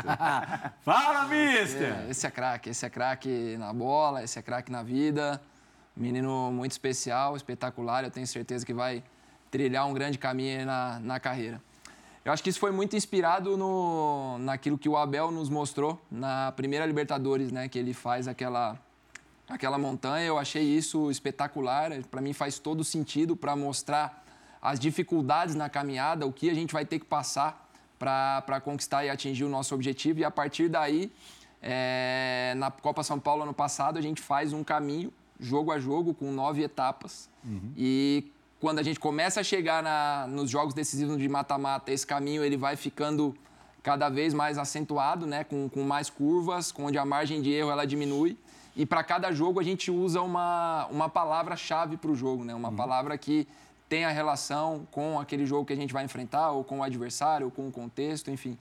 Fala, 0.80 1.26
mister! 1.28 1.92
É, 1.92 2.10
esse 2.10 2.26
é 2.26 2.30
craque, 2.30 2.70
esse 2.70 2.86
é 2.86 2.88
craque 2.88 3.54
na 3.58 3.70
bola, 3.70 4.24
esse 4.24 4.38
é 4.38 4.42
craque 4.42 4.72
na 4.72 4.82
vida. 4.82 5.38
Menino 5.94 6.50
muito 6.50 6.72
especial, 6.72 7.36
espetacular. 7.36 8.02
Eu 8.02 8.10
tenho 8.10 8.26
certeza 8.26 8.64
que 8.64 8.72
vai 8.72 9.04
trilhar 9.50 9.86
um 9.86 9.92
grande 9.92 10.16
caminho 10.16 10.64
na, 10.64 10.98
na 11.00 11.20
carreira. 11.20 11.60
Eu 12.24 12.32
acho 12.32 12.42
que 12.42 12.48
isso 12.48 12.58
foi 12.58 12.70
muito 12.70 12.96
inspirado 12.96 13.58
no, 13.58 14.38
naquilo 14.38 14.78
que 14.78 14.88
o 14.88 14.96
Abel 14.96 15.30
nos 15.30 15.50
mostrou 15.50 16.00
na 16.10 16.50
primeira 16.52 16.86
Libertadores, 16.86 17.52
né? 17.52 17.68
Que 17.68 17.78
ele 17.78 17.92
faz 17.92 18.26
aquela, 18.26 18.78
aquela 19.50 19.76
montanha. 19.76 20.24
Eu 20.24 20.38
achei 20.38 20.62
isso 20.62 21.10
espetacular. 21.10 21.90
Para 22.10 22.22
mim 22.22 22.32
faz 22.32 22.58
todo 22.58 22.82
sentido 22.82 23.36
para 23.36 23.54
mostrar 23.54 24.24
as 24.64 24.80
dificuldades 24.80 25.54
na 25.54 25.68
caminhada, 25.68 26.26
o 26.26 26.32
que 26.32 26.48
a 26.48 26.54
gente 26.54 26.72
vai 26.72 26.86
ter 26.86 26.98
que 26.98 27.04
passar 27.04 27.68
para 27.98 28.60
conquistar 28.62 29.04
e 29.04 29.10
atingir 29.10 29.44
o 29.44 29.48
nosso 29.48 29.74
objetivo. 29.74 30.20
E 30.20 30.24
a 30.24 30.30
partir 30.30 30.70
daí, 30.70 31.12
é, 31.60 32.54
na 32.56 32.70
Copa 32.70 33.02
São 33.02 33.20
Paulo 33.20 33.42
ano 33.42 33.52
passado, 33.52 33.98
a 33.98 34.02
gente 34.02 34.22
faz 34.22 34.54
um 34.54 34.64
caminho, 34.64 35.12
jogo 35.38 35.70
a 35.70 35.78
jogo, 35.78 36.14
com 36.14 36.32
nove 36.32 36.62
etapas. 36.62 37.28
Uhum. 37.44 37.72
E 37.76 38.32
quando 38.58 38.78
a 38.78 38.82
gente 38.82 38.98
começa 38.98 39.40
a 39.40 39.44
chegar 39.44 39.82
na, 39.82 40.26
nos 40.26 40.48
jogos 40.48 40.72
decisivos 40.72 41.18
de 41.18 41.28
mata-mata, 41.28 41.92
esse 41.92 42.06
caminho 42.06 42.42
ele 42.42 42.56
vai 42.56 42.74
ficando 42.74 43.34
cada 43.82 44.08
vez 44.08 44.32
mais 44.32 44.56
acentuado, 44.56 45.26
né? 45.26 45.44
com, 45.44 45.68
com 45.68 45.82
mais 45.82 46.08
curvas, 46.08 46.72
onde 46.78 46.96
a 46.96 47.04
margem 47.04 47.42
de 47.42 47.52
erro 47.52 47.70
ela 47.70 47.86
diminui. 47.86 48.38
E 48.74 48.86
para 48.86 49.04
cada 49.04 49.30
jogo 49.30 49.60
a 49.60 49.62
gente 49.62 49.90
usa 49.90 50.22
uma, 50.22 50.86
uma 50.86 51.10
palavra-chave 51.10 51.98
para 51.98 52.10
o 52.10 52.16
jogo, 52.16 52.44
né? 52.44 52.54
uma 52.54 52.70
uhum. 52.70 52.76
palavra 52.76 53.18
que 53.18 53.46
tem 53.88 54.04
a 54.04 54.10
relação 54.10 54.86
com 54.90 55.18
aquele 55.20 55.46
jogo 55.46 55.66
que 55.66 55.72
a 55.72 55.76
gente 55.76 55.92
vai 55.92 56.04
enfrentar, 56.04 56.50
ou 56.50 56.64
com 56.64 56.78
o 56.78 56.82
adversário, 56.82 57.46
ou 57.46 57.50
com 57.50 57.68
o 57.68 57.72
contexto, 57.72 58.30
enfim. 58.30 58.58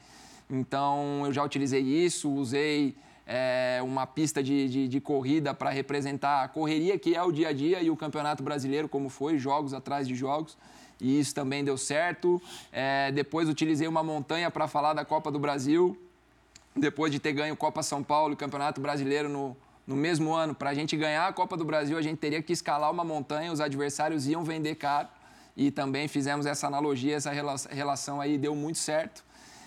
Então, 0.49 1.23
eu 1.25 1.31
já 1.31 1.43
utilizei 1.43 1.81
isso, 1.81 2.29
usei 2.29 2.95
é, 3.25 3.79
uma 3.83 4.05
pista 4.05 4.43
de, 4.43 4.67
de, 4.67 4.87
de 4.87 4.99
corrida 4.99 5.53
para 5.53 5.69
representar 5.69 6.43
a 6.43 6.47
correria 6.47 6.99
que 6.99 7.15
é 7.15 7.23
o 7.23 7.31
dia 7.31 7.49
a 7.49 7.53
dia 7.53 7.81
e 7.81 7.89
o 7.89 7.95
Campeonato 7.95 8.43
Brasileiro, 8.43 8.89
como 8.89 9.09
foi, 9.09 9.37
jogos 9.37 9.73
atrás 9.73 10.07
de 10.07 10.15
jogos. 10.15 10.57
E 10.99 11.19
isso 11.19 11.33
também 11.33 11.63
deu 11.63 11.77
certo. 11.77 12.41
É, 12.71 13.11
depois, 13.11 13.49
utilizei 13.49 13.87
uma 13.87 14.03
montanha 14.03 14.49
para 14.51 14.67
falar 14.67 14.93
da 14.93 15.03
Copa 15.03 15.31
do 15.31 15.39
Brasil. 15.39 15.97
Depois 16.75 17.11
de 17.11 17.19
ter 17.19 17.33
ganho 17.33 17.55
Copa 17.55 17.83
São 17.83 18.01
Paulo 18.01 18.33
e 18.33 18.35
Campeonato 18.35 18.81
Brasileiro 18.81 19.29
no, 19.29 19.55
no 19.85 19.95
mesmo 19.95 20.33
ano, 20.33 20.55
para 20.55 20.69
a 20.69 20.73
gente 20.73 20.95
ganhar 20.95 21.27
a 21.27 21.33
Copa 21.33 21.57
do 21.57 21.65
Brasil, 21.65 21.97
a 21.97 22.01
gente 22.01 22.17
teria 22.17 22.41
que 22.41 22.53
escalar 22.53 22.89
uma 22.89 23.03
montanha, 23.03 23.51
os 23.51 23.59
adversários 23.59 24.27
iam 24.27 24.43
vender 24.43 24.75
caro 24.75 25.09
e 25.55 25.69
também 25.69 26.07
fizemos 26.07 26.45
essa 26.45 26.67
analogia, 26.67 27.15
essa 27.15 27.31
relação 27.69 28.21
aí 28.21 28.37
deu 28.37 28.55
muito 28.55 28.79
certo. 28.79 29.23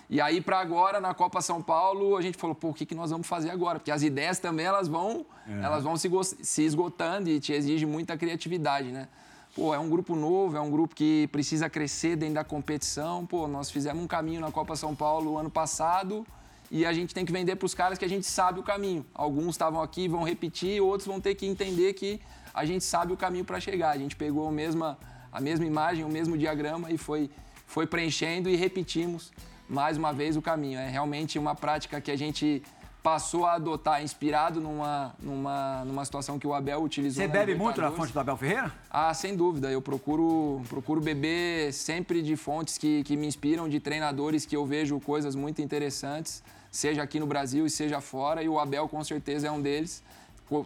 E 0.09 0.21
aí, 0.21 0.41
para 0.41 0.61
agora, 0.61 1.01
na 1.01 1.13
Copa 1.13 1.41
São 1.41 1.61
Paulo, 1.61 2.17
a 2.17 2.23
gente 2.23 2.39
falou, 2.39 2.55
pô, 2.55 2.69
o 2.69 2.75
que, 2.75 2.87
que 2.87 2.95
nós 2.95 3.11
vamos 3.11 3.27
fazer 3.27 3.51
agora? 3.51 3.79
Porque 3.79 3.91
as 3.91 4.03
ideias 4.03 4.39
também, 4.39 4.65
elas 4.65 4.87
vão, 4.87 5.27
é. 5.49 5.65
elas 5.65 5.83
vão 5.83 5.97
se, 5.97 6.09
se 6.43 6.63
esgotando 6.63 7.29
e 7.29 7.41
te 7.41 7.53
exige 7.53 7.85
muita 7.85 8.17
criatividade, 8.17 8.93
né? 8.93 9.09
Pô, 9.55 9.75
é 9.75 9.79
um 9.79 9.89
grupo 9.89 10.15
novo, 10.15 10.57
é 10.57 10.61
um 10.61 10.71
grupo 10.71 10.95
que 10.95 11.29
precisa 11.29 11.69
crescer 11.69 12.15
dentro 12.15 12.35
da 12.37 12.45
competição. 12.45 13.27
Pô, 13.27 13.49
nós 13.49 13.71
fizemos 13.71 14.03
um 14.03 14.07
caminho 14.07 14.41
na 14.41 14.53
Copa 14.53 14.77
São 14.77 14.95
Paulo 14.95 15.39
ano 15.39 15.51
passado 15.51 16.27
e 16.71 16.85
a 16.85 16.93
gente 16.93 17.15
tem 17.15 17.25
que 17.25 17.33
vender 17.33 17.57
para 17.57 17.67
os 17.67 17.75
caras 17.75 17.99
que 17.99 18.05
a 18.05 18.09
gente 18.09 18.27
sabe 18.27 18.59
o 18.59 18.63
caminho. 18.63 19.07
Alguns 19.15 19.51
estavam 19.51 19.81
aqui, 19.81 20.09
vão 20.09 20.23
repetir, 20.23 20.81
outros 20.81 21.07
vão 21.07 21.21
ter 21.21 21.35
que 21.35 21.47
entender 21.47 21.93
que 21.93 22.21
a 22.53 22.65
gente 22.65 22.85
sabe 22.85 23.13
o 23.13 23.17
caminho 23.17 23.45
para 23.45 23.61
chegar. 23.61 23.91
A 23.91 23.99
gente 23.99 24.17
pegou 24.17 24.49
a 24.49 24.53
mesma 24.53 24.99
a 25.37 25.41
mesma 25.41 25.67
imagem, 25.67 26.03
o 26.03 26.09
mesmo 26.09 26.39
diagrama 26.39 26.91
e 26.91 26.97
foi, 26.97 27.31
foi 27.67 27.87
preenchendo 27.87 28.49
e 28.49 28.57
repetimos 28.57 29.31
mais 29.69 29.99
uma 29.99 30.11
vez 30.11 30.35
o 30.35 30.41
caminho. 30.41 30.79
É 30.79 30.89
realmente 30.89 31.39
uma 31.39 31.55
prática 31.55 32.01
que 32.01 32.11
a 32.11 32.17
gente 32.17 32.63
passou 33.07 33.47
a 33.47 33.53
adotar, 33.53 34.03
inspirado 34.03 34.61
numa, 34.61 35.15
numa, 35.23 35.85
numa 35.85 36.05
situação 36.05 36.41
que 36.41 36.47
o 36.47 36.53
Abel 36.53 36.83
utilizou. 36.83 37.23
Você 37.23 37.29
bebe 37.29 37.55
muito 37.55 37.81
na 37.81 37.93
fonte 37.93 38.13
do 38.13 38.19
Abel 38.19 38.37
Ferreira? 38.37 38.73
Ah, 38.91 39.15
sem 39.15 39.37
dúvida. 39.37 39.71
Eu 39.71 39.81
procuro, 39.81 40.61
procuro 40.69 41.01
beber 41.01 41.73
sempre 41.73 42.21
de 42.21 42.35
fontes 42.35 42.77
que, 42.77 43.05
que 43.05 43.17
me 43.17 43.29
inspiram, 43.29 43.69
de 43.69 43.79
treinadores 43.79 44.45
que 44.45 44.57
eu 44.57 44.67
vejo 44.67 44.99
coisas 44.99 45.37
muito 45.37 45.63
interessantes, 45.63 46.43
seja 46.69 47.01
aqui 47.01 47.21
no 47.21 47.29
Brasil 47.29 47.65
e 47.65 47.71
seja 47.71 48.01
fora, 48.01 48.43
e 48.43 48.49
o 48.49 48.59
Abel 48.59 48.89
com 48.89 49.05
certeza 49.05 49.47
é 49.47 49.53
um 49.53 49.63
deles. 49.63 50.03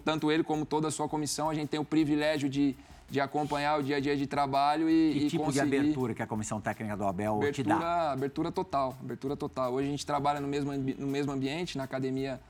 Tanto 0.03 0.33
ele 0.33 0.43
como 0.43 0.65
toda 0.65 0.89
a 0.89 0.91
sua 0.91 1.11
comissão, 1.11 1.51
a 1.51 1.55
gente 1.55 1.69
tem 1.69 1.79
o 1.79 1.85
privilégio 1.85 2.49
de 2.49 2.75
de 3.11 3.21
acompanhar 3.21 3.79
o 3.81 3.83
dia 3.83 3.97
a 3.97 4.01
dia 4.01 4.17
de 4.17 4.27
trabalho 4.27 4.89
e, 4.89 5.13
que 5.13 5.19
e 5.19 5.31
tipo 5.31 5.45
conseguir... 5.45 5.69
de 5.69 5.77
abertura 5.77 6.15
que 6.15 6.23
a 6.23 6.27
comissão 6.27 6.61
técnica 6.61 6.97
do 6.97 7.05
Abel 7.05 7.35
abertura, 7.35 7.53
te 7.53 7.63
dá? 7.65 8.13
Abertura 8.13 8.53
total, 8.53 8.97
abertura 9.01 9.37
total. 9.37 9.73
Hoje 9.75 9.89
a 9.89 9.91
gente 9.91 10.07
trabalha 10.07 10.41
no 10.41 10.47
mesmo, 10.47 10.73
no 10.73 11.07
mesmo 11.09 11.33
ambiente, 11.33 11.77
na 11.77 11.85
academia 11.85 12.41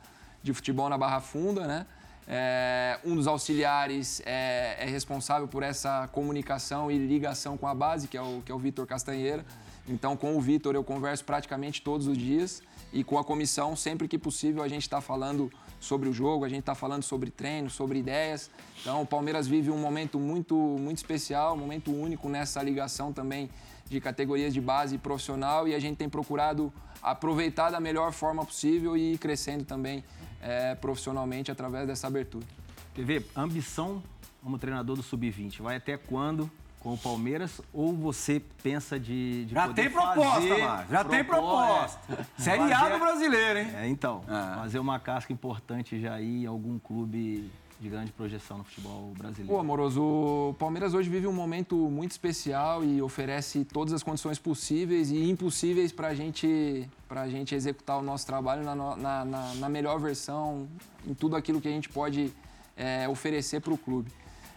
de 0.42 0.52
futebol 0.52 0.88
na 0.88 0.98
Barra 0.98 1.20
Funda, 1.20 1.66
né? 1.66 1.86
É, 2.28 2.98
um 3.04 3.16
dos 3.16 3.26
auxiliares 3.26 4.22
é, 4.24 4.76
é, 4.78 4.84
responsável 4.84 5.48
por 5.48 5.62
essa 5.62 6.08
comunicação 6.12 6.90
e 6.90 6.98
ligação 6.98 7.56
com 7.56 7.66
a 7.66 7.74
base, 7.74 8.06
que 8.06 8.16
é 8.16 8.22
o, 8.22 8.42
que 8.44 8.52
é 8.52 8.54
o 8.54 8.58
Vitor 8.58 8.86
Castanheira. 8.86 9.44
Então, 9.88 10.16
com 10.16 10.36
o 10.36 10.40
Vitor 10.40 10.74
eu 10.74 10.84
converso 10.84 11.24
praticamente 11.24 11.82
todos 11.82 12.06
os 12.06 12.16
dias 12.16 12.62
e 12.92 13.02
com 13.02 13.18
a 13.18 13.24
comissão, 13.24 13.74
sempre 13.74 14.06
que 14.06 14.18
possível, 14.18 14.62
a 14.62 14.68
gente 14.68 14.82
está 14.82 15.00
falando 15.00 15.50
sobre 15.80 16.08
o 16.08 16.12
jogo, 16.12 16.44
a 16.44 16.48
gente 16.48 16.60
está 16.60 16.74
falando 16.74 17.02
sobre 17.02 17.30
treino, 17.30 17.70
sobre 17.70 17.98
ideias. 17.98 18.50
Então, 18.80 19.02
o 19.02 19.06
Palmeiras 19.06 19.48
vive 19.48 19.70
um 19.70 19.78
momento 19.78 20.20
muito, 20.20 20.54
muito 20.54 20.98
especial, 20.98 21.54
um 21.54 21.58
momento 21.58 21.90
único 21.90 22.28
nessa 22.28 22.62
ligação 22.62 23.12
também 23.12 23.50
de 23.88 24.00
categorias 24.00 24.54
de 24.54 24.60
base 24.60 24.98
profissional 24.98 25.66
e 25.66 25.74
a 25.74 25.80
gente 25.80 25.96
tem 25.96 26.08
procurado 26.08 26.72
aproveitar 27.02 27.70
da 27.70 27.80
melhor 27.80 28.12
forma 28.12 28.44
possível 28.44 28.96
e 28.96 29.14
ir 29.14 29.18
crescendo 29.18 29.64
também 29.64 30.04
é, 30.40 30.74
profissionalmente 30.76 31.50
através 31.50 31.86
dessa 31.86 32.06
abertura. 32.06 32.46
TV, 32.94 33.24
ambição 33.34 34.02
como 34.42 34.58
treinador 34.58 34.96
do 34.96 35.02
Sub-20, 35.02 35.60
vai 35.60 35.76
até 35.76 35.96
quando 35.96 36.50
com 36.80 36.94
o 36.94 36.98
Palmeiras 36.98 37.60
ou 37.72 37.94
você 37.94 38.42
pensa 38.62 38.98
de, 38.98 39.44
de 39.44 39.54
já 39.54 39.68
poder 39.68 39.82
tem 39.82 39.90
proposta, 39.90 40.32
fazer 40.32 40.64
Mar, 40.64 40.86
já 40.90 41.04
tem 41.04 41.24
proposta. 41.24 42.00
É, 42.38 42.42
Série 42.42 42.72
A 42.72 42.88
do 42.88 42.98
brasileiro, 42.98 43.58
hein? 43.60 43.70
É, 43.76 43.86
então, 43.86 44.24
é. 44.26 44.56
fazer 44.56 44.78
uma 44.78 44.98
casca 44.98 45.32
importante 45.32 46.00
já 46.00 46.14
aí 46.14 46.44
em 46.44 46.46
algum 46.46 46.78
clube 46.78 47.50
de 47.78 47.88
grande 47.88 48.12
projeção 48.12 48.58
no 48.58 48.64
futebol 48.64 49.12
brasileiro. 49.16 49.48
Pô, 49.48 49.58
Amoroso, 49.58 50.02
o 50.02 50.54
Palmeiras 50.58 50.92
hoje 50.92 51.08
vive 51.08 51.26
um 51.26 51.32
momento 51.32 51.76
muito 51.76 52.10
especial 52.10 52.84
e 52.84 53.00
oferece 53.00 53.64
todas 53.64 53.94
as 53.94 54.02
condições 54.02 54.38
possíveis 54.38 55.10
e 55.10 55.30
impossíveis 55.30 55.90
para 55.90 56.14
gente, 56.14 56.88
a 57.08 57.28
gente 57.28 57.54
executar 57.54 57.98
o 57.98 58.02
nosso 58.02 58.26
trabalho 58.26 58.62
na, 58.64 58.74
na, 58.74 59.24
na, 59.24 59.54
na 59.54 59.68
melhor 59.68 59.98
versão, 59.98 60.68
em 61.06 61.14
tudo 61.14 61.36
aquilo 61.36 61.60
que 61.60 61.68
a 61.68 61.70
gente 61.70 61.88
pode 61.88 62.30
é, 62.76 63.08
oferecer 63.08 63.60
para 63.60 63.72
o 63.72 63.78
clube. 63.78 64.10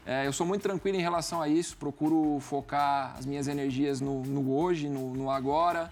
É, 0.05 0.27
eu 0.27 0.33
sou 0.33 0.45
muito 0.45 0.61
tranquilo 0.61 0.97
em 0.97 1.01
relação 1.01 1.41
a 1.41 1.47
isso, 1.47 1.77
procuro 1.77 2.37
focar 2.41 3.15
as 3.17 3.25
minhas 3.25 3.47
energias 3.47 4.01
no, 4.01 4.21
no 4.23 4.53
hoje, 4.53 4.89
no, 4.89 5.13
no 5.13 5.29
agora 5.29 5.89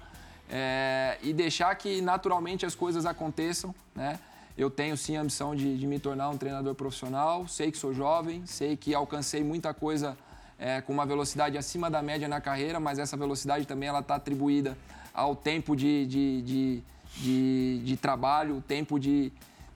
é, 0.51 1.17
e 1.23 1.31
deixar 1.31 1.73
que 1.75 2.01
naturalmente 2.01 2.65
as 2.65 2.75
coisas 2.75 3.05
aconteçam. 3.05 3.73
Né? 3.95 4.19
Eu 4.57 4.69
tenho 4.69 4.97
sim 4.97 5.15
a 5.15 5.21
ambição 5.21 5.55
de, 5.55 5.77
de, 5.77 5.87
me 5.87 5.97
tornar 5.97 6.29
um 6.29 6.37
treinador 6.37 6.75
profissional, 6.75 7.47
sei 7.47 7.71
que 7.71 7.77
sou 7.77 7.93
jovem, 7.93 8.45
sei 8.45 8.75
que 8.75 8.93
alcancei 8.93 9.43
muita 9.43 9.73
coisa 9.73 10.17
é, 10.59 10.81
com 10.81 10.91
uma 10.91 11.05
velocidade 11.05 11.57
acima 11.57 11.89
da 11.89 12.01
média 12.01 12.27
na 12.27 12.41
carreira, 12.41 12.79
mas 12.79 12.99
essa 12.99 13.15
velocidade 13.15 13.65
também 13.65 13.89
está 13.97 14.15
atribuída 14.15 14.77
ao 15.13 15.35
tempo 15.35 15.73
de, 15.73 16.05
de, 16.05 16.83
de, 17.15 17.81
de 17.83 17.97
trabalho, 17.97 18.57
o 18.57 18.61
tempo 18.61 18.99
de, 18.99 19.31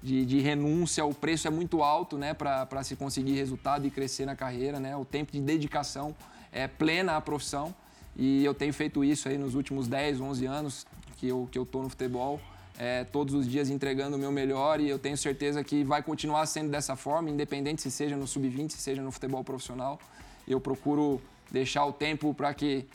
de, 0.06 0.24
de, 0.24 0.40
renúncia, 0.40 1.04
o 1.04 1.16
preço 1.16 1.48
é 1.48 1.52
muito 1.52 1.82
alto 1.82 2.16
né, 2.16 2.32
para 2.36 2.84
se 2.84 2.96
conseguir 2.96 3.34
resultado 3.34 3.88
e 3.88 3.90
crescer 3.90 4.24
na 4.28 4.36
carreira, 4.36 4.80
né? 4.80 4.96
o 4.96 5.04
tempo 5.04 5.32
de 5.32 5.42
dedicação 5.42 6.16
é 6.52 6.68
plena 6.68 7.18
à 7.18 7.22
profissão 7.22 7.74
e 8.16 8.46
eu 8.46 8.54
tenho 8.54 8.72
feito 8.72 9.04
isso 9.04 9.28
aí 9.28 9.36
nos 9.36 9.56
últimos 9.56 9.88
10, 9.88 10.22
11 10.22 10.46
anos 10.46 10.86
que 11.18 11.28
eu 11.28 11.46
estou 11.46 11.66
que 11.66 11.78
eu 11.78 11.82
no 11.82 11.90
futebol, 11.90 12.40
é, 12.78 13.04
todos 13.04 13.34
os 13.34 13.48
dias 13.48 13.72
entregando 13.72 14.16
o 14.16 14.20
meu 14.20 14.32
melhor 14.32 14.80
e 14.80 14.88
eu 14.88 15.00
tenho 15.00 15.18
certeza 15.18 15.64
que 15.64 15.84
vai 15.84 16.04
continuar 16.04 16.46
sendo 16.46 16.70
dessa 16.70 16.96
forma, 16.96 17.32
independente 17.32 17.82
se 17.82 17.90
seja 17.90 18.16
no 18.16 18.28
sub-20, 18.28 18.74
se 18.74 18.78
seja 18.78 19.02
no 19.02 19.12
futebol 19.12 19.44
profissional. 19.44 20.00
Eu 20.48 20.60
procuro 20.60 21.20
deixar 21.50 21.84
o 21.84 21.92
tempo 21.92 22.32
para 22.32 22.54
que 22.54 22.86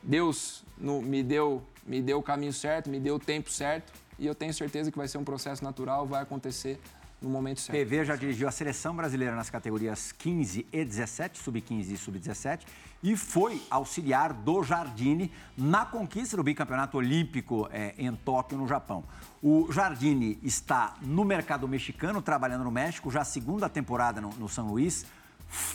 Deus 0.00 0.62
no, 0.78 1.02
me, 1.02 1.20
deu, 1.24 1.62
me 1.84 2.00
deu 2.00 2.18
o 2.18 2.22
caminho 2.22 2.52
certo, 2.52 2.88
me 2.88 3.00
deu 3.00 3.16
o 3.16 3.18
tempo 3.18 3.50
certo 3.50 3.92
e 4.20 4.26
eu 4.26 4.34
tenho 4.34 4.52
certeza 4.52 4.90
que 4.90 4.98
vai 4.98 5.08
ser 5.08 5.16
um 5.16 5.24
processo 5.24 5.64
natural, 5.64 6.06
vai 6.06 6.22
acontecer 6.22 6.78
no 7.22 7.30
momento 7.30 7.60
certo. 7.60 7.78
PV 7.78 8.04
já 8.04 8.16
dirigiu 8.16 8.46
a 8.46 8.50
seleção 8.50 8.94
brasileira 8.94 9.34
nas 9.34 9.48
categorias 9.48 10.12
15 10.12 10.66
e 10.70 10.84
17, 10.84 11.38
sub-15 11.38 11.90
e 11.90 11.96
sub-17, 11.96 12.60
e 13.02 13.16
foi 13.16 13.62
auxiliar 13.70 14.34
do 14.34 14.62
Jardine 14.62 15.32
na 15.56 15.86
conquista 15.86 16.36
do 16.36 16.42
bicampeonato 16.42 16.98
olímpico 16.98 17.66
é, 17.72 17.94
em 17.96 18.14
Tóquio, 18.14 18.58
no 18.58 18.68
Japão. 18.68 19.04
O 19.42 19.72
Jardine 19.72 20.38
está 20.42 20.94
no 21.00 21.24
mercado 21.24 21.66
mexicano, 21.66 22.20
trabalhando 22.20 22.64
no 22.64 22.70
México, 22.70 23.10
já 23.10 23.24
segunda 23.24 23.70
temporada 23.70 24.20
no, 24.20 24.30
no 24.30 24.50
São 24.50 24.68
Luís. 24.68 25.06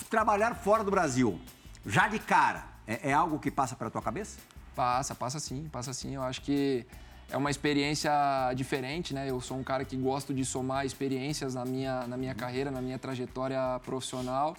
Trabalhar 0.07 0.53
fora 0.53 0.83
do 0.83 0.91
Brasil, 0.91 1.39
já 1.83 2.07
de 2.07 2.19
cara, 2.19 2.63
é, 2.85 3.09
é 3.09 3.13
algo 3.13 3.39
que 3.39 3.49
passa 3.49 3.75
pela 3.75 3.89
tua 3.89 4.03
cabeça? 4.03 4.37
Passa, 4.75 5.15
passa 5.15 5.39
sim, 5.39 5.67
passa 5.71 5.93
sim. 5.93 6.13
Eu 6.13 6.21
acho 6.21 6.41
que 6.41 6.85
é 7.29 7.37
uma 7.37 7.49
experiência 7.49 8.11
diferente, 8.55 9.13
né? 9.13 9.29
Eu 9.29 9.41
sou 9.41 9.57
um 9.57 9.63
cara 9.63 9.83
que 9.83 9.95
gosto 9.95 10.33
de 10.33 10.45
somar 10.45 10.85
experiências 10.85 11.55
na 11.55 11.65
minha, 11.65 12.05
na 12.07 12.17
minha 12.17 12.35
carreira, 12.35 12.69
na 12.69 12.81
minha 12.81 12.99
trajetória 12.99 13.59
profissional. 13.83 14.55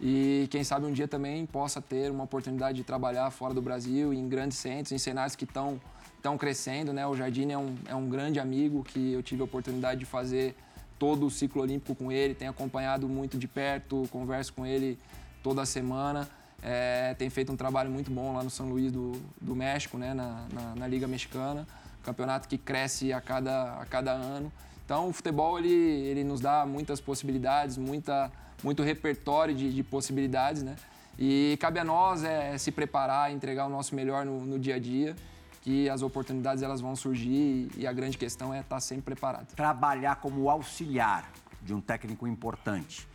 E 0.00 0.46
quem 0.50 0.62
sabe 0.62 0.86
um 0.86 0.92
dia 0.92 1.08
também 1.08 1.46
possa 1.46 1.80
ter 1.80 2.10
uma 2.10 2.24
oportunidade 2.24 2.78
de 2.78 2.84
trabalhar 2.84 3.30
fora 3.30 3.54
do 3.54 3.62
Brasil, 3.62 4.12
em 4.12 4.28
grandes 4.28 4.58
centros, 4.58 4.92
em 4.92 4.98
cenários 4.98 5.36
que 5.36 5.44
estão 5.44 5.80
estão 6.16 6.36
crescendo, 6.36 6.92
né? 6.92 7.06
O 7.06 7.14
Jardim 7.14 7.52
é 7.52 7.58
um, 7.58 7.76
é 7.86 7.94
um 7.94 8.08
grande 8.08 8.40
amigo 8.40 8.82
que 8.82 9.12
eu 9.12 9.22
tive 9.22 9.40
a 9.40 9.44
oportunidade 9.44 10.00
de 10.00 10.04
fazer 10.04 10.56
todo 10.98 11.24
o 11.24 11.30
ciclo 11.30 11.62
olímpico 11.62 11.94
com 11.94 12.10
ele, 12.10 12.34
tenho 12.34 12.50
acompanhado 12.50 13.08
muito 13.08 13.38
de 13.38 13.46
perto, 13.46 14.08
converso 14.10 14.52
com 14.52 14.66
ele 14.66 14.98
toda 15.44 15.64
semana. 15.64 16.28
É, 16.60 17.14
tem 17.14 17.30
feito 17.30 17.52
um 17.52 17.56
trabalho 17.56 17.88
muito 17.88 18.10
bom 18.10 18.34
lá 18.34 18.42
no 18.42 18.50
São 18.50 18.68
Luís 18.68 18.90
do, 18.90 19.12
do 19.40 19.54
México, 19.54 19.96
né? 19.96 20.12
na, 20.12 20.44
na, 20.52 20.74
na 20.74 20.86
Liga 20.88 21.06
Mexicana 21.06 21.64
campeonato 22.08 22.48
que 22.48 22.56
cresce 22.56 23.12
a 23.12 23.20
cada, 23.20 23.74
a 23.74 23.86
cada 23.86 24.12
ano. 24.12 24.50
Então, 24.84 25.08
o 25.08 25.12
futebol 25.12 25.58
ele, 25.58 25.68
ele 25.68 26.24
nos 26.24 26.40
dá 26.40 26.64
muitas 26.64 27.00
possibilidades, 27.00 27.76
muita, 27.76 28.32
muito 28.64 28.82
repertório 28.82 29.54
de, 29.54 29.72
de 29.72 29.82
possibilidades, 29.82 30.62
né? 30.62 30.76
E 31.18 31.58
cabe 31.60 31.78
a 31.78 31.84
nós 31.84 32.24
é, 32.24 32.56
se 32.56 32.70
preparar, 32.70 33.32
entregar 33.32 33.66
o 33.66 33.68
nosso 33.68 33.94
melhor 33.94 34.24
no, 34.24 34.40
no 34.40 34.58
dia 34.58 34.76
a 34.76 34.78
dia, 34.78 35.14
que 35.62 35.90
as 35.90 36.00
oportunidades 36.00 36.62
elas 36.62 36.80
vão 36.80 36.94
surgir 36.96 37.68
e 37.76 37.86
a 37.86 37.92
grande 37.92 38.16
questão 38.16 38.54
é 38.54 38.60
estar 38.60 38.80
sempre 38.80 39.04
preparado. 39.04 39.48
Trabalhar 39.54 40.16
como 40.16 40.48
auxiliar 40.48 41.30
de 41.60 41.74
um 41.74 41.80
técnico 41.80 42.26
importante 42.26 43.06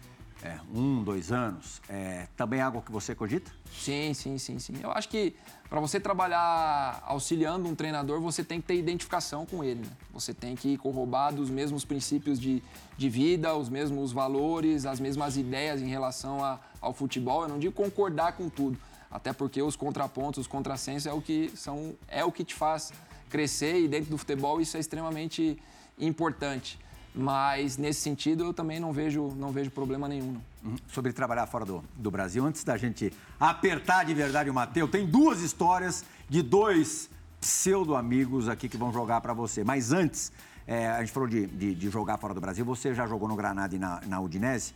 é, 0.43 0.59
um, 0.73 1.01
dois 1.01 1.31
anos, 1.31 1.81
é, 1.87 2.27
também 2.35 2.59
é 2.59 2.63
algo 2.63 2.81
que 2.81 2.91
você 2.91 3.15
cogita? 3.15 3.49
Sim, 3.71 4.13
sim, 4.13 4.37
sim, 4.37 4.59
sim. 4.59 4.73
Eu 4.83 4.91
acho 4.91 5.07
que 5.07 5.33
para 5.69 5.79
você 5.79 6.01
trabalhar 6.01 7.01
auxiliando 7.07 7.67
um 7.67 7.73
treinador, 7.73 8.19
você 8.19 8.43
tem 8.43 8.59
que 8.59 8.67
ter 8.67 8.75
identificação 8.75 9.45
com 9.45 9.63
ele. 9.63 9.79
Né? 9.79 9.91
Você 10.13 10.33
tem 10.33 10.53
que 10.53 10.77
corroborar 10.77 11.33
dos 11.33 11.49
mesmos 11.49 11.85
princípios 11.85 12.39
de, 12.39 12.61
de 12.97 13.09
vida, 13.09 13.55
os 13.55 13.69
mesmos 13.69 14.11
valores, 14.11 14.85
as 14.85 14.99
mesmas 14.99 15.37
ideias 15.37 15.81
em 15.81 15.87
relação 15.87 16.43
a, 16.43 16.59
ao 16.81 16.93
futebol. 16.93 17.43
Eu 17.43 17.47
não 17.47 17.57
digo 17.57 17.73
concordar 17.73 18.33
com 18.33 18.49
tudo, 18.49 18.77
até 19.09 19.31
porque 19.31 19.61
os 19.61 19.77
contrapontos, 19.77 20.41
os 20.41 20.47
contrassensos 20.47 21.05
é 21.05 21.13
o 21.13 21.21
que 21.21 21.51
são 21.55 21.95
é 22.09 22.23
o 22.25 22.31
que 22.33 22.43
te 22.43 22.53
faz 22.53 22.91
crescer 23.29 23.79
e 23.79 23.87
dentro 23.87 24.11
do 24.11 24.17
futebol 24.17 24.59
isso 24.59 24.75
é 24.75 24.79
extremamente 24.81 25.57
importante. 25.97 26.77
Mas 27.15 27.77
nesse 27.77 28.01
sentido 28.01 28.43
eu 28.43 28.53
também 28.53 28.79
não 28.79 28.91
vejo, 28.91 29.33
não 29.37 29.51
vejo 29.51 29.69
problema 29.69 30.07
nenhum. 30.07 30.37
Uhum. 30.63 30.75
Sobre 30.87 31.13
trabalhar 31.13 31.45
fora 31.45 31.63
do, 31.63 31.83
do 31.95 32.09
Brasil, 32.09 32.43
antes 32.43 32.63
da 32.63 32.75
gente 32.75 33.13
apertar 33.39 34.03
de 34.03 34.13
verdade 34.13 34.49
o 34.49 34.53
Matheus, 34.53 34.89
tem 34.89 35.05
duas 35.05 35.41
histórias 35.41 36.03
de 36.27 36.41
dois 36.41 37.09
pseudo-amigos 37.39 38.47
aqui 38.47 38.67
que 38.67 38.77
vão 38.77 38.91
jogar 38.91 39.21
para 39.21 39.33
você. 39.33 39.63
Mas 39.63 39.91
antes, 39.91 40.31
é, 40.65 40.87
a 40.87 41.01
gente 41.01 41.11
falou 41.11 41.27
de, 41.27 41.45
de, 41.45 41.75
de, 41.75 41.89
jogar 41.89 42.17
fora 42.17 42.33
do 42.33 42.41
Brasil, 42.41 42.63
você 42.65 42.93
já 42.93 43.05
jogou 43.05 43.27
no 43.27 43.35
Granada 43.35 43.75
e 43.75 43.79
na, 43.79 44.01
na 44.07 44.19
Udinese. 44.19 44.73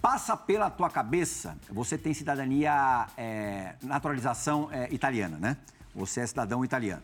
Passa 0.00 0.36
pela 0.36 0.68
tua 0.68 0.90
cabeça, 0.90 1.56
você 1.70 1.96
tem 1.96 2.12
cidadania, 2.12 3.06
é, 3.16 3.74
naturalização 3.82 4.68
é, 4.70 4.92
italiana, 4.92 5.38
né? 5.38 5.56
Você 5.94 6.20
é 6.20 6.26
cidadão 6.26 6.64
italiano. 6.64 7.02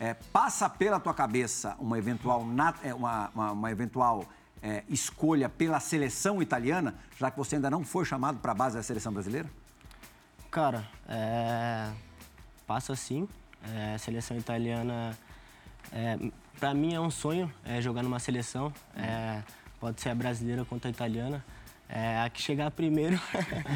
É, 0.00 0.14
passa 0.14 0.68
pela 0.68 0.98
tua 0.98 1.14
cabeça 1.14 1.76
uma 1.78 1.98
eventual, 1.98 2.44
é, 2.82 2.92
uma, 2.92 3.30
uma, 3.34 3.52
uma 3.52 3.70
eventual 3.70 4.24
é, 4.62 4.84
escolha 4.88 5.48
pela 5.48 5.80
seleção 5.80 6.40
italiana, 6.40 6.94
já 7.18 7.30
que 7.30 7.36
você 7.36 7.56
ainda 7.56 7.70
não 7.70 7.84
foi 7.84 8.04
chamado 8.04 8.38
para 8.38 8.52
a 8.52 8.54
base 8.54 8.76
da 8.76 8.82
seleção 8.82 9.12
brasileira? 9.12 9.48
Cara, 10.50 10.86
é... 11.08 11.90
passa 12.66 12.94
sim. 12.94 13.28
É, 13.74 13.96
seleção 13.96 14.36
italiana, 14.36 15.16
é, 15.92 16.18
para 16.58 16.74
mim 16.74 16.94
é 16.94 17.00
um 17.00 17.10
sonho 17.10 17.52
jogar 17.80 18.02
numa 18.02 18.18
seleção. 18.18 18.72
Pode 19.78 20.00
ser 20.00 20.10
a 20.10 20.14
brasileira 20.14 20.64
quanto 20.64 20.86
a 20.86 20.90
italiana. 20.90 21.44
A 22.24 22.28
que 22.28 22.42
chegar 22.42 22.70
primeiro, 22.70 23.20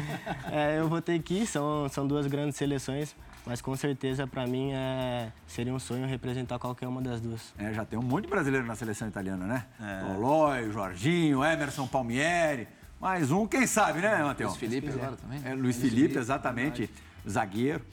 eu 0.77 0.89
vou 0.89 1.01
ter 1.01 1.21
que 1.21 1.41
ir. 1.41 1.47
São, 1.47 1.87
são 1.89 2.07
duas 2.07 2.27
grandes 2.27 2.57
seleções. 2.57 3.15
Mas 3.47 3.61
com 3.61 3.75
certeza, 3.77 4.27
para 4.27 4.45
mim, 4.45 4.71
é... 4.73 5.31
seria 5.47 5.73
um 5.73 5.79
sonho 5.79 6.05
representar 6.05 6.59
qualquer 6.59 6.85
uma 6.87 7.01
das 7.01 7.21
duas. 7.21 7.53
É, 7.57 7.73
já 7.73 7.85
tem 7.85 7.97
um 7.97 8.03
monte 8.03 8.25
de 8.25 8.29
brasileiro 8.29 8.67
na 8.67 8.75
seleção 8.75 9.07
italiana, 9.07 9.45
né? 9.45 9.65
É. 9.79 10.01
Tolói, 10.01 10.69
Jorginho, 10.69 11.43
Emerson 11.43 11.87
Palmieri. 11.87 12.67
Mais 12.99 13.31
um, 13.31 13.47
quem 13.47 13.65
sabe, 13.65 13.99
né, 14.01 14.21
Matheus? 14.21 14.51
Luiz 14.51 14.59
Felipe 14.59 14.89
agora 14.89 15.15
também. 15.15 15.41
É, 15.45 15.53
Luiz, 15.53 15.77
Felipe, 15.77 15.95
Felipe, 15.95 16.19
exatamente. 16.19 16.85
Verdade. 16.87 17.29
Zagueiro. 17.29 17.85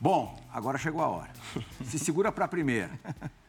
Bom, 0.00 0.38
agora 0.52 0.76
chegou 0.76 1.00
a 1.00 1.08
hora. 1.08 1.30
Se 1.84 1.98
segura 1.98 2.30
para 2.30 2.44
a 2.44 2.48
primeira. 2.48 2.90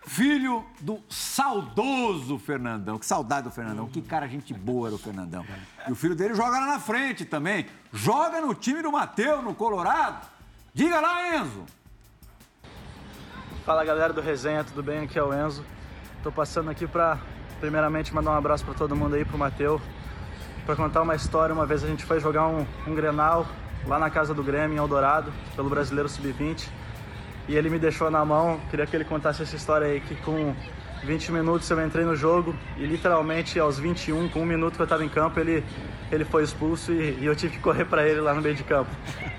Filho 0.06 0.66
do 0.80 1.00
saudoso 1.10 2.40
Fernandão. 2.40 2.98
Que 2.98 3.06
saudade 3.06 3.50
do 3.50 3.52
Fernandão. 3.52 3.88
Que 3.88 4.02
cara 4.02 4.28
gente 4.28 4.54
boa 4.54 4.88
era 4.88 4.96
o 4.96 4.98
Fernandão. 4.98 5.46
E 5.88 5.92
o 5.92 5.96
filho 5.96 6.16
dele 6.16 6.34
joga 6.34 6.60
lá 6.60 6.66
na 6.66 6.80
frente 6.80 7.26
também. 7.26 7.66
Joga 7.92 8.42
no 8.42 8.56
time 8.56 8.82
do 8.82 8.92
Matheus, 8.92 9.44
no 9.44 9.54
Colorado. 9.54 10.39
Diga 10.80 11.02
lá, 11.02 11.36
Enzo! 11.36 11.66
Fala 13.66 13.84
galera 13.84 14.14
do 14.14 14.22
Resenha, 14.22 14.64
tudo 14.64 14.82
bem? 14.82 15.00
Aqui 15.00 15.20
é 15.20 15.22
o 15.22 15.34
Enzo. 15.34 15.62
Tô 16.24 16.32
passando 16.32 16.70
aqui 16.70 16.88
para 16.88 17.18
primeiramente 17.60 18.16
mandar 18.16 18.32
um 18.32 18.36
abraço 18.36 18.64
para 18.64 18.74
todo 18.76 18.96
mundo 18.96 19.14
aí, 19.16 19.26
pro 19.26 19.38
Mateu, 19.38 19.82
para 20.66 20.78
contar 20.78 21.02
uma 21.02 21.16
história. 21.16 21.54
Uma 21.54 21.66
vez 21.66 21.84
a 21.84 21.88
gente 21.88 22.06
foi 22.06 22.22
jogar 22.22 22.48
um, 22.48 22.66
um 22.88 22.96
Grenal 22.96 23.46
lá 23.86 24.00
na 24.00 24.10
casa 24.10 24.34
do 24.34 24.42
Grêmio, 24.42 24.76
em 24.76 24.78
Eldorado, 24.78 25.34
pelo 25.54 25.70
Brasileiro 25.70 26.08
Sub-20. 26.08 26.70
E 27.50 27.58
ele 27.58 27.70
me 27.70 27.78
deixou 27.78 28.10
na 28.10 28.24
mão, 28.24 28.62
queria 28.70 28.88
que 28.88 28.96
ele 28.96 29.04
contasse 29.04 29.44
essa 29.44 29.58
história 29.58 29.86
aí, 29.86 30.00
que 30.00 30.16
com 30.16 30.56
20 31.04 31.34
minutos 31.34 31.70
eu 31.70 31.86
entrei 31.86 32.06
no 32.06 32.16
jogo 32.16 32.56
e 32.78 32.86
literalmente 32.86 33.60
aos 33.60 33.78
21, 33.78 34.30
com 34.30 34.44
um 34.44 34.46
minuto 34.46 34.76
que 34.76 34.82
eu 34.82 34.86
estava 34.86 35.04
em 35.04 35.10
campo, 35.10 35.42
ele, 35.42 35.62
ele 36.12 36.26
foi 36.26 36.44
expulso 36.44 36.92
e, 36.92 37.20
e 37.20 37.26
eu 37.26 37.36
tive 37.36 37.56
que 37.56 37.62
correr 37.62 37.86
para 37.86 38.08
ele 38.08 38.20
lá 38.22 38.34
no 38.34 38.42
meio 38.42 38.56
de 38.56 38.64
campo. 38.64 38.90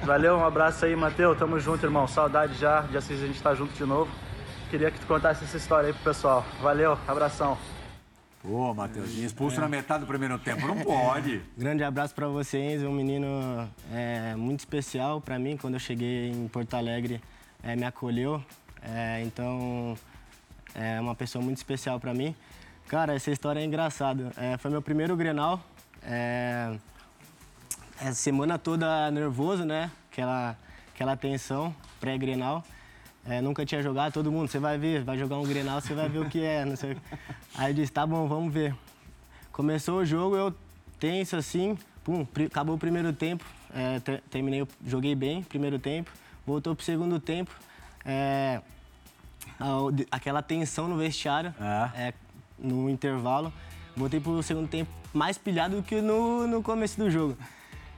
Valeu, 0.04 0.36
um 0.36 0.44
abraço 0.44 0.84
aí, 0.84 0.94
Matheus. 0.94 1.36
Tamo 1.38 1.58
junto, 1.58 1.84
irmão. 1.84 2.06
Saudade 2.06 2.54
já 2.54 2.82
de 2.82 2.96
assistir 2.96 3.24
a 3.24 3.26
gente 3.26 3.36
estar 3.36 3.50
tá 3.50 3.56
junto 3.56 3.72
de 3.74 3.84
novo. 3.84 4.10
Queria 4.70 4.90
que 4.90 5.00
tu 5.00 5.06
contasse 5.06 5.44
essa 5.44 5.56
história 5.56 5.88
aí 5.88 5.92
pro 5.92 6.04
pessoal. 6.04 6.44
Valeu, 6.62 6.96
abração. 7.08 7.58
Pô, 8.42 8.72
Matheus, 8.72 9.10
expulso 9.18 9.58
é. 9.58 9.60
na 9.60 9.68
metade 9.68 10.00
do 10.00 10.06
primeiro 10.06 10.38
tempo, 10.38 10.66
não 10.66 10.78
pode. 10.78 11.42
Grande 11.58 11.84
abraço 11.84 12.14
para 12.14 12.26
vocês, 12.26 12.82
um 12.82 12.92
menino 12.92 13.68
é, 13.92 14.34
muito 14.34 14.60
especial 14.60 15.20
para 15.20 15.38
mim. 15.38 15.58
Quando 15.58 15.74
eu 15.74 15.80
cheguei 15.80 16.30
em 16.30 16.48
Porto 16.48 16.74
Alegre, 16.74 17.20
é, 17.62 17.76
me 17.76 17.84
acolheu. 17.84 18.42
É, 18.82 19.22
então, 19.22 19.94
é 20.74 20.98
uma 21.00 21.14
pessoa 21.14 21.44
muito 21.44 21.58
especial 21.58 22.00
para 22.00 22.14
mim. 22.14 22.34
Cara, 22.88 23.14
essa 23.14 23.30
história 23.30 23.60
é 23.60 23.64
engraçada. 23.64 24.32
É, 24.36 24.56
foi 24.56 24.70
meu 24.70 24.80
primeiro 24.80 25.14
Grenal. 25.16 25.62
É, 26.02 26.76
essa 28.00 28.14
semana 28.14 28.58
toda 28.58 29.10
nervoso, 29.10 29.64
né? 29.64 29.90
Aquela, 30.10 30.56
aquela 30.94 31.16
tensão 31.16 31.74
pré-Grenal. 32.00 32.64
É, 33.26 33.40
nunca 33.40 33.66
tinha 33.66 33.82
jogado, 33.82 34.12
todo 34.14 34.32
mundo, 34.32 34.48
você 34.48 34.58
vai 34.58 34.78
ver, 34.78 35.04
vai 35.04 35.18
jogar 35.18 35.36
um 35.36 35.42
Grenal, 35.42 35.80
você 35.80 35.94
vai 35.94 36.08
ver 36.08 36.20
o 36.20 36.28
que 36.28 36.42
é, 36.42 36.64
não 36.64 36.74
sei. 36.74 36.96
Aí 37.54 37.70
eu 37.70 37.74
disse, 37.74 37.92
tá 37.92 38.06
bom, 38.06 38.26
vamos 38.26 38.52
ver. 38.52 38.74
Começou 39.52 39.98
o 39.98 40.04
jogo, 40.04 40.36
eu 40.36 40.54
tenso 40.98 41.36
assim, 41.36 41.76
pum, 42.02 42.26
acabou 42.46 42.76
o 42.76 42.78
primeiro 42.78 43.12
tempo, 43.12 43.44
é, 43.74 44.00
terminei, 44.30 44.66
joguei 44.86 45.14
bem 45.14 45.42
primeiro 45.42 45.78
tempo, 45.78 46.10
voltou 46.46 46.74
pro 46.74 46.84
segundo 46.84 47.20
tempo. 47.20 47.54
É, 48.04 48.62
aquela 50.10 50.42
tensão 50.42 50.88
no 50.88 50.96
vestiário, 50.96 51.54
é. 51.60 52.08
É, 52.08 52.14
no 52.58 52.88
intervalo. 52.88 53.52
Voltei 54.00 54.18
pro 54.18 54.42
segundo 54.42 54.66
tempo 54.66 54.90
mais 55.12 55.36
pilhado 55.36 55.76
do 55.76 55.82
que 55.82 56.00
no, 56.00 56.46
no 56.46 56.62
começo 56.62 56.98
do 56.98 57.10
jogo. 57.10 57.36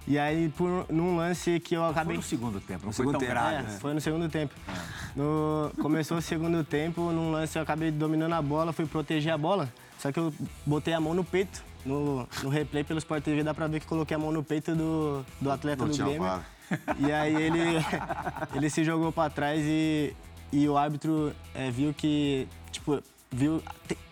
E 0.04 0.18
aí, 0.18 0.48
por, 0.56 0.84
num 0.90 1.16
lance 1.16 1.60
que 1.60 1.76
eu 1.76 1.84
acabei. 1.84 2.16
Foi 2.16 2.16
no 2.16 2.22
segundo 2.22 2.60
tempo, 2.60 2.86
não 2.86 2.92
foi 2.92 3.06
tão 3.06 3.20
tempo. 3.20 3.30
grave. 3.30 3.54
É, 3.54 3.62
né? 3.62 3.78
Foi 3.80 3.94
no 3.94 4.00
segundo 4.00 4.28
tempo. 4.28 4.52
É. 4.66 4.72
No, 5.14 5.70
começou 5.80 6.18
o 6.18 6.20
segundo 6.20 6.64
tempo, 6.64 7.12
num 7.12 7.30
lance 7.30 7.56
eu 7.56 7.62
acabei 7.62 7.92
dominando 7.92 8.32
a 8.32 8.42
bola, 8.42 8.72
fui 8.72 8.84
proteger 8.84 9.32
a 9.32 9.38
bola. 9.38 9.72
Só 9.96 10.10
que 10.10 10.18
eu 10.18 10.34
botei 10.66 10.92
a 10.92 11.00
mão 11.00 11.14
no 11.14 11.22
peito. 11.22 11.62
No, 11.86 12.28
no 12.42 12.48
replay 12.48 12.82
pelo 12.82 12.98
Sport 12.98 13.22
TV 13.22 13.44
dá 13.44 13.54
pra 13.54 13.68
ver 13.68 13.78
que 13.78 13.86
coloquei 13.86 14.16
a 14.16 14.18
mão 14.18 14.32
no 14.32 14.42
peito 14.42 14.74
do, 14.74 15.24
do 15.40 15.50
atleta 15.52 15.84
do 15.84 15.96
Grêmio. 15.96 16.42
E 16.98 17.12
aí 17.12 17.34
ele, 17.34 17.60
ele 18.54 18.70
se 18.70 18.82
jogou 18.82 19.12
pra 19.12 19.30
trás 19.30 19.62
e, 19.64 20.16
e 20.52 20.68
o 20.68 20.76
árbitro 20.76 21.32
é, 21.54 21.70
viu 21.70 21.94
que, 21.94 22.48
tipo, 22.72 23.00
viu, 23.32 23.62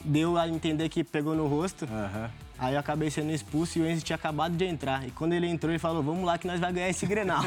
deu 0.04 0.36
a 0.38 0.48
entender 0.48 0.88
que 0.88 1.04
pegou 1.04 1.34
no 1.34 1.46
rosto. 1.46 1.84
Aham. 1.84 2.30
Aí 2.58 2.74
eu 2.74 2.80
acabei 2.80 3.10
sendo 3.10 3.32
expulso 3.32 3.78
e 3.78 3.82
o 3.82 3.86
Enzo 3.86 4.04
tinha 4.04 4.16
acabado 4.16 4.54
de 4.54 4.64
entrar. 4.66 5.06
E 5.06 5.10
quando 5.10 5.32
ele 5.32 5.46
entrou, 5.46 5.72
ele 5.72 5.78
falou, 5.78 6.02
vamos 6.02 6.24
lá 6.24 6.36
que 6.36 6.46
nós 6.46 6.60
vamos 6.60 6.74
ganhar 6.74 6.90
esse 6.90 7.06
Grenal. 7.06 7.42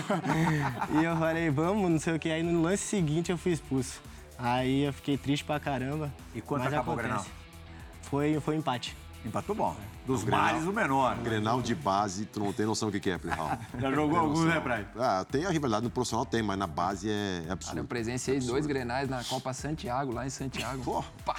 e 0.99 1.03
eu 1.03 1.15
falei, 1.17 1.51
vamos, 1.51 1.91
não 1.91 1.99
sei 1.99 2.15
o 2.15 2.19
que. 2.19 2.31
Aí 2.31 2.41
no 2.41 2.61
lance 2.61 2.83
seguinte 2.83 3.31
eu 3.31 3.37
fui 3.37 3.51
expulso. 3.51 4.01
Aí 4.39 4.83
eu 4.83 4.93
fiquei 4.93 5.15
triste 5.15 5.45
pra 5.45 5.59
caramba. 5.59 6.11
E 6.33 6.41
quanto 6.41 6.67
acabou 6.67 6.95
o 6.95 6.99
acontece. 6.99 7.29
Grenal? 7.29 7.43
Foi, 8.01 8.39
foi 8.39 8.55
um 8.55 8.59
empate. 8.59 8.95
Empatou 9.25 9.55
bom. 9.55 9.75
Dos 10.05 10.21
Grenal. 10.23 10.41
males, 10.45 10.65
o 10.67 10.73
menor. 10.73 11.15
Grenal 11.19 11.61
de 11.61 11.73
base, 11.73 12.25
tu 12.25 12.41
não 12.41 12.51
tem 12.51 12.65
noção 12.65 12.91
do 12.91 12.99
que 12.99 13.09
é, 13.09 13.17
Plihal. 13.17 13.57
Já 13.79 13.91
jogou 13.93 14.19
alguns, 14.19 14.43
né, 14.43 14.59
Praia? 14.59 14.85
Ah, 14.97 15.25
tem 15.31 15.45
a 15.45 15.49
rivalidade 15.49 15.85
no 15.85 15.89
profissional, 15.89 16.25
tem, 16.25 16.43
mas 16.43 16.57
na 16.57 16.67
base 16.67 17.09
é 17.09 17.37
Olha, 17.39 17.47
eu 17.47 17.53
absurdo. 17.53 17.83
presenciei 17.85 18.39
dois 18.39 18.65
grenais 18.65 19.07
na 19.07 19.23
Copa 19.23 19.53
Santiago, 19.53 20.11
lá 20.13 20.25
em 20.25 20.29
Santiago. 20.29 20.83
Pô. 20.83 21.03
Pá, 21.25 21.35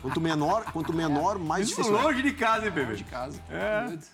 Quanto 0.00 0.18
menor, 0.20 0.64
quanto 0.72 0.94
menor, 0.94 1.38
mais 1.38 1.66
Isso 1.68 1.76
difícil. 1.76 1.98
é. 1.98 2.02
longe 2.02 2.22
de 2.22 2.32
casa, 2.32 2.64
hein, 2.66 2.72
de 2.72 2.80
bebê? 2.80 3.04
casa. 3.04 3.38
É. 3.50 3.84
Doido. 3.84 4.04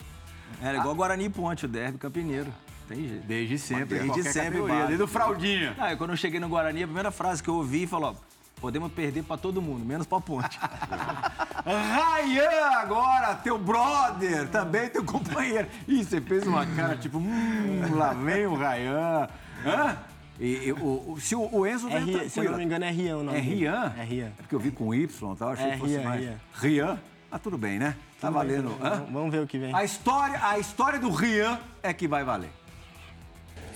Era 0.60 0.78
igual 0.78 0.94
Guarani 0.94 1.24
e 1.24 1.30
Ponte, 1.30 1.64
o 1.64 1.68
derby 1.68 1.98
campineiro. 1.98 2.52
Tem 2.88 3.08
jeito. 3.08 3.26
Desde 3.26 3.58
sempre, 3.58 3.98
Desde 4.00 4.22
sempre, 4.24 4.44
categoria, 4.50 4.74
base. 4.74 4.86
Desde 4.88 5.02
o 5.04 5.06
fraldinha. 5.06 5.76
Ah, 5.78 5.94
quando 5.96 6.10
eu 6.10 6.16
cheguei 6.16 6.40
no 6.40 6.48
Guarani, 6.48 6.82
a 6.82 6.86
primeira 6.86 7.10
frase 7.12 7.40
que 7.42 7.48
eu 7.48 7.54
ouvi 7.54 7.86
falou: 7.86 8.10
ó, 8.10 8.31
podemos 8.62 8.90
perder 8.92 9.24
pra 9.24 9.36
todo 9.36 9.60
mundo, 9.60 9.84
menos 9.84 10.06
pra 10.06 10.20
Ponte. 10.20 10.58
Rayan 11.66 12.70
agora, 12.78 13.34
teu 13.34 13.58
brother, 13.58 14.48
também 14.48 14.88
teu 14.88 15.04
companheiro. 15.04 15.68
Ih, 15.86 16.04
você 16.04 16.20
fez 16.20 16.46
uma 16.46 16.64
cara 16.64 16.96
tipo, 16.96 17.18
hum, 17.18 17.80
lá 17.96 18.12
vem 18.14 18.46
o 18.46 18.54
Rayan. 18.54 19.28
Hã? 19.66 19.96
E, 20.40 20.68
e 20.68 20.72
o, 20.72 21.12
o- 21.12 21.20
se 21.20 21.34
o, 21.36 21.48
o 21.54 21.66
Enzo 21.66 21.88
É 21.88 22.00
vem 22.00 22.04
Ria- 22.16 22.28
se 22.28 22.40
eu 22.40 22.50
não 22.50 22.58
me 22.58 22.64
engano, 22.64 22.84
é 22.84 22.90
Rian 22.90 23.18
o 23.18 23.22
nome 23.22 23.38
É. 23.38 23.40
Rian? 23.40 23.94
É 23.98 24.02
Rian. 24.02 24.26
É 24.26 24.42
porque 24.42 24.54
eu 24.54 24.58
vi 24.60 24.70
com 24.70 24.94
Y 24.94 25.04
e 25.04 25.36
tal, 25.36 25.50
achei 25.50 25.66
É, 25.66 25.70
que 25.72 25.78
fosse 25.78 25.96
Rian, 25.98 26.08
mais. 26.08 26.20
Rian. 26.20 26.34
Rian? 26.54 26.98
Ah, 27.30 27.38
tudo 27.38 27.58
bem, 27.58 27.78
né? 27.78 27.94
Tá 28.20 28.30
valendo. 28.30 28.70
Hã? 28.82 28.90
Vamos- 28.90 29.10
Vamos 29.12 29.30
ver 29.32 29.42
o 29.42 29.46
que 29.46 29.58
vem. 29.58 29.74
A 29.74 29.84
história, 29.84 30.40
a 30.42 30.58
história 30.58 30.98
do 30.98 31.10
Rian 31.10 31.58
é 31.82 31.92
que 31.92 32.06
vai 32.08 32.24
valer. 32.24 32.50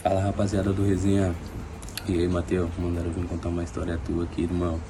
Fala 0.03 0.21
rapaziada 0.23 0.73
do 0.73 0.85
Resenha. 0.87 1.35
E 2.09 2.21
aí, 2.21 2.29
Matheus, 2.29 2.71
mandaram 2.79 3.11
vir 3.11 3.27
contar 3.27 3.49
uma 3.49 3.65
história 3.65 3.99
tua 4.07 4.23
aqui, 4.23 4.43
irmão. 4.43 4.81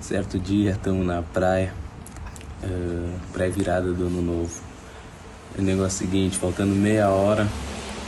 Certo 0.00 0.38
dia, 0.38 0.70
estamos 0.70 1.04
na 1.04 1.20
praia, 1.20 1.74
eh, 2.62 3.16
pré-virada 3.30 3.92
do 3.92 4.06
ano 4.06 4.22
novo. 4.22 4.62
O 5.58 5.60
negócio 5.60 6.02
é 6.02 6.06
o 6.06 6.08
seguinte, 6.08 6.38
faltando 6.38 6.74
meia 6.74 7.10
hora, 7.10 7.46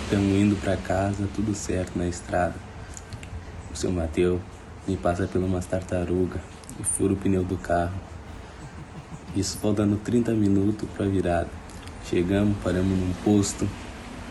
estamos 0.05 0.33
indo 0.33 0.57
pra 0.63 0.79
casa, 0.79 1.29
tudo 1.37 1.55
certo 1.55 1.99
na 1.99 2.09
estrada. 2.09 2.55
O 3.71 3.77
seu 3.77 3.93
Matheus 3.93 4.41
me 4.89 4.97
passa 4.97 5.27
por 5.27 5.43
umas 5.43 5.67
tartarugas 5.67 6.41
e 6.81 6.83
fura 6.83 7.13
o 7.13 7.17
pneu 7.17 7.45
do 7.45 7.59
carro. 7.59 8.01
Isso 9.37 9.59
faltando 9.59 9.99
30 9.99 10.33
minutos 10.33 10.89
pra 10.97 11.05
virada. 11.05 11.51
Chegamos, 12.07 12.57
paramos 12.65 12.99
num 12.99 13.13
posto, 13.23 13.69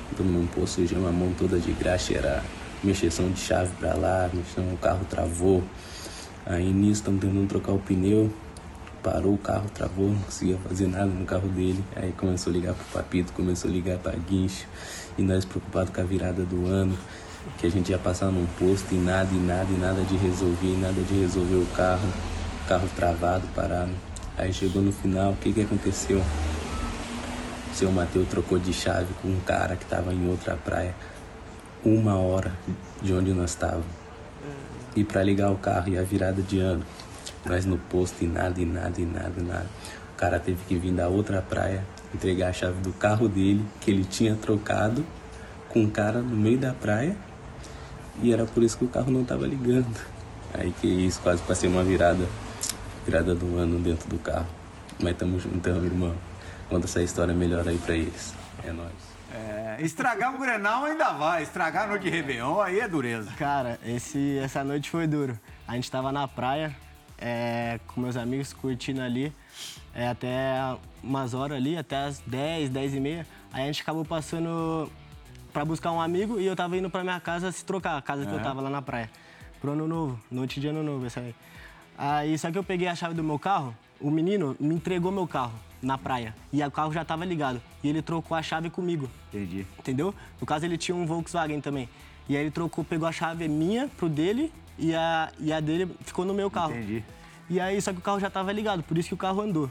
Estamos 0.09 0.33
num 0.33 0.47
posto, 0.47 0.81
sujamos 0.81 1.07
a 1.07 1.11
mão 1.11 1.31
toda 1.37 1.59
de 1.59 1.71
graxa, 1.71 2.15
era 2.15 2.43
mexeção 2.83 3.29
de 3.29 3.39
chave 3.39 3.71
pra 3.79 3.93
lá, 3.93 4.29
mexendo, 4.33 4.73
o 4.73 4.77
carro 4.77 5.05
travou. 5.09 5.63
Aí 6.45 6.71
nisso 6.71 7.01
estamos 7.01 7.21
tentando 7.21 7.47
trocar 7.47 7.73
o 7.73 7.79
pneu, 7.79 8.31
parou 9.03 9.33
o 9.33 9.37
carro, 9.37 9.69
travou, 9.73 10.09
não 10.09 10.19
conseguia 10.19 10.57
fazer 10.67 10.87
nada 10.87 11.05
no 11.05 11.25
carro 11.25 11.47
dele. 11.49 11.83
Aí 11.95 12.11
começou 12.13 12.51
a 12.51 12.53
ligar 12.53 12.73
pro 12.73 12.85
Papito, 12.85 13.33
começou 13.33 13.69
a 13.69 13.73
ligar 13.73 13.97
pra 13.97 14.13
Guincho, 14.13 14.65
e 15.17 15.21
nós 15.21 15.45
preocupados 15.45 15.93
com 15.93 16.01
a 16.01 16.03
virada 16.03 16.43
do 16.43 16.65
ano, 16.65 16.97
que 17.57 17.67
a 17.67 17.69
gente 17.69 17.91
ia 17.91 17.97
passar 17.97 18.31
num 18.31 18.45
posto 18.57 18.93
e 18.93 18.97
nada, 18.97 19.29
e 19.33 19.37
nada, 19.37 19.67
e 19.71 19.77
nada 19.77 20.01
de 20.03 20.17
resolver, 20.17 20.73
e 20.73 20.77
nada 20.77 21.01
de 21.01 21.19
resolver 21.19 21.55
o 21.55 21.67
carro, 21.75 22.07
carro 22.67 22.87
travado, 22.95 23.47
parado. 23.55 23.91
Aí 24.37 24.53
chegou 24.53 24.81
no 24.81 24.91
final, 24.91 25.33
o 25.33 25.35
que 25.35 25.51
que 25.51 25.61
aconteceu? 25.61 26.19
O 26.19 27.75
seu 27.75 27.91
Mateus 27.91 28.27
trocou 28.27 28.57
de 28.57 28.73
chave 28.73 29.13
com 29.21 29.27
um 29.27 29.39
cara 29.41 29.75
que 29.75 29.83
estava 29.83 30.13
em 30.13 30.29
outra 30.29 30.55
praia, 30.55 30.95
uma 31.83 32.17
hora 32.17 32.51
de 33.01 33.13
onde 33.13 33.33
nós 33.33 33.51
estávamos. 33.51 33.85
E 34.95 35.03
para 35.03 35.23
ligar 35.23 35.51
o 35.51 35.57
carro 35.57 35.89
e 35.89 35.97
a 35.97 36.03
virada 36.03 36.41
de 36.41 36.59
ano, 36.59 36.83
nós 37.45 37.65
no 37.65 37.77
posto 37.77 38.23
e 38.23 38.27
nada, 38.27 38.59
e 38.59 38.65
nada, 38.65 38.99
e 38.99 39.05
nada, 39.05 39.33
e 39.37 39.43
nada. 39.43 39.67
O 40.13 40.17
cara 40.17 40.39
teve 40.39 40.59
que 40.67 40.75
vir 40.75 40.91
da 40.93 41.07
outra 41.07 41.41
praia 41.41 41.83
entregar 42.13 42.49
a 42.49 42.53
chave 42.53 42.81
do 42.81 42.91
carro 42.91 43.29
dele, 43.29 43.63
que 43.79 43.91
ele 43.91 44.03
tinha 44.03 44.35
trocado, 44.35 45.05
com 45.69 45.81
um 45.81 45.89
cara 45.89 46.21
no 46.21 46.35
meio 46.35 46.57
da 46.57 46.73
praia, 46.73 47.15
e 48.21 48.33
era 48.33 48.45
por 48.45 48.63
isso 48.63 48.77
que 48.77 48.85
o 48.85 48.87
carro 48.87 49.11
não 49.11 49.21
estava 49.21 49.45
ligando. 49.47 49.95
Aí 50.53 50.73
que 50.81 50.87
isso, 50.87 51.21
quase 51.21 51.41
passei 51.43 51.69
uma 51.69 51.83
virada, 51.83 52.25
virada 53.05 53.35
do 53.35 53.57
ano 53.57 53.79
dentro 53.79 54.09
do 54.09 54.17
carro. 54.17 54.47
Mas 55.01 55.15
tamo 55.15 55.39
juntão, 55.39 55.85
irmão. 55.85 56.13
Conta 56.67 56.85
essa 56.85 57.01
história 57.01 57.33
melhor 57.33 57.67
aí 57.67 57.77
pra 57.77 57.95
eles. 57.95 58.33
É 58.65 58.71
nóis. 58.71 59.08
É, 59.79 59.81
estragar 59.81 60.35
um 60.35 60.37
Grenal 60.37 60.83
ainda 60.83 61.13
vai, 61.13 61.41
estragar 61.41 61.85
a 61.85 61.87
noite 61.87 62.03
de 62.03 62.09
Réveillon 62.09 62.59
aí 62.59 62.81
é 62.81 62.87
dureza. 62.87 63.31
Cara, 63.37 63.79
esse, 63.85 64.37
essa 64.39 64.61
noite 64.61 64.89
foi 64.89 65.07
duro. 65.07 65.39
A 65.65 65.75
gente 65.75 65.89
tava 65.89 66.11
na 66.11 66.27
praia, 66.27 66.75
é, 67.17 67.79
com 67.87 68.01
meus 68.01 68.17
amigos, 68.17 68.51
curtindo 68.51 69.01
ali, 69.01 69.33
é, 69.93 70.09
até 70.09 70.75
umas 71.01 71.33
horas 71.33 71.57
ali, 71.57 71.77
até 71.77 71.95
as 71.95 72.19
10, 72.19 72.69
10 72.69 72.93
e 72.95 72.99
meia. 72.99 73.27
Aí 73.53 73.63
a 73.63 73.65
gente 73.67 73.81
acabou 73.81 74.03
passando 74.03 74.91
pra 75.53 75.63
buscar 75.63 75.91
um 75.93 76.01
amigo 76.01 76.39
e 76.39 76.45
eu 76.45 76.55
tava 76.55 76.75
indo 76.75 76.89
pra 76.89 77.01
minha 77.01 77.19
casa 77.19 77.49
se 77.51 77.63
trocar, 77.63 77.97
a 77.97 78.01
casa 78.01 78.25
que 78.25 78.33
eu 78.33 78.41
tava 78.41 78.61
lá 78.61 78.69
na 78.69 78.81
praia. 78.81 79.09
Pro 79.61 79.71
ano 79.71 79.87
novo, 79.87 80.19
noite 80.29 80.59
de 80.59 80.67
ano 80.67 80.83
novo, 80.83 81.05
essa 81.05 81.21
aí. 81.21 81.35
Aí, 81.97 82.37
só 82.37 82.51
que 82.51 82.57
eu 82.57 82.63
peguei 82.63 82.87
a 82.87 82.95
chave 82.95 83.13
do 83.13 83.23
meu 83.23 83.39
carro, 83.39 83.75
o 83.99 84.11
menino 84.11 84.57
me 84.59 84.75
entregou 84.75 85.11
meu 85.11 85.27
carro 85.27 85.53
na 85.81 85.97
praia. 85.97 86.35
E 86.51 86.63
o 86.63 86.71
carro 86.71 86.91
já 86.91 87.03
tava 87.05 87.25
ligado. 87.25 87.61
E 87.83 87.89
ele 87.89 88.01
trocou 88.01 88.35
a 88.35 88.41
chave 88.41 88.69
comigo. 88.69 89.09
Entendi. 89.29 89.65
Entendeu? 89.77 90.13
No 90.39 90.45
caso, 90.45 90.65
ele 90.65 90.77
tinha 90.77 90.95
um 90.95 91.05
Volkswagen 91.05 91.61
também. 91.61 91.89
E 92.27 92.35
aí 92.35 92.43
ele 92.43 92.51
trocou, 92.51 92.83
pegou 92.83 93.07
a 93.07 93.11
chave 93.11 93.47
minha 93.47 93.87
pro 93.97 94.07
dele 94.07 94.51
e 94.77 94.93
a, 94.93 95.31
e 95.39 95.51
a 95.51 95.59
dele 95.59 95.89
ficou 96.01 96.25
no 96.25 96.33
meu 96.33 96.49
carro. 96.51 96.73
Entendi. 96.73 97.03
E 97.49 97.59
aí, 97.59 97.81
só 97.81 97.91
que 97.91 97.99
o 97.99 98.01
carro 98.01 98.19
já 98.19 98.29
tava 98.29 98.51
ligado, 98.51 98.83
por 98.83 98.97
isso 98.97 99.09
que 99.09 99.15
o 99.15 99.17
carro 99.17 99.41
andou. 99.41 99.69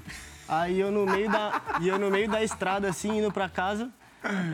Aí 0.49 0.81
eu 0.81 0.91
no 0.91 1.07
meio 1.07 1.31
da, 1.31 1.63
e 1.81 1.89
eu 1.89 1.99
no 1.99 2.11
meio 2.11 2.29
da 2.29 2.43
estrada, 2.43 2.89
assim, 2.89 3.19
indo 3.19 3.31
pra 3.31 3.49
casa, 3.49 3.91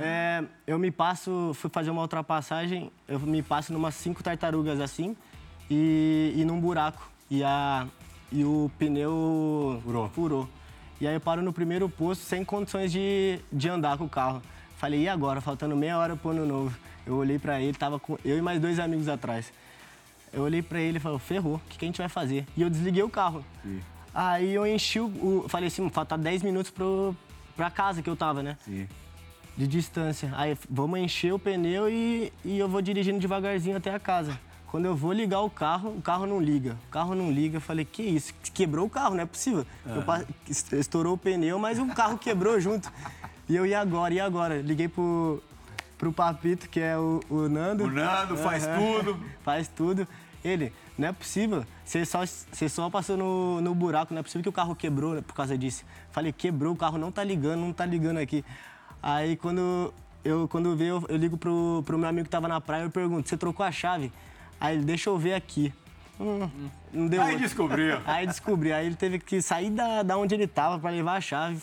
é, 0.02 0.44
eu 0.66 0.78
me 0.78 0.90
passo, 0.90 1.52
fui 1.54 1.70
fazer 1.70 1.90
uma 1.90 2.02
ultrapassagem, 2.02 2.90
eu 3.08 3.18
me 3.20 3.42
passo 3.42 3.72
numas 3.72 3.94
cinco 3.94 4.22
tartarugas 4.22 4.80
assim 4.80 5.16
e, 5.70 6.34
e 6.36 6.44
num 6.44 6.60
buraco. 6.60 7.10
E, 7.30 7.42
a, 7.42 7.86
e 8.30 8.44
o 8.44 8.70
pneu 8.78 9.80
Furou. 9.82 10.08
furou. 10.10 10.48
E 11.04 11.06
aí 11.06 11.12
eu 11.12 11.20
paro 11.20 11.42
no 11.42 11.52
primeiro 11.52 11.86
posto 11.86 12.22
sem 12.24 12.42
condições 12.42 12.90
de, 12.90 13.38
de 13.52 13.68
andar 13.68 13.98
com 13.98 14.04
o 14.04 14.08
carro. 14.08 14.40
Falei, 14.78 15.02
e 15.02 15.08
agora? 15.08 15.38
Faltando 15.42 15.76
meia 15.76 15.98
hora 15.98 16.16
pro 16.16 16.30
ano 16.30 16.46
novo. 16.46 16.74
Eu 17.06 17.16
olhei 17.16 17.38
pra 17.38 17.60
ele, 17.60 17.76
tava 17.76 17.98
com 18.00 18.16
eu 18.24 18.38
e 18.38 18.40
mais 18.40 18.58
dois 18.58 18.78
amigos 18.78 19.06
atrás. 19.06 19.52
Eu 20.32 20.44
olhei 20.44 20.62
pra 20.62 20.80
ele 20.80 20.96
e 20.96 21.00
falei, 21.00 21.18
ferrou, 21.18 21.56
o 21.56 21.60
que, 21.68 21.76
que 21.76 21.84
a 21.84 21.88
gente 21.88 21.98
vai 21.98 22.08
fazer? 22.08 22.46
E 22.56 22.62
eu 22.62 22.70
desliguei 22.70 23.02
o 23.02 23.10
carro. 23.10 23.44
Aí 24.14 24.54
eu 24.54 24.66
enchi 24.66 24.98
o. 24.98 25.04
o- 25.44 25.44
falei 25.46 25.66
assim, 25.68 25.86
falta 25.90 26.16
10 26.16 26.42
minutos 26.42 26.70
pro, 26.70 27.14
pra 27.54 27.70
casa 27.70 28.00
que 28.00 28.08
eu 28.08 28.16
tava, 28.16 28.42
né? 28.42 28.56
Sim. 28.64 28.88
De 29.58 29.66
distância. 29.66 30.32
Aí 30.34 30.56
vamos 30.70 30.98
encher 31.00 31.34
o 31.34 31.38
pneu 31.38 31.86
e, 31.90 32.32
e 32.42 32.58
eu 32.58 32.66
vou 32.66 32.80
dirigindo 32.80 33.18
devagarzinho 33.18 33.76
até 33.76 33.94
a 33.94 34.00
casa. 34.00 34.40
Quando 34.74 34.86
eu 34.86 34.96
vou 34.96 35.12
ligar 35.12 35.40
o 35.40 35.48
carro, 35.48 35.90
o 35.90 36.02
carro 36.02 36.26
não 36.26 36.40
liga. 36.40 36.76
O 36.88 36.90
carro 36.90 37.14
não 37.14 37.30
liga. 37.30 37.58
Eu 37.58 37.60
falei, 37.60 37.84
que 37.84 38.02
isso? 38.02 38.34
Quebrou 38.52 38.86
o 38.86 38.90
carro, 38.90 39.14
não 39.14 39.22
é 39.22 39.24
possível. 39.24 39.64
Pa- 40.04 40.24
estourou 40.48 41.14
o 41.14 41.16
pneu, 41.16 41.60
mas 41.60 41.78
o 41.78 41.86
carro 41.94 42.18
quebrou 42.18 42.58
junto. 42.58 42.92
E 43.48 43.54
eu, 43.54 43.64
e 43.64 43.72
agora? 43.72 44.12
E 44.12 44.18
agora? 44.18 44.60
Liguei 44.60 44.88
pro, 44.88 45.40
pro 45.96 46.12
Papito, 46.12 46.68
que 46.68 46.80
é 46.80 46.98
o, 46.98 47.20
o 47.30 47.48
Nando. 47.48 47.84
O 47.84 47.86
Nando 47.88 48.36
faz 48.36 48.66
Aham. 48.66 48.80
tudo. 48.80 49.20
faz 49.44 49.68
tudo. 49.68 50.08
Ele, 50.44 50.72
não 50.98 51.06
é 51.06 51.12
possível. 51.12 51.64
Você 51.84 52.04
só, 52.04 52.26
você 52.26 52.68
só 52.68 52.90
passou 52.90 53.16
no, 53.16 53.60
no 53.60 53.76
buraco, 53.76 54.12
não 54.12 54.18
é 54.18 54.22
possível 54.24 54.42
que 54.42 54.48
o 54.48 54.52
carro 54.52 54.74
quebrou 54.74 55.22
por 55.22 55.36
causa 55.36 55.56
disso. 55.56 55.84
Falei, 56.10 56.32
quebrou, 56.32 56.72
o 56.72 56.76
carro 56.76 56.98
não 56.98 57.12
tá 57.12 57.22
ligando, 57.22 57.60
não 57.60 57.72
tá 57.72 57.86
ligando 57.86 58.16
aqui. 58.18 58.44
Aí 59.00 59.36
quando 59.36 59.94
eu 60.24 60.48
quando 60.48 60.74
veio, 60.74 60.96
eu, 60.96 61.04
eu 61.10 61.16
ligo 61.16 61.36
pro, 61.36 61.80
pro 61.86 61.96
meu 61.96 62.08
amigo 62.08 62.24
que 62.24 62.30
tava 62.30 62.48
na 62.48 62.60
praia, 62.60 62.82
eu 62.82 62.90
pergunto, 62.90 63.28
você 63.28 63.36
trocou 63.36 63.64
a 63.64 63.70
chave? 63.70 64.10
Aí 64.64 64.76
ele, 64.76 64.84
deixa 64.84 65.10
eu 65.10 65.18
ver 65.18 65.34
aqui. 65.34 65.72
Hum, 66.20 66.48
não 66.92 67.06
deu 67.08 67.20
Aí 67.20 67.32
outra. 67.32 67.46
descobriu. 67.46 67.98
Aí 68.06 68.26
descobri. 68.26 68.72
Aí 68.72 68.86
ele 68.86 68.94
teve 68.96 69.18
que 69.18 69.42
sair 69.42 69.70
da, 69.70 70.02
da 70.02 70.16
onde 70.16 70.34
ele 70.34 70.46
tava 70.46 70.78
pra 70.78 70.90
levar 70.90 71.16
a 71.16 71.20
chave. 71.20 71.58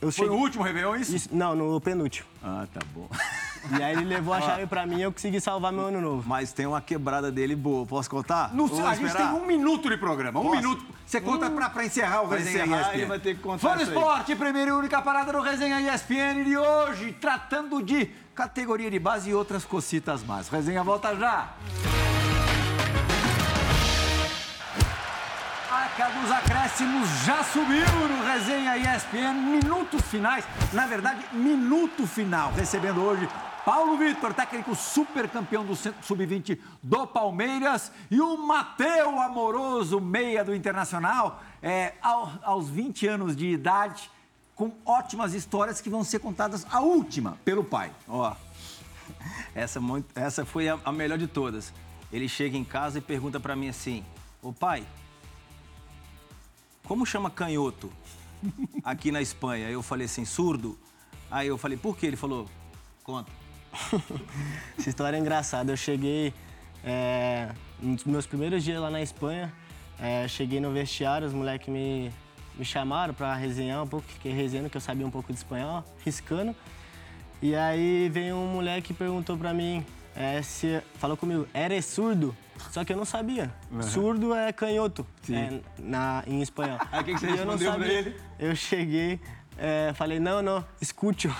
Eu 0.00 0.12
Foi 0.12 0.12
cheguei... 0.12 0.30
no 0.30 0.36
último 0.36 0.62
Réveillon 0.62 0.94
isso? 0.96 1.16
Isso- 1.16 1.28
não, 1.32 1.54
no 1.56 1.80
penúltimo. 1.80 2.28
Ah, 2.42 2.66
tá 2.72 2.80
bom. 2.94 3.08
E 3.76 3.82
aí 3.82 3.94
ele 3.96 4.04
levou 4.04 4.32
a 4.32 4.40
chave 4.40 4.64
pra 4.68 4.86
mim 4.86 4.98
e 4.98 5.02
eu 5.02 5.10
consegui 5.10 5.40
salvar 5.40 5.72
meu 5.72 5.86
ano 5.86 6.00
novo. 6.00 6.22
Mas 6.28 6.52
tem 6.52 6.66
uma 6.66 6.80
quebrada 6.80 7.32
dele 7.32 7.56
boa. 7.56 7.84
Posso 7.84 8.08
contar? 8.08 8.54
No- 8.54 8.72
Ou 8.72 8.86
a 8.86 8.94
gente 8.94 9.12
tem 9.12 9.26
um 9.26 9.44
minuto 9.44 9.90
de 9.90 9.96
programa, 9.96 10.38
um 10.38 10.44
Posso? 10.44 10.54
minuto. 10.56 10.84
Você 11.04 11.20
conta 11.20 11.50
pra, 11.50 11.68
pra 11.68 11.84
encerrar 11.84 12.22
o 12.22 12.28
Pra 12.28 12.36
Resenha 12.38 12.64
encerrar, 12.64 12.80
ESPN. 12.82 12.94
ele 12.94 13.06
vai 13.06 13.18
ter 13.18 13.34
que 13.34 13.42
contar 13.42 13.76
Fã. 13.76 13.82
Esporte, 13.82 14.36
primeira 14.36 14.70
e 14.70 14.72
única 14.72 15.02
parada 15.02 15.32
do 15.32 15.40
Resenha 15.40 15.80
ESPN 15.80 16.44
de 16.44 16.56
hoje, 16.56 17.12
tratando 17.20 17.82
de 17.82 18.06
categoria 18.36 18.88
de 18.88 19.00
base 19.00 19.30
e 19.30 19.34
outras 19.34 19.64
cocitas 19.64 20.22
mais. 20.22 20.48
Resenha 20.48 20.84
volta 20.84 21.16
já. 21.16 21.52
Marca 25.96 26.20
dos 26.20 26.30
acréscimos 26.30 27.08
já 27.24 27.42
subiu 27.42 27.86
no 28.08 28.22
Resenha 28.22 28.76
ESPN. 28.76 29.32
Minutos 29.32 30.02
finais, 30.02 30.44
na 30.72 30.86
verdade, 30.86 31.24
minuto 31.32 32.06
final. 32.06 32.52
Recebendo 32.52 33.00
hoje 33.00 33.26
Paulo 33.64 33.96
Vitor, 33.96 34.34
técnico 34.34 34.74
super 34.74 35.26
campeão 35.26 35.64
do 35.64 35.74
Sub-20 35.74 36.58
do 36.82 37.06
Palmeiras. 37.06 37.90
E 38.10 38.20
o 38.20 38.36
Mateu 38.36 39.18
Amoroso, 39.20 39.98
meia 39.98 40.44
do 40.44 40.54
Internacional, 40.54 41.42
é, 41.62 41.94
aos 42.02 42.68
20 42.68 43.06
anos 43.06 43.34
de 43.34 43.46
idade, 43.46 44.10
com 44.54 44.72
ótimas 44.84 45.32
histórias 45.32 45.80
que 45.80 45.88
vão 45.88 46.04
ser 46.04 46.18
contadas 46.18 46.66
a 46.70 46.80
última 46.80 47.38
pelo 47.42 47.64
pai. 47.64 47.90
Ó, 48.06 48.34
essa, 49.54 49.80
essa 50.14 50.44
foi 50.44 50.68
a, 50.68 50.78
a 50.84 50.92
melhor 50.92 51.16
de 51.16 51.26
todas. 51.26 51.72
Ele 52.12 52.28
chega 52.28 52.56
em 52.56 52.64
casa 52.64 52.98
e 52.98 53.00
pergunta 53.00 53.40
para 53.40 53.56
mim 53.56 53.68
assim: 53.68 54.04
Ô 54.42 54.52
pai, 54.52 54.86
como 56.86 57.04
chama 57.04 57.28
canhoto 57.28 57.90
aqui 58.82 59.10
na 59.10 59.20
Espanha? 59.20 59.68
Eu 59.68 59.82
falei 59.82 60.06
assim: 60.06 60.24
surdo. 60.24 60.78
Aí 61.30 61.48
eu 61.48 61.58
falei: 61.58 61.76
por 61.76 61.96
quê? 61.96 62.06
Ele 62.06 62.16
falou: 62.16 62.46
conta. 63.02 63.30
Essa 64.78 64.88
história 64.88 65.16
é 65.16 65.20
engraçada. 65.20 65.72
Eu 65.72 65.76
cheguei 65.76 66.32
é, 66.82 67.50
nos 67.80 68.04
meus 68.04 68.26
primeiros 68.26 68.62
dias 68.64 68.80
lá 68.80 68.90
na 68.90 69.02
Espanha. 69.02 69.52
É, 69.98 70.28
cheguei 70.28 70.60
no 70.60 70.70
vestiário, 70.72 71.26
os 71.26 71.32
moleques 71.32 71.68
me, 71.68 72.12
me 72.54 72.64
chamaram 72.64 73.14
para 73.14 73.34
resenhar 73.34 73.82
um 73.82 73.86
pouco, 73.86 74.06
fiquei 74.06 74.32
resenhando, 74.32 74.68
que 74.68 74.76
eu 74.76 74.80
sabia 74.80 75.06
um 75.06 75.10
pouco 75.10 75.32
de 75.32 75.38
espanhol, 75.38 75.82
riscando. 76.04 76.54
E 77.40 77.54
aí 77.54 78.08
veio 78.10 78.36
um 78.36 78.46
moleque 78.46 78.92
e 78.92 78.94
perguntou 78.94 79.36
para 79.36 79.52
mim 79.52 79.84
é, 80.14 80.40
se, 80.42 80.82
falou 80.94 81.16
comigo, 81.16 81.46
eres 81.52 81.84
surdo? 81.86 82.36
Só 82.70 82.84
que 82.84 82.92
eu 82.92 82.96
não 82.96 83.04
sabia. 83.04 83.52
Uhum. 83.70 83.82
Surdo 83.82 84.34
é 84.34 84.52
canhoto 84.52 85.06
é, 85.30 85.60
na, 85.78 86.22
em 86.26 86.42
espanhol. 86.42 86.78
Aí 86.92 87.00
o 87.00 87.04
que, 87.04 87.14
que 87.14 87.20
você 87.20 87.26
respondeu 87.26 87.74
pra 87.74 87.86
ele? 87.86 88.16
Eu 88.38 88.54
cheguei, 88.54 89.20
é, 89.58 89.92
falei, 89.94 90.20
não, 90.20 90.42
não, 90.42 90.64
escute. 90.80 91.28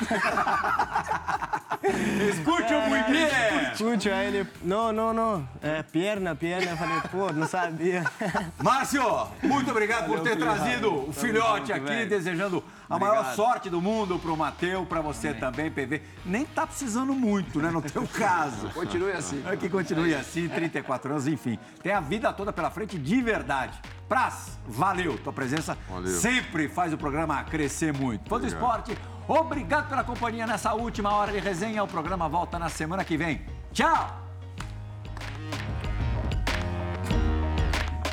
escute 2.31 2.75
o 2.75 2.81
muito 2.89 3.11
bem. 3.11 3.73
Escute, 3.73 4.11
aí 4.11 4.27
ele, 4.29 4.49
não, 4.63 4.93
não, 4.93 5.13
não, 5.13 5.49
é 5.63 5.83
perna, 5.83 6.35
perna. 6.35 6.71
Eu 6.71 6.77
falei, 6.77 7.01
pô, 7.11 7.33
não 7.33 7.47
sabia. 7.47 8.05
Márcio, 8.63 9.03
muito 9.43 9.71
obrigado 9.71 10.09
Valeu, 10.09 10.19
por 10.19 10.25
ter 10.25 10.37
trazido 10.37 11.09
o 11.09 11.13
filhote 11.13 11.73
aqui, 11.73 11.85
velho. 11.87 12.09
desejando 12.09 12.65
a 12.89 12.97
Obrigado. 12.97 13.17
maior 13.17 13.35
sorte 13.35 13.69
do 13.69 13.81
mundo 13.81 14.19
pro 14.19 14.37
Mateu, 14.37 14.87
para 14.87 15.01
você 15.01 15.35
também, 15.35 15.71
PV. 15.71 16.03
Nem 16.25 16.45
tá 16.47 16.67
precisando 16.67 17.13
muito, 17.13 17.61
né, 17.61 17.71
no 17.71 17.83
teu 17.83 18.07
caso. 18.15 18.69
continue 18.71 19.13
assim. 19.13 19.43
É 19.47 19.57
que 19.57 19.69
continue 19.69 20.15
assim, 20.15 20.49
34 20.49 21.11
anos, 21.11 21.27
enfim. 21.27 21.59
Tem 21.83 21.93
a 21.93 22.01
vida 22.01 22.33
toda 22.33 22.53
pela 22.53 22.71
frente 22.71 22.99
de 22.99 23.21
verdade. 23.21 23.79
Praz, 24.09 24.59
valeu. 24.67 25.19
Tua 25.19 25.33
presença 25.33 25.77
valeu. 25.89 26.13
sempre 26.21 26.69
faz 26.69 26.93
o 26.93 26.99
programa 26.99 27.43
crescer 27.45 27.93
muito. 27.93 28.29
Fã 28.29 28.39
do 28.39 28.47
esporte, 28.47 28.97
obrigado 29.27 29.89
pela 29.89 30.05
companhia 30.05 30.47
nessa 30.47 30.75
última 30.75 31.13
hora 31.13 31.33
de 31.33 31.39
resenha. 31.39 31.83
O 31.83 31.89
programa 31.89 32.29
volta 32.29 32.59
na 32.59 32.69
semana 32.69 33.05
que 33.05 33.17
vem. 33.17 33.45
Tchau! 33.73 34.23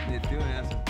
Meteu 0.10 0.40
essa. 0.40 0.83